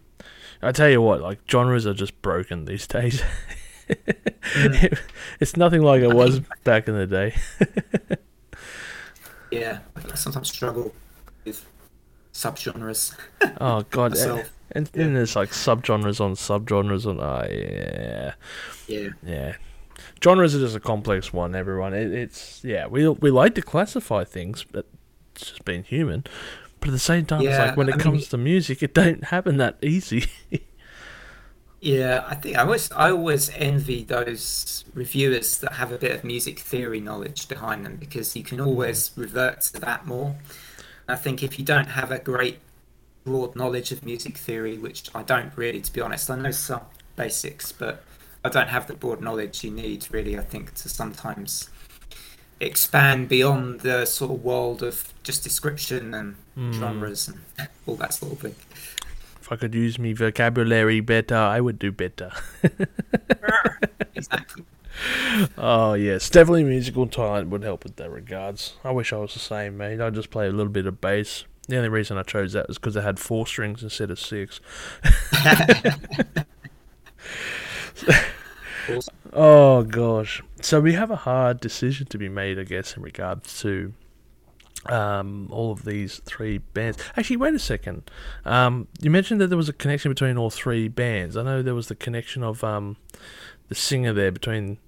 I 0.61 0.73
tell 0.73 0.91
you 0.91 1.01
what, 1.01 1.21
like 1.21 1.39
genres 1.49 1.87
are 1.87 1.95
just 1.95 2.21
broken 2.23 2.65
these 2.65 2.87
days. 2.89 3.23
mm. 3.89 4.99
it's 5.41 5.57
nothing 5.57 5.83
like 5.83 6.03
it 6.03 6.13
was 6.13 6.41
back 6.65 6.89
in 6.89 6.95
the 6.95 7.07
day. 7.07 7.37
yeah, 9.53 9.79
I 9.95 10.15
sometimes 10.17 10.49
struggle 10.49 10.93
subgenres. 12.41 13.15
oh 13.61 13.83
god, 13.91 14.17
eh, 14.17 14.25
and, 14.25 14.49
and 14.73 14.91
yeah. 14.95 15.03
then 15.03 15.15
there's 15.15 15.37
like 15.37 15.51
subgenres 15.51 16.21
on 16.21 16.35
subgenres 16.35 17.07
on. 17.07 17.21
Oh 17.21 17.23
ah, 17.23 17.45
yeah, 17.47 18.35
yeah, 18.87 19.09
yeah. 19.25 19.57
Genres 20.23 20.55
is 20.55 20.63
just 20.63 20.77
a 20.77 20.81
complex 20.81 21.33
one. 21.33 21.55
Everyone, 21.55 21.95
it, 21.95 22.13
it's 22.13 22.63
yeah. 22.65 22.87
We 22.87 23.09
we 23.09 23.31
like 23.31 23.55
to 23.57 23.63
classify 23.63 24.25
things, 24.25 24.65
but 24.65 24.87
it's 25.35 25.51
just 25.51 25.65
being 25.65 25.85
human. 25.85 26.25
But 26.81 26.89
at 26.89 26.93
the 26.93 26.99
same 26.99 27.27
time, 27.27 27.43
yeah, 27.43 27.51
it's 27.51 27.59
like 27.59 27.77
when 27.77 27.89
it 27.89 27.97
I 27.97 27.99
comes 27.99 28.21
mean, 28.21 28.29
to 28.31 28.37
music, 28.39 28.83
it 28.83 28.95
don't 28.95 29.25
happen 29.25 29.59
that 29.59 29.77
easy. 29.83 30.27
yeah, 31.81 32.25
I 32.27 32.35
think 32.35 32.57
I 32.57 32.63
always 32.63 32.91
I 32.93 33.11
always 33.11 33.51
envy 33.51 34.05
those 34.05 34.85
reviewers 34.95 35.59
that 35.59 35.75
have 35.75 35.93
a 35.93 35.99
bit 35.99 36.13
of 36.13 36.25
music 36.25 36.59
theory 36.59 37.01
knowledge 37.01 37.49
behind 37.49 37.85
them 37.85 37.97
because 37.97 38.35
you 38.35 38.43
can 38.43 38.61
always 38.61 39.13
revert 39.17 39.61
to 39.63 39.81
that 39.81 40.07
more. 40.07 40.37
I 41.11 41.17
think 41.17 41.43
if 41.43 41.59
you 41.59 41.65
don't 41.65 41.89
have 41.89 42.11
a 42.11 42.19
great 42.19 42.59
broad 43.25 43.57
knowledge 43.57 43.93
of 43.93 44.05
music 44.05 44.37
theory, 44.37 44.79
which 44.79 45.11
I 45.15 45.23
don't 45.23 45.53
really, 45.57 45.81
to 45.81 45.93
be 45.93 46.01
honest, 46.01 46.31
I 46.31 46.37
know 46.37 46.51
some 46.51 46.83
basics, 47.17 47.73
but 47.73 48.05
I 48.45 48.49
don't 48.49 48.69
have 48.69 48.87
the 48.87 48.95
broad 48.95 49.21
knowledge 49.21 49.65
you 49.65 49.71
need, 49.71 50.07
really, 50.11 50.39
I 50.39 50.43
think, 50.43 50.75
to 50.75 50.89
sometimes 50.89 51.71
expand 52.61 53.29
beyond 53.29 53.81
the 53.81 54.05
sort 54.05 54.31
of 54.31 54.45
world 54.45 54.83
of 54.83 55.13
just 55.23 55.43
description 55.43 56.15
and 56.15 56.37
mm. 56.57 56.75
genres 56.75 57.29
and 57.29 57.69
all 57.87 57.97
that 57.97 58.15
sort 58.15 58.33
of 58.33 58.39
thing. 58.41 58.55
If 59.41 59.51
I 59.51 59.57
could 59.57 59.75
use 59.75 59.99
my 59.99 60.13
vocabulary 60.13 61.01
better, 61.01 61.37
I 61.37 61.61
would 61.61 61.79
do 61.79 61.93
better. 61.93 62.33
exactly 64.15 64.65
oh 65.59 65.95
yes, 65.95 66.31
definitely 66.31 66.65
musical 66.65 67.07
talent 67.07 67.49
would 67.51 67.63
help 67.63 67.85
with 67.85 67.97
that 67.97 68.11
regards. 68.11 68.75
I 68.85 68.91
wish 68.91 69.13
I 69.13 69.17
was 69.17 69.35
the 69.35 69.41
same, 69.41 69.77
mate. 69.77 70.01
I 70.01 70.11
just 70.11 70.31
play 70.31 70.47
a 70.47 70.53
little 70.53 70.73
bit 70.73 70.87
of 70.87 71.01
bass. 71.01 71.45
The 71.69 71.77
only 71.77 71.89
reason 71.89 72.19
I 72.19 72.23
chose 72.23 72.53
that 72.55 72.69
was 72.69 72.79
because 72.79 72.97
I 72.97 73.03
had 73.03 73.19
four 73.19 73.47
strings 73.47 73.83
instead 73.83 74.11
of 74.11 74.19
six. 74.19 74.61
oh 79.33 79.85
gosh. 79.85 80.43
So 80.61 80.81
we 80.81 80.95
have 80.95 81.11
a 81.11 81.17
hard 81.17 81.61
decision 81.61 82.07
to 82.09 82.19
be 82.19 82.29
made, 82.29 82.59
I 82.59 82.65
guess, 82.65 82.97
in 82.97 83.03
regards 83.03 83.61
to 83.61 83.93
um, 84.87 85.49
all 85.51 85.73
of 85.73 85.85
these 85.85 86.21
three 86.25 86.59
bands. 86.59 86.99
Actually, 87.17 87.37
wait 87.37 87.55
a 87.55 87.59
second. 87.59 88.11
Um, 88.45 88.89
you 89.01 89.11
mentioned 89.11 89.41
that 89.41 89.49
there 89.49 89.57
was 89.57 89.69
a 89.69 89.75
connection 89.75 90.11
between 90.11 90.37
all 90.37 90.51
three 90.51 90.89
bands. 90.89 91.37
I 91.37 91.43
know 91.43 91.63
there 91.63 91.75
was 91.75 91.89
the 91.89 91.95
connection 91.95 92.43
of 92.43 92.65
um, 92.65 92.97
the 93.69 93.75
singer 93.75 94.13
there 94.13 94.33
between 94.33 94.79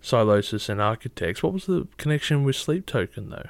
Sylosis 0.00 0.68
and 0.68 0.80
Architects. 0.80 1.42
What 1.42 1.52
was 1.52 1.66
the 1.66 1.86
connection 1.96 2.44
with 2.44 2.56
Sleep 2.56 2.86
Token, 2.86 3.30
though? 3.30 3.48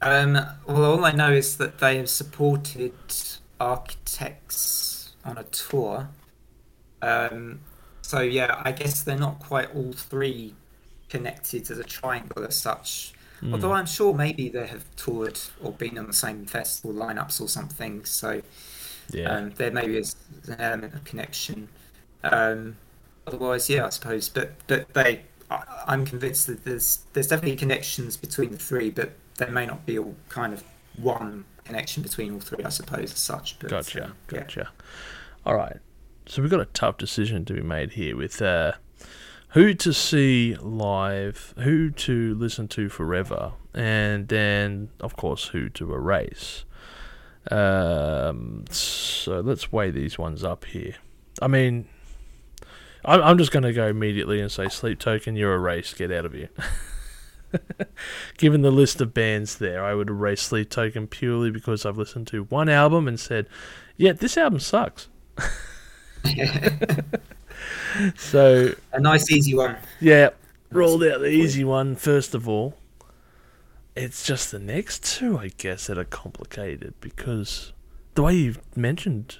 Um, 0.00 0.34
well, 0.66 0.84
all 0.84 1.04
I 1.04 1.12
know 1.12 1.32
is 1.32 1.56
that 1.56 1.78
they 1.78 1.96
have 1.96 2.08
supported 2.08 2.92
Architects 3.60 5.14
on 5.24 5.38
a 5.38 5.44
tour. 5.44 6.08
Um, 7.02 7.60
so, 8.02 8.20
yeah, 8.20 8.60
I 8.64 8.72
guess 8.72 9.02
they're 9.02 9.18
not 9.18 9.40
quite 9.40 9.74
all 9.74 9.92
three 9.92 10.54
connected 11.08 11.70
as 11.70 11.78
a 11.78 11.84
triangle 11.84 12.44
as 12.44 12.56
such. 12.56 13.12
Mm. 13.42 13.52
Although 13.52 13.72
I'm 13.72 13.86
sure 13.86 14.14
maybe 14.14 14.48
they 14.48 14.66
have 14.66 14.84
toured 14.96 15.38
or 15.62 15.72
been 15.72 15.98
on 15.98 16.06
the 16.06 16.12
same 16.12 16.44
festival 16.46 16.92
lineups 16.92 17.40
or 17.40 17.48
something. 17.48 18.04
So, 18.04 18.42
yeah. 19.10 19.30
um, 19.30 19.50
there 19.56 19.70
maybe 19.70 19.96
is 19.96 20.16
an 20.46 20.60
element 20.60 20.94
of 20.94 21.04
connection. 21.04 21.68
Um, 22.22 22.76
otherwise, 23.28 23.70
yeah, 23.70 23.86
I 23.86 23.90
suppose. 23.90 24.28
But 24.28 24.52
but 24.66 24.92
they, 24.94 25.22
I, 25.50 25.62
I'm 25.86 26.04
convinced 26.04 26.46
that 26.46 26.64
there's 26.64 27.04
there's 27.12 27.28
definitely 27.28 27.56
connections 27.56 28.16
between 28.16 28.50
the 28.50 28.58
three, 28.58 28.90
but 28.90 29.12
there 29.36 29.50
may 29.50 29.66
not 29.66 29.86
be 29.86 29.98
all 29.98 30.16
kind 30.28 30.52
of 30.52 30.64
one 30.96 31.44
connection 31.64 32.02
between 32.02 32.32
all 32.32 32.40
three, 32.40 32.64
I 32.64 32.70
suppose, 32.70 33.12
as 33.12 33.18
such. 33.18 33.58
But, 33.58 33.70
gotcha, 33.70 34.06
um, 34.06 34.14
gotcha. 34.26 34.60
Yeah. 34.60 34.84
All 35.46 35.54
right, 35.54 35.78
so 36.26 36.42
we've 36.42 36.50
got 36.50 36.60
a 36.60 36.66
tough 36.66 36.98
decision 36.98 37.44
to 37.46 37.54
be 37.54 37.62
made 37.62 37.92
here 37.92 38.16
with 38.16 38.42
uh, 38.42 38.72
who 39.50 39.74
to 39.74 39.92
see 39.92 40.56
live, 40.60 41.54
who 41.58 41.90
to 41.90 42.34
listen 42.34 42.68
to 42.68 42.88
forever, 42.88 43.52
and 43.74 44.28
then 44.28 44.90
of 45.00 45.16
course 45.16 45.46
who 45.48 45.68
to 45.70 45.94
erase. 45.94 46.64
Um, 47.50 48.64
so 48.70 49.40
let's 49.40 49.72
weigh 49.72 49.90
these 49.90 50.18
ones 50.18 50.44
up 50.44 50.66
here. 50.66 50.96
I 51.40 51.46
mean, 51.46 51.88
I'm, 53.04 53.22
I'm 53.22 53.38
just 53.38 53.52
going 53.52 53.62
to 53.62 53.72
go 53.72 53.86
immediately 53.86 54.40
and 54.40 54.50
say 54.50 54.68
Sleep 54.68 54.98
Token, 54.98 55.36
you're 55.36 55.54
erased. 55.54 55.96
Get 55.96 56.12
out 56.12 56.24
of 56.24 56.32
here. 56.32 56.50
Given 58.38 58.62
the 58.62 58.70
list 58.70 59.00
of 59.00 59.14
bands 59.14 59.58
there, 59.58 59.84
I 59.84 59.94
would 59.94 60.08
erase 60.08 60.42
Sleep 60.42 60.68
Token 60.68 61.06
purely 61.06 61.50
because 61.50 61.86
I've 61.86 61.98
listened 61.98 62.26
to 62.28 62.44
one 62.44 62.68
album 62.68 63.08
and 63.08 63.18
said, 63.18 63.48
yeah, 63.96 64.12
this 64.12 64.36
album 64.36 64.60
sucks. 64.60 65.08
so 68.16 68.74
a 68.92 69.00
nice 69.00 69.30
easy 69.30 69.54
one. 69.54 69.76
Yeah, 70.00 70.30
rolled 70.70 71.04
out 71.04 71.20
the 71.20 71.28
easy 71.28 71.64
one 71.64 71.96
first 71.96 72.34
of 72.34 72.48
all. 72.48 72.76
It's 73.96 74.24
just 74.24 74.52
the 74.52 74.60
next 74.60 75.02
two, 75.04 75.38
I 75.38 75.48
guess, 75.56 75.88
that 75.88 75.98
are 75.98 76.04
complicated 76.04 76.94
because 77.00 77.72
the 78.14 78.22
way 78.22 78.34
you've 78.34 78.60
mentioned 78.76 79.38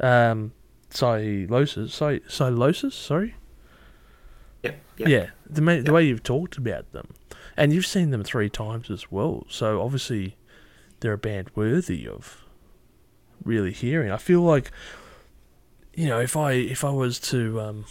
um, 0.00 0.52
Sylosis, 0.94 1.92
Sil- 1.92 2.24
Sylosis, 2.28 2.94
sorry. 2.94 3.34
Yep. 4.62 4.80
yep. 4.96 5.08
Yeah, 5.08 5.26
the 5.48 5.60
ma- 5.60 5.80
the 5.80 5.92
way 5.92 6.04
you've 6.04 6.22
talked 6.22 6.56
about 6.56 6.90
them, 6.92 7.08
and 7.56 7.72
you've 7.72 7.86
seen 7.86 8.10
them 8.10 8.24
three 8.24 8.48
times 8.48 8.90
as 8.90 9.10
well. 9.10 9.44
So 9.48 9.82
obviously, 9.82 10.36
they're 11.00 11.12
a 11.12 11.18
band 11.18 11.50
worthy 11.54 12.08
of 12.08 12.44
really 13.44 13.72
hearing. 13.72 14.10
I 14.10 14.16
feel 14.16 14.40
like, 14.40 14.70
you 15.94 16.06
know, 16.06 16.20
if 16.20 16.36
I 16.36 16.52
if 16.52 16.84
I 16.84 16.90
was 16.90 17.18
to, 17.20 17.60
um, 17.60 17.84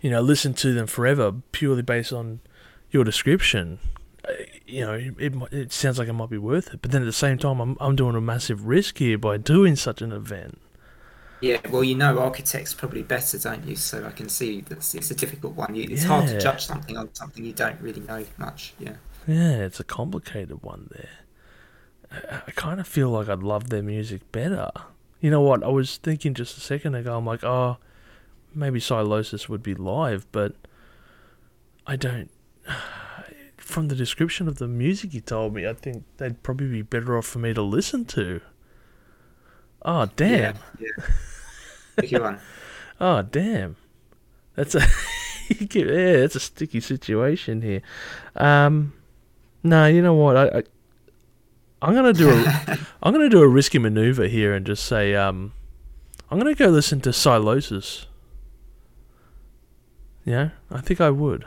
you 0.00 0.10
know, 0.10 0.20
listen 0.20 0.52
to 0.54 0.74
them 0.74 0.86
forever 0.86 1.32
purely 1.52 1.82
based 1.82 2.12
on 2.12 2.40
your 2.90 3.04
description, 3.04 3.78
you 4.66 4.84
know, 4.84 4.92
it 4.92 5.34
it 5.52 5.72
sounds 5.72 5.98
like 5.98 6.08
it 6.08 6.12
might 6.12 6.30
be 6.30 6.38
worth 6.38 6.74
it. 6.74 6.82
But 6.82 6.90
then 6.90 7.02
at 7.02 7.06
the 7.06 7.12
same 7.12 7.38
time, 7.38 7.60
I'm 7.60 7.76
I'm 7.80 7.96
doing 7.96 8.14
a 8.16 8.20
massive 8.20 8.66
risk 8.66 8.98
here 8.98 9.18
by 9.18 9.36
doing 9.36 9.76
such 9.76 10.02
an 10.02 10.12
event. 10.12 10.60
Yeah, 11.42 11.58
well, 11.70 11.82
you 11.82 11.96
know, 11.96 12.20
architects 12.20 12.72
probably 12.72 13.02
better, 13.02 13.36
don't 13.36 13.66
you? 13.66 13.74
So 13.74 14.06
I 14.06 14.12
can 14.12 14.28
see 14.28 14.60
that 14.62 14.94
it's 14.94 15.10
a 15.10 15.14
difficult 15.14 15.54
one. 15.54 15.74
You, 15.74 15.88
it's 15.90 16.04
hard 16.04 16.28
to 16.28 16.38
judge 16.38 16.64
something 16.64 16.96
on 16.96 17.12
something 17.14 17.44
you 17.44 17.52
don't 17.52 17.80
really 17.80 18.00
know 18.00 18.24
much. 18.38 18.74
Yeah. 18.78 18.94
Yeah, 19.26 19.64
it's 19.64 19.80
a 19.80 19.84
complicated 19.84 20.62
one 20.62 20.88
there. 20.92 22.22
I, 22.30 22.42
I 22.46 22.50
kind 22.52 22.78
of 22.78 22.86
feel 22.86 23.10
like 23.10 23.28
I'd 23.28 23.42
love 23.42 23.70
their 23.70 23.82
music 23.82 24.30
better. 24.30 24.70
You 25.20 25.32
know 25.32 25.40
what? 25.40 25.64
I 25.64 25.68
was 25.68 25.96
thinking 25.96 26.34
just 26.34 26.56
a 26.56 26.60
second 26.60 26.94
ago, 26.94 27.18
I'm 27.18 27.26
like, 27.26 27.42
oh, 27.42 27.78
maybe 28.54 28.78
Sylosis 28.78 29.48
would 29.48 29.64
be 29.64 29.74
live, 29.74 30.30
but 30.30 30.54
I 31.88 31.96
don't. 31.96 32.30
From 33.56 33.88
the 33.88 33.96
description 33.96 34.46
of 34.46 34.58
the 34.58 34.68
music 34.68 35.12
you 35.12 35.20
told 35.20 35.54
me, 35.54 35.66
I 35.66 35.72
think 35.72 36.04
they'd 36.18 36.42
probably 36.44 36.68
be 36.68 36.82
better 36.82 37.18
off 37.18 37.26
for 37.26 37.40
me 37.40 37.52
to 37.52 37.62
listen 37.62 38.04
to. 38.06 38.42
Oh, 39.84 40.06
damn. 40.16 40.56
Yeah. 40.78 40.88
yeah. 42.02 42.18
One. 42.20 42.40
Oh, 43.00 43.22
damn. 43.22 43.76
That's 44.54 44.74
a 44.74 44.80
yeah, 45.48 46.18
that's 46.18 46.36
a 46.36 46.40
sticky 46.40 46.80
situation 46.80 47.62
here. 47.62 47.82
Um, 48.36 48.92
no, 49.62 49.86
you 49.86 50.02
know 50.02 50.14
what? 50.14 50.36
I, 50.36 50.58
I 50.58 50.62
I'm 51.80 51.94
gonna 51.94 52.12
do 52.12 52.30
a 52.30 52.78
I'm 53.02 53.12
gonna 53.12 53.28
do 53.28 53.42
a 53.42 53.48
risky 53.48 53.78
maneuver 53.78 54.26
here 54.26 54.54
and 54.54 54.64
just 54.64 54.84
say 54.84 55.14
um, 55.14 55.52
I'm 56.30 56.38
gonna 56.38 56.54
go 56.54 56.68
listen 56.68 57.00
to 57.02 57.12
Sylosis. 57.12 58.06
Yeah, 60.24 60.50
I 60.70 60.80
think 60.80 61.00
I 61.00 61.10
would. 61.10 61.46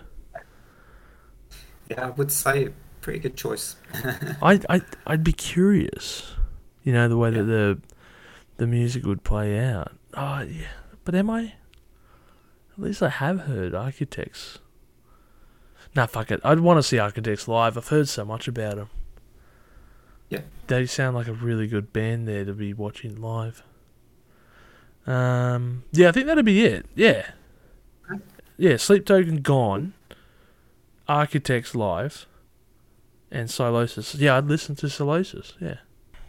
Yeah, 1.89 2.07
I 2.07 2.09
would 2.09 2.31
say 2.31 2.69
pretty 3.01 3.19
good 3.19 3.38
choice. 3.38 3.75
I 4.41 4.59
I 4.69 4.81
I'd 5.07 5.23
be 5.23 5.31
curious, 5.31 6.33
you 6.83 6.91
know, 6.91 7.07
the 7.07 7.17
way 7.17 7.29
that 7.29 7.43
the 7.43 7.79
the 8.58 8.68
music 8.68 9.06
would 9.06 9.24
play 9.24 9.60
out. 9.60 9.93
Oh 10.14 10.41
yeah, 10.41 10.68
but 11.03 11.16
am 11.16 11.30
I? 11.30 11.53
At 12.74 12.84
least 12.84 13.01
I 13.01 13.10
have 13.10 13.41
heard 13.41 13.74
Architects. 13.74 14.60
Nah, 15.95 16.08
fuck 16.08 16.30
it. 16.30 16.41
I'd 16.43 16.60
want 16.60 16.78
to 16.78 16.84
see 16.84 16.99
Architects 16.99 17.47
live. 17.47 17.78
I've 17.78 17.88
heard 17.88 18.10
so 18.10 18.26
much 18.26 18.47
about 18.47 18.76
them. 18.76 18.89
Yeah. 20.30 20.41
They 20.68 20.86
sound 20.86 21.16
like 21.16 21.28
a 21.28 21.34
really 21.34 21.68
good 21.68 21.93
band 21.93 22.28
there 22.28 22.43
to 22.43 22.53
be 22.53 22.74
watching 22.74 23.22
live. 23.22 23.64
Um, 25.08 25.84
yeah, 25.91 26.10
I 26.10 26.12
think 26.12 26.26
that'd 26.26 26.43
be 26.43 26.66
it. 26.66 26.86
Yeah. 26.95 27.28
Yeah, 28.58 28.78
Sleep 28.78 29.06
Token 29.06 29.38
gone. 29.38 29.93
Architects 31.08 31.76
live. 31.76 32.26
And 33.32 33.49
Sylosis. 33.49 34.16
Yeah, 34.16 34.38
I'd 34.38 34.45
listen 34.45 34.76
to 34.78 34.89
Sylosis. 34.89 35.53
Yeah. 35.60 35.78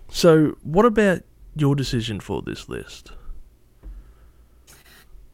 So, 0.09 0.57
what 0.63 0.85
about 0.85 1.23
your 1.57 1.75
decision 1.75 2.21
for 2.21 2.43
this 2.43 2.69
list? 2.69 3.13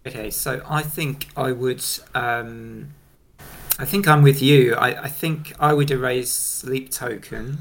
Okay, 0.06 0.30
so 0.30 0.62
I 0.68 0.82
think 0.82 1.28
I 1.36 1.52
would. 1.52 1.84
Um, 2.14 2.94
I 3.78 3.84
think 3.84 4.08
I'm 4.08 4.22
with 4.22 4.42
you. 4.42 4.74
I, 4.74 5.04
I 5.04 5.08
think 5.08 5.52
I 5.60 5.72
would 5.72 5.90
erase 5.90 6.32
Sleep 6.32 6.90
Token. 6.90 7.58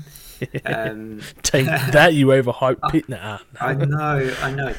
Um, 0.65 1.21
Take 1.43 1.67
that, 1.67 2.13
you 2.13 2.27
overhyped 2.27 2.81
pit. 2.91 3.07
Nah, 3.07 3.39
I 3.59 3.73
know, 3.73 4.35
I 4.41 4.51
know, 4.51 4.73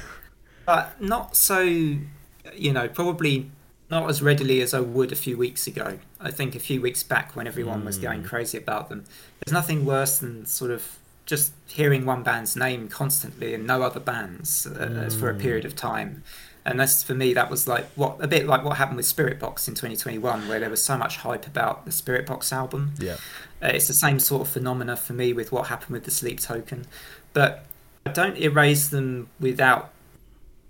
but 0.66 1.00
not 1.00 1.36
so. 1.36 1.60
You 1.60 2.72
know, 2.72 2.88
probably 2.88 3.50
not 3.88 4.08
as 4.08 4.22
readily 4.22 4.60
as 4.60 4.74
I 4.74 4.80
would 4.80 5.12
a 5.12 5.16
few 5.16 5.36
weeks 5.36 5.66
ago. 5.66 5.98
I 6.20 6.30
think 6.30 6.56
a 6.56 6.58
few 6.58 6.80
weeks 6.80 7.02
back 7.02 7.36
when 7.36 7.46
everyone 7.46 7.84
was 7.84 7.98
going 7.98 8.24
crazy 8.24 8.58
about 8.58 8.88
them. 8.88 9.04
There's 9.44 9.52
nothing 9.52 9.84
worse 9.84 10.18
than 10.18 10.46
sort 10.46 10.70
of 10.70 10.98
just 11.26 11.52
hearing 11.68 12.04
one 12.04 12.22
band's 12.22 12.56
name 12.56 12.88
constantly 12.88 13.54
and 13.54 13.66
no 13.66 13.82
other 13.82 14.00
bands 14.00 14.66
uh, 14.66 15.10
for 15.18 15.30
a 15.30 15.34
period 15.34 15.64
of 15.64 15.74
time. 15.74 16.22
And 16.64 16.78
that's 16.78 17.02
for 17.02 17.14
me. 17.14 17.34
That 17.34 17.50
was 17.50 17.66
like 17.66 17.86
what 17.96 18.22
a 18.22 18.28
bit 18.28 18.46
like 18.46 18.64
what 18.64 18.76
happened 18.76 18.96
with 18.96 19.06
Spiritbox 19.06 19.66
in 19.66 19.74
2021, 19.74 20.46
where 20.48 20.60
there 20.60 20.70
was 20.70 20.84
so 20.84 20.96
much 20.96 21.16
hype 21.18 21.46
about 21.46 21.84
the 21.84 21.90
Spiritbox 21.90 22.52
album. 22.52 22.94
Yeah. 23.00 23.16
Uh, 23.60 23.68
it's 23.68 23.88
the 23.88 23.94
same 23.94 24.20
sort 24.20 24.42
of 24.42 24.48
phenomena 24.48 24.96
for 24.96 25.12
me 25.12 25.32
with 25.32 25.50
what 25.50 25.68
happened 25.68 25.90
with 25.90 26.04
the 26.04 26.10
Sleep 26.12 26.38
Token, 26.38 26.86
but 27.32 27.66
I 28.06 28.12
don't 28.12 28.36
erase 28.36 28.88
them 28.88 29.28
without 29.40 29.92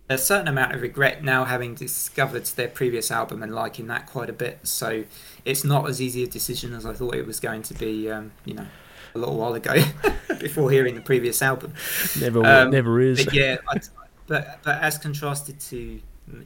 a 0.09 0.18
certain 0.18 0.48
amount 0.48 0.74
of 0.74 0.82
regret 0.82 1.22
now 1.22 1.44
having 1.44 1.74
discovered 1.74 2.44
their 2.46 2.68
previous 2.68 3.11
album 3.11 3.42
and 3.42 3.55
liking 3.55 3.86
that 3.86 4.07
quite 4.07 4.28
a 4.28 4.32
bit. 4.32 4.61
So 4.66 5.05
it's 5.44 5.64
not 5.64 5.88
as 5.88 6.00
easy 6.00 6.24
a 6.24 6.26
decision 6.26 6.72
as 6.74 6.84
I 6.84 6.92
thought 6.92 7.14
it 7.14 7.26
was 7.26 7.40
going 7.40 7.62
to 7.62 7.74
be. 7.74 8.11
Um, 8.11 8.32
you 8.44 8.55
know, 8.55 8.66
a 9.14 9.18
little 9.18 9.36
while 9.36 9.54
ago 9.54 9.74
before 10.40 10.70
hearing 10.70 10.94
the 10.94 11.00
previous 11.00 11.42
album. 11.42 11.74
Never, 12.20 12.44
Um, 12.44 12.70
never 12.70 13.00
is. 13.00 13.24
But 13.24 13.34
yeah, 13.34 13.56
I, 13.68 13.80
but 14.26 14.58
but 14.62 14.80
as 14.82 14.98
contrasted 14.98 15.60
to 15.60 16.00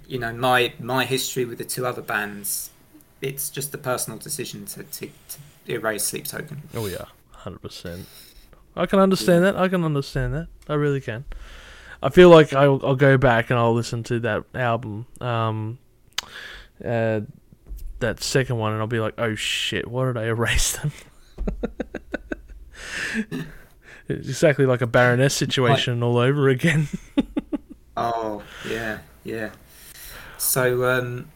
you 0.09 0.19
know 0.19 0.33
my 0.33 0.73
my 0.81 1.05
history 1.05 1.45
with 1.45 1.59
the 1.59 1.65
two 1.65 1.87
other 1.87 2.03
bands, 2.03 2.71
it's 3.21 3.51
just 3.51 3.75
a 3.75 3.79
personal 3.79 4.19
decision 4.19 4.65
to 4.67 4.83
to, 4.83 5.07
to 5.07 5.39
erase 5.73 6.05
Sleep 6.05 6.27
Token. 6.27 6.63
Oh 6.75 6.87
yeah, 6.87 7.05
hundred 7.33 7.63
percent. 7.63 8.07
I 8.75 8.87
can 8.87 8.99
understand 8.99 9.45
that. 9.45 9.57
I 9.57 9.69
can 9.69 9.85
understand 9.85 10.35
that. 10.35 10.49
I 10.69 10.75
really 10.75 11.01
can. 11.01 11.25
I 12.03 12.11
feel 12.11 12.29
like 12.29 12.53
I'll, 12.53 12.79
I'll 12.85 12.95
go 12.95 13.17
back 13.17 13.49
and 13.49 13.59
I'll 13.59 13.73
listen 13.73 14.03
to 14.05 14.21
that 14.21 14.45
album, 14.55 15.07
um, 15.19 15.79
uh, 16.85 17.21
that 18.01 18.23
second 18.23 18.59
one, 18.59 18.73
and 18.73 18.81
I'll 18.83 18.87
be 18.87 19.01
like, 19.01 19.15
"Oh 19.17 19.35
shit, 19.35 19.89
why 19.89 20.07
did 20.07 20.19
I 20.19 20.25
erase 20.25 20.77
them?" 20.77 20.93
it's 24.09 24.29
exactly 24.29 24.67
like 24.67 24.81
a 24.81 24.87
Baroness 24.87 25.35
situation 25.35 26.03
all 26.03 26.19
over 26.19 26.49
again. 26.49 26.89
Oh 27.99 28.43
yeah, 28.69 28.99
yeah. 29.25 29.53
So 30.37 30.85
um, 30.85 31.31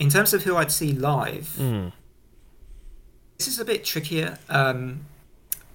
in 0.00 0.10
terms 0.10 0.34
of 0.34 0.42
who 0.42 0.56
I'd 0.56 0.72
see 0.72 0.92
live, 0.92 1.54
Mm. 1.58 1.92
This 3.38 3.48
is 3.48 3.60
a 3.60 3.64
bit 3.66 3.84
trickier, 3.84 4.38
um, 4.48 5.04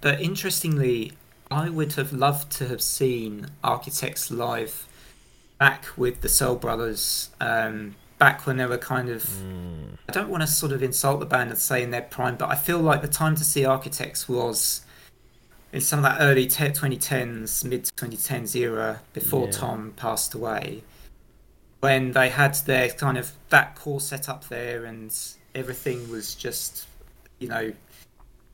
but 0.02 0.20
interestingly, 0.20 1.14
I 1.52 1.70
would 1.70 1.94
have 1.94 2.12
loved 2.12 2.52
to 2.54 2.68
have 2.68 2.82
seen 2.82 3.48
Architects 3.64 4.32
live 4.32 4.88
back 5.60 5.86
with 5.96 6.22
the 6.22 6.30
Searle 6.30 6.56
Brothers, 6.56 7.30
um, 7.40 7.96
back 8.18 8.48
when 8.48 8.58
they 8.58 8.66
were 8.66 8.80
kind 8.80 9.10
of. 9.10 9.24
Mm. 9.24 9.98
I 10.10 10.12
don't 10.12 10.30
want 10.30 10.42
to 10.42 10.48
sort 10.48 10.72
of 10.72 10.82
insult 10.82 11.20
the 11.20 11.28
band 11.28 11.52
and 11.52 11.60
say 11.60 11.84
in 11.84 11.92
their 11.92 12.02
prime, 12.02 12.36
but 12.36 12.50
I 12.50 12.56
feel 12.56 12.80
like 12.80 13.04
the 13.04 13.08
time 13.08 13.36
to 13.36 13.44
see 13.44 13.64
Architects 13.64 14.28
was 14.28 14.82
in 15.74 15.82
some 15.82 16.00
of 16.00 16.04
that 16.04 16.18
early 16.22 16.48
te- 16.48 16.66
2010s, 16.70 17.64
mid 17.64 17.86
2010s 17.96 18.56
era 18.56 19.02
before 19.14 19.46
Yeah. 19.46 19.52
Tom 19.52 19.94
passed 19.96 20.34
away, 20.34 20.84
when 21.80 22.12
they 22.12 22.30
had 22.30 22.56
their 22.66 22.90
kind 22.90 23.18
of 23.18 23.32
that 23.50 23.76
core 23.76 24.00
set 24.02 24.30
up 24.30 24.48
there 24.50 24.86
and 24.86 25.14
everything 25.56 26.10
was 26.12 26.36
just, 26.36 26.86
you 27.40 27.48
know, 27.48 27.74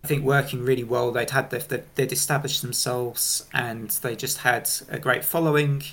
I 0.03 0.07
think 0.07 0.23
working 0.23 0.63
really 0.63 0.83
well. 0.85 1.11
They'd 1.11 1.31
had 1.31 1.49
their, 1.49 1.83
they'd 1.95 2.11
established 2.11 2.61
themselves 2.61 3.45
and 3.53 3.89
they 3.89 4.15
just 4.15 4.39
had 4.39 4.69
a 4.89 4.97
great 4.99 5.25
following. 5.25 5.83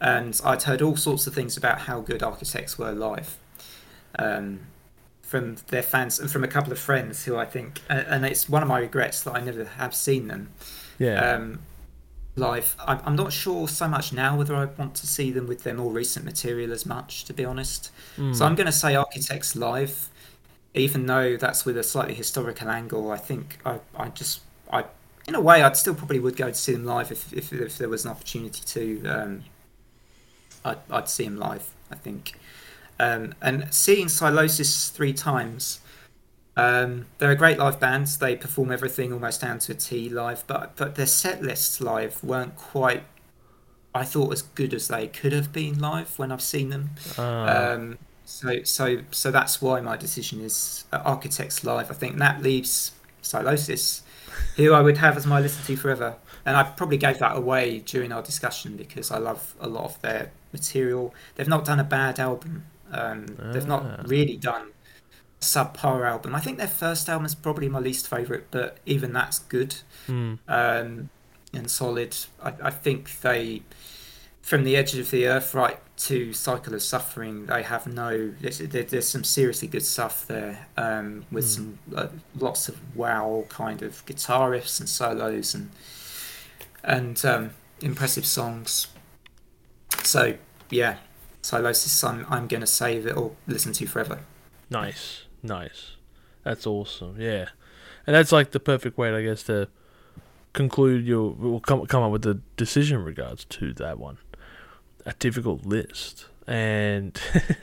And 0.00 0.40
I'd 0.44 0.62
heard 0.62 0.80
all 0.80 0.96
sorts 0.96 1.26
of 1.26 1.34
things 1.34 1.56
about 1.56 1.80
how 1.80 2.00
good 2.00 2.22
Architects 2.22 2.78
were 2.78 2.92
live. 2.92 3.36
Um, 4.16 4.60
from 5.28 5.56
their 5.68 5.82
fans 5.82 6.18
and 6.18 6.30
from 6.30 6.42
a 6.42 6.48
couple 6.48 6.72
of 6.72 6.78
friends 6.78 7.26
who 7.26 7.36
I 7.36 7.44
think, 7.44 7.82
and, 7.90 8.24
it's 8.24 8.48
one 8.48 8.62
of 8.62 8.68
my 8.68 8.78
regrets 8.78 9.22
that 9.24 9.34
I 9.36 9.40
never 9.40 9.62
have 9.62 9.94
seen 9.94 10.26
them 10.26 10.48
Yeah. 10.98 11.34
um, 11.34 11.58
live. 12.34 12.74
I'm, 12.86 13.00
I'm 13.04 13.14
not 13.14 13.30
sure 13.30 13.68
so 13.68 13.86
much 13.88 14.10
now 14.10 14.38
whether 14.38 14.56
I 14.56 14.64
want 14.64 14.94
to 14.94 15.06
see 15.06 15.30
them 15.30 15.46
with 15.46 15.64
their 15.64 15.74
more 15.74 15.92
recent 15.92 16.24
material 16.24 16.72
as 16.72 16.86
much, 16.86 17.26
to 17.26 17.34
be 17.34 17.44
honest. 17.44 17.90
Mm. 18.16 18.34
So 18.34 18.46
I'm 18.46 18.54
going 18.54 18.68
to 18.68 18.72
say 18.72 18.94
Architects 18.94 19.54
live, 19.54 20.08
even 20.72 21.04
though 21.04 21.36
that's 21.36 21.66
with 21.66 21.76
a 21.76 21.82
slightly 21.82 22.14
historical 22.14 22.70
angle. 22.70 23.10
I 23.10 23.18
think 23.18 23.58
I, 23.66 23.80
I 23.94 24.08
just, 24.08 24.40
I, 24.72 24.84
in 25.26 25.34
a 25.34 25.42
way, 25.42 25.62
I'd 25.62 25.76
still 25.76 25.94
probably 25.94 26.20
would 26.20 26.36
go 26.36 26.48
to 26.48 26.54
see 26.54 26.72
them 26.72 26.86
live 26.86 27.12
if, 27.12 27.34
if, 27.34 27.52
if 27.52 27.76
there 27.76 27.90
was 27.90 28.06
an 28.06 28.12
opportunity 28.12 28.62
to. 28.64 29.06
Um, 29.06 29.44
I'd, 30.64 30.78
I'd 30.90 31.08
see 31.10 31.24
them 31.24 31.36
live. 31.36 31.68
I 31.90 31.96
think, 31.96 32.38
um, 33.00 33.34
and 33.40 33.72
seeing 33.72 34.08
Sylosis 34.08 34.90
three 34.90 35.12
times. 35.12 35.80
Um, 36.56 37.06
they're 37.18 37.30
a 37.30 37.36
great 37.36 37.58
live 37.58 37.78
band. 37.78 38.08
They 38.08 38.34
perform 38.34 38.72
everything 38.72 39.12
almost 39.12 39.40
down 39.40 39.60
to 39.60 39.72
a 39.72 39.74
T 39.76 40.08
live, 40.08 40.44
but 40.46 40.76
but 40.76 40.96
their 40.96 41.06
set 41.06 41.42
lists 41.42 41.80
live 41.80 42.22
weren't 42.24 42.56
quite. 42.56 43.04
I 43.94 44.04
thought 44.04 44.32
as 44.32 44.42
good 44.42 44.74
as 44.74 44.88
they 44.88 45.06
could 45.06 45.32
have 45.32 45.52
been 45.52 45.78
live 45.78 46.18
when 46.18 46.30
I've 46.32 46.42
seen 46.42 46.70
them. 46.70 46.90
Ah. 47.16 47.72
Um, 47.72 47.98
So 48.24 48.62
so 48.62 48.98
so 49.10 49.30
that's 49.30 49.62
why 49.62 49.80
my 49.80 49.96
decision 49.96 50.40
is 50.42 50.84
uh, 50.92 51.00
Architects 51.04 51.64
Live. 51.64 51.90
I 51.90 51.94
think 51.94 52.18
that 52.18 52.42
leaves 52.42 52.92
Sylosis, 53.22 54.02
who 54.56 54.74
I 54.74 54.82
would 54.82 54.98
have 54.98 55.16
as 55.16 55.26
my 55.26 55.40
listen 55.40 55.64
to 55.64 55.76
forever. 55.76 56.16
And 56.44 56.56
I 56.56 56.62
probably 56.64 56.98
gave 56.98 57.18
that 57.20 57.36
away 57.36 57.78
during 57.78 58.12
our 58.12 58.22
discussion 58.22 58.76
because 58.76 59.10
I 59.10 59.18
love 59.18 59.54
a 59.60 59.68
lot 59.68 59.84
of 59.84 60.02
their 60.02 60.30
material. 60.52 61.14
They've 61.34 61.48
not 61.48 61.64
done 61.64 61.80
a 61.80 61.84
bad 61.84 62.18
album. 62.18 62.64
Um, 62.92 63.26
They've 63.52 63.64
Ah. 63.64 63.66
not 63.66 64.08
really 64.08 64.36
done 64.36 64.68
a 65.40 65.44
subpar 65.44 66.04
album. 66.06 66.34
I 66.34 66.40
think 66.40 66.58
their 66.58 66.66
first 66.68 67.08
album 67.08 67.26
is 67.26 67.34
probably 67.34 67.68
my 67.68 67.78
least 67.78 68.08
favourite, 68.08 68.50
but 68.50 68.78
even 68.86 69.12
that's 69.12 69.38
good 69.40 69.76
Hmm. 70.06 70.34
um, 70.48 71.10
and 71.52 71.70
solid. 71.70 72.16
I, 72.42 72.52
I 72.64 72.70
think 72.70 73.20
they, 73.20 73.62
from 74.42 74.64
the 74.64 74.76
edge 74.76 74.94
of 74.96 75.10
the 75.10 75.26
earth 75.28 75.54
right 75.54 75.78
to 75.98 76.32
Cycle 76.32 76.74
of 76.74 76.82
Suffering, 76.82 77.46
they 77.46 77.62
have 77.62 77.86
no. 77.86 78.32
There's, 78.40 78.58
there, 78.58 78.82
there's 78.84 79.08
some 79.08 79.24
seriously 79.24 79.68
good 79.68 79.84
stuff 79.84 80.26
there, 80.26 80.66
um, 80.76 81.24
with 81.30 81.44
Hmm. 81.44 81.50
some 81.50 81.78
uh, 81.96 82.08
lots 82.38 82.68
of 82.68 82.76
wow 82.96 83.44
kind 83.48 83.82
of 83.82 84.04
guitar 84.06 84.50
riffs 84.52 84.80
and 84.80 84.88
solos 84.88 85.54
and 85.54 85.70
and 86.84 87.24
um, 87.24 87.50
impressive 87.80 88.24
songs. 88.26 88.86
So 90.04 90.34
yeah, 90.70 90.96
Sylosis, 91.48 92.04
I'm 92.04 92.26
I'm 92.28 92.46
gonna 92.46 92.66
save 92.66 93.06
it 93.06 93.16
or 93.16 93.32
listen 93.46 93.72
to 93.74 93.86
forever. 93.86 94.20
Nice, 94.70 95.22
nice. 95.42 95.92
That's 96.44 96.66
awesome. 96.66 97.16
Yeah, 97.18 97.46
and 98.06 98.14
that's 98.14 98.32
like 98.32 98.50
the 98.50 98.60
perfect 98.60 98.98
way, 98.98 99.14
I 99.14 99.22
guess, 99.22 99.42
to 99.44 99.68
conclude 100.52 101.06
your. 101.06 101.30
We'll 101.30 101.60
come 101.60 101.86
come 101.86 102.02
up 102.02 102.12
with 102.12 102.26
a 102.26 102.34
decision 102.56 102.98
in 102.98 103.04
regards 103.04 103.44
to 103.46 103.72
that 103.74 103.98
one. 103.98 104.18
A 105.06 105.14
difficult 105.14 105.64
list, 105.64 106.26
and 106.46 107.18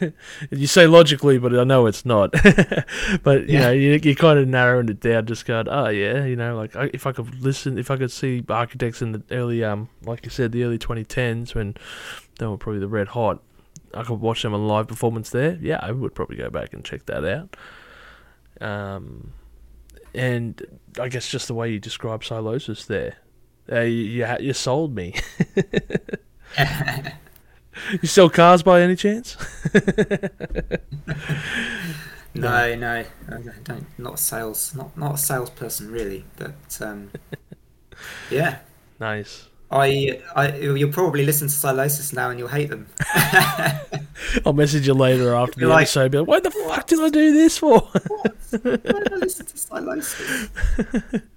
you 0.50 0.66
say 0.66 0.88
logically, 0.88 1.38
but 1.38 1.54
I 1.54 1.64
know 1.64 1.86
it's 1.86 2.06
not. 2.06 2.32
but 3.24 3.48
you 3.48 3.54
Yeah. 3.54 3.60
know, 3.60 3.72
you 3.72 4.00
you 4.02 4.16
kind 4.16 4.40
of 4.40 4.48
narrowing 4.48 4.90
it 4.90 5.00
down, 5.00 5.28
just 5.28 5.46
going, 5.46 5.68
oh 5.70 5.90
yeah, 5.90 6.26
you 6.26 6.36
know, 6.36 6.56
like 6.56 6.76
I, 6.76 6.90
if 6.92 7.06
I 7.06 7.12
could 7.12 7.40
listen, 7.44 7.78
if 7.78 7.92
I 7.92 7.98
could 7.98 8.12
see 8.12 8.44
architects 8.50 9.04
in 9.04 9.12
the 9.12 9.22
early, 9.30 9.64
um, 9.64 9.90
like 10.04 10.26
you 10.26 10.32
said, 10.32 10.54
the 10.54 10.64
early 10.64 10.80
2010s 10.80 11.54
when 11.54 11.76
they 12.40 12.48
were 12.48 12.58
probably 12.58 12.80
the 12.80 12.88
red 12.88 13.10
hot. 13.10 13.44
I 13.96 14.04
could 14.04 14.20
watch 14.20 14.42
them 14.42 14.54
on 14.54 14.68
live 14.68 14.88
performance 14.88 15.30
there. 15.30 15.58
Yeah, 15.62 15.80
I 15.82 15.92
would 15.92 16.14
probably 16.14 16.38
go 16.38 16.50
back 16.50 16.74
and 16.74 16.84
check 16.84 17.06
that 17.06 17.26
out. 17.26 17.56
Um, 18.62 19.32
and 20.14 20.62
I 21.00 21.10
guess 21.10 21.30
just 21.30 21.48
the 21.48 21.54
way 21.54 21.72
you 21.72 21.80
describe 21.80 22.24
Sylosis 22.24 22.86
there, 22.86 23.18
uh, 23.72 23.82
you 23.82 24.04
you, 24.04 24.28
you 24.40 24.54
sold 24.54 24.96
me. 24.96 25.16
you 28.02 28.08
sell 28.08 28.30
cars 28.30 28.64
by 28.64 28.82
any 28.82 28.96
chance? 28.96 29.38
No, 32.36 32.76
no, 32.76 33.06
I 33.30 33.40
don't. 33.64 33.88
Not 33.98 34.16
a 34.16 34.18
sales, 34.18 34.76
not 34.76 34.98
not 34.98 35.16
a 35.16 35.18
salesperson 35.18 35.90
really. 35.90 36.26
But 36.36 36.82
um, 36.82 37.12
yeah, 38.30 38.60
Nice. 39.00 39.48
I, 39.72 40.22
I, 40.36 40.56
you'll 40.58 40.92
probably 40.92 41.26
listen 41.26 41.48
to 41.48 41.54
Sylosis 41.54 42.14
now 42.14 42.30
and 42.30 42.40
you'll 42.40 42.48
hate 42.48 42.70
them. 42.70 42.88
I'll 44.46 44.54
message 44.54 44.88
you 44.88 44.94
later 44.94 45.34
after 45.34 45.60
the 45.60 45.68
like, 45.68 45.84
episode. 45.84 46.12
Be 46.12 46.20
like, 46.20 46.28
what 46.28 46.44
the 46.44 46.52
fuck 46.52 46.88
did 46.88 47.00
I 47.02 47.10
do 47.10 47.34
this 47.34 47.58
for? 47.58 47.80
Why 47.82 48.32
did 48.52 49.14
I 49.14 49.16
listen 49.16 49.46
to 49.48 49.58
Sylosis? 49.58 50.50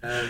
Um, 0.03 0.29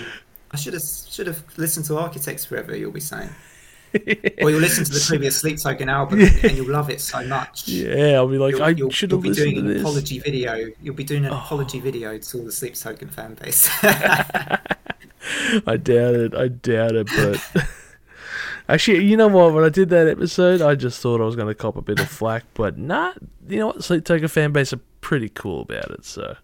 I 0.50 0.56
should 0.56 0.72
have 0.74 0.82
should 0.82 1.26
have 1.26 1.42
listened 1.58 1.86
to 1.86 1.98
Architects 1.98 2.44
Forever. 2.46 2.74
You'll 2.76 2.92
be 2.92 3.00
saying, 3.00 3.28
or 3.94 4.50
you'll 4.50 4.60
listen 4.60 4.84
to 4.84 4.90
the 4.92 5.04
previous 5.06 5.36
Sleep 5.36 5.58
Token 5.60 5.88
album 5.88 6.20
and 6.20 6.52
you'll 6.52 6.70
love 6.70 6.88
it 6.90 7.00
so 7.00 7.22
much. 7.26 7.68
yeah, 7.68 8.12
I'll 8.12 8.28
be 8.28 8.38
like, 8.38 8.52
You'll, 8.54 8.62
I 8.62 8.68
you'll- 8.70 8.90
should 8.90 9.10
you'll 9.10 9.20
have 9.20 9.30
be 9.30 9.34
doing 9.36 9.54
to 9.56 9.60
an 9.60 9.66
this. 9.66 9.82
apology 9.82 10.20
video. 10.20 10.70
You'll 10.80 10.94
be 10.94 11.04
doing 11.04 11.26
an 11.26 11.32
Oh. 11.32 11.36
apology 11.38 11.80
video 11.80 12.16
to 12.16 12.38
all 12.38 12.44
the 12.44 12.52
Sleep 12.52 12.74
Token 12.74 13.08
fan 13.08 13.34
base. 13.34 13.68
I 15.66 15.76
doubt 15.76 16.14
it. 16.14 16.34
I 16.34 16.48
doubt 16.48 16.94
it. 16.94 17.08
But 17.14 17.66
actually, 18.68 19.04
you 19.04 19.16
know 19.16 19.28
what? 19.28 19.52
When 19.54 19.64
I 19.64 19.68
did 19.68 19.88
that 19.90 20.06
episode, 20.08 20.60
I 20.60 20.74
just 20.74 21.00
thought 21.00 21.20
I 21.20 21.24
was 21.24 21.36
going 21.36 21.48
to 21.48 21.54
cop 21.54 21.76
a 21.76 21.82
bit 21.82 22.00
of 22.00 22.08
flack. 22.08 22.44
But 22.54 22.78
nah, 22.78 23.12
you 23.48 23.58
know 23.58 23.68
what? 23.68 23.84
Sleep 23.84 24.04
Token 24.04 24.28
fan 24.28 24.52
base 24.52 24.72
are 24.72 24.80
pretty 25.00 25.28
cool 25.28 25.62
about 25.62 25.90
it. 25.90 26.04
So 26.04 26.36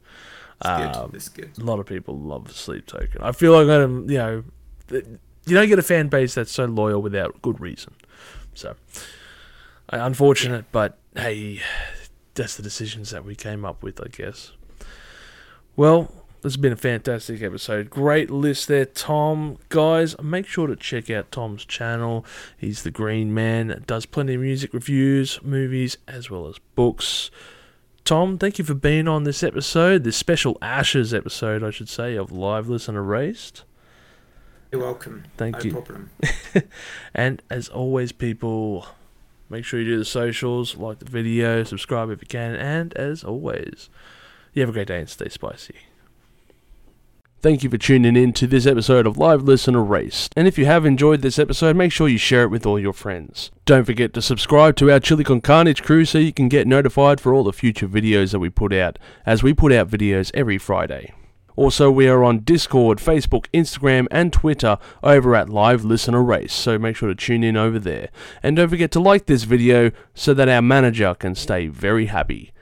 It's 0.61 0.69
Um, 0.69 1.11
good. 1.11 1.15
It's 1.17 1.29
good. 1.29 1.51
a 1.61 1.65
lot 1.65 1.79
of 1.81 1.87
people 1.87 2.19
love 2.19 2.51
Sleep 2.53 2.87
Token. 2.87 3.21
I 3.23 3.33
feel 3.33 3.53
like 3.53 3.69
I'm, 3.69 4.09
you 4.09 4.19
know, 4.19 4.45
you 4.91 5.55
don't 5.55 5.69
get 5.69 5.79
a 5.79 5.83
fan 5.83 6.09
base 6.09 6.35
that's 6.35 6.51
so 6.53 6.65
loyal 6.65 7.03
without 7.03 7.41
good 7.43 7.61
reason. 7.61 7.93
So, 8.55 8.75
uh, 9.93 9.99
unfortunate, 10.01 10.65
but 10.73 10.97
hey, 11.17 11.61
that's 12.35 12.57
the 12.57 12.63
decisions 12.63 13.11
that 13.11 13.25
we 13.25 13.35
came 13.35 13.65
up 13.65 13.83
with, 13.83 14.01
I 14.01 14.07
guess. 14.09 14.53
Well, 15.77 16.11
this 16.45 16.53
has 16.53 16.61
been 16.61 16.75
a 16.75 16.77
fantastic 16.77 17.41
episode. 17.41 17.89
Great 17.89 18.29
list 18.29 18.69
there, 18.69 18.85
Tom. 18.85 19.57
Guys, 19.71 20.15
make 20.23 20.47
sure 20.47 20.67
to 20.67 20.77
check 20.77 21.09
out 21.09 21.33
Tom's 21.33 21.65
channel. 21.65 22.23
He's 22.55 22.83
the 22.83 22.91
Green 22.91 23.33
Man, 23.33 23.83
does 23.87 24.05
plenty 24.05 24.35
of 24.35 24.43
music 24.43 24.75
reviews, 24.75 25.43
movies, 25.43 25.97
as 26.07 26.31
well 26.31 26.47
as 26.47 26.59
books. 26.75 27.31
Tom, 28.05 28.37
thank 28.37 28.59
you 28.59 28.65
for 28.67 28.75
being 28.75 29.09
on 29.09 29.25
this 29.25 29.43
episode, 29.43 30.05
this 30.05 30.19
special 30.19 30.59
Ashes 30.61 31.15
episode, 31.15 31.65
I 31.65 31.71
should 31.71 31.89
say, 31.89 32.15
of 32.15 32.31
Live 32.31 32.69
Listen 32.69 32.95
Erased. 32.95 33.65
You're 34.71 34.83
welcome. 34.83 35.25
Thank 35.39 35.57
no 35.57 35.63
you. 35.63 35.71
problem. 35.71 36.11
And 37.15 37.41
as 37.49 37.71
always, 37.71 38.13
people, 38.13 38.87
make 39.49 39.65
sure 39.65 39.81
you 39.81 39.87
do 39.87 39.99
the 39.99 40.05
socials, 40.05 40.77
like 40.77 40.99
the 40.99 41.07
video, 41.07 41.65
subscribe 41.65 42.11
if 42.11 42.21
you 42.21 42.29
can, 42.29 42.55
and 42.55 42.93
as 42.99 43.25
always, 43.25 43.89
you 44.53 44.61
have 44.61 44.69
a 44.69 44.73
great 44.75 44.89
day 44.89 45.01
and 45.01 45.09
stay 45.09 45.31
spicy. 45.31 45.77
Thank 47.45 47.63
you 47.63 47.69
for 47.69 47.77
tuning 47.77 48.17
in 48.17 48.33
to 48.33 48.47
this 48.47 48.65
episode 48.65 49.07
of 49.07 49.19
Live 49.19 49.43
Listen 49.43 49.75
Erased. 49.75 50.33
And 50.35 50.49
if 50.49 50.57
you 50.57 50.65
have 50.65 50.87
enjoyed 50.87 51.21
this 51.21 51.39
episode, 51.39 51.77
make 51.77 51.93
sure 51.93 52.09
you 52.09 52.17
share 52.17 52.45
it 52.45 52.49
with 52.49 52.65
all 52.65 52.81
your 52.81 52.95
friends. 52.95 53.51
Don't 53.67 53.85
forget 53.85 54.15
to 54.15 54.23
subscribe 54.23 54.77
to 54.77 54.91
our 54.91 54.99
Chili 54.99 55.25
Con 55.25 55.43
Carnage 55.43 55.83
crew 55.83 56.07
so 56.07 56.17
you 56.17 56.33
can 56.33 56.49
get 56.49 56.67
notified 56.67 57.21
for 57.21 57.35
all 57.35 57.45
the 57.45 57.53
future 57.53 57.87
videos 57.87 58.33
that 58.33 58.39
we 58.39 58.49
put 58.49 58.73
out, 58.73 58.99
as 59.27 59.43
we 59.43 59.53
put 59.53 59.73
out 59.73 59.91
videos 59.91 60.31
every 60.33 60.57
Friday. 60.57 61.13
Also, 61.55 61.91
we 61.91 62.09
are 62.09 62.25
on 62.25 62.39
Discord, 62.39 62.97
Facebook, 62.97 63.45
Instagram, 63.53 64.07
and 64.11 64.33
Twitter 64.33 64.79
over 65.03 65.37
at 65.37 65.51
Live 65.51 65.85
Listen 65.85 66.15
Erased, 66.15 66.57
so 66.57 66.79
make 66.79 66.97
sure 66.97 67.11
to 67.11 67.15
tune 67.15 67.45
in 67.45 67.59
over 67.59 67.79
there. 67.79 68.09
And 68.43 68.57
don't 68.57 68.71
forget 68.71 68.91
to 68.93 69.01
like 69.01 69.27
this 69.27 69.45
video 69.45 69.91
so 70.15 70.33
that 70.33 70.49
our 70.49 70.63
manager 70.63 71.15
can 71.15 71.35
stay 71.35 71.67
very 71.67 72.07
happy. 72.07 72.54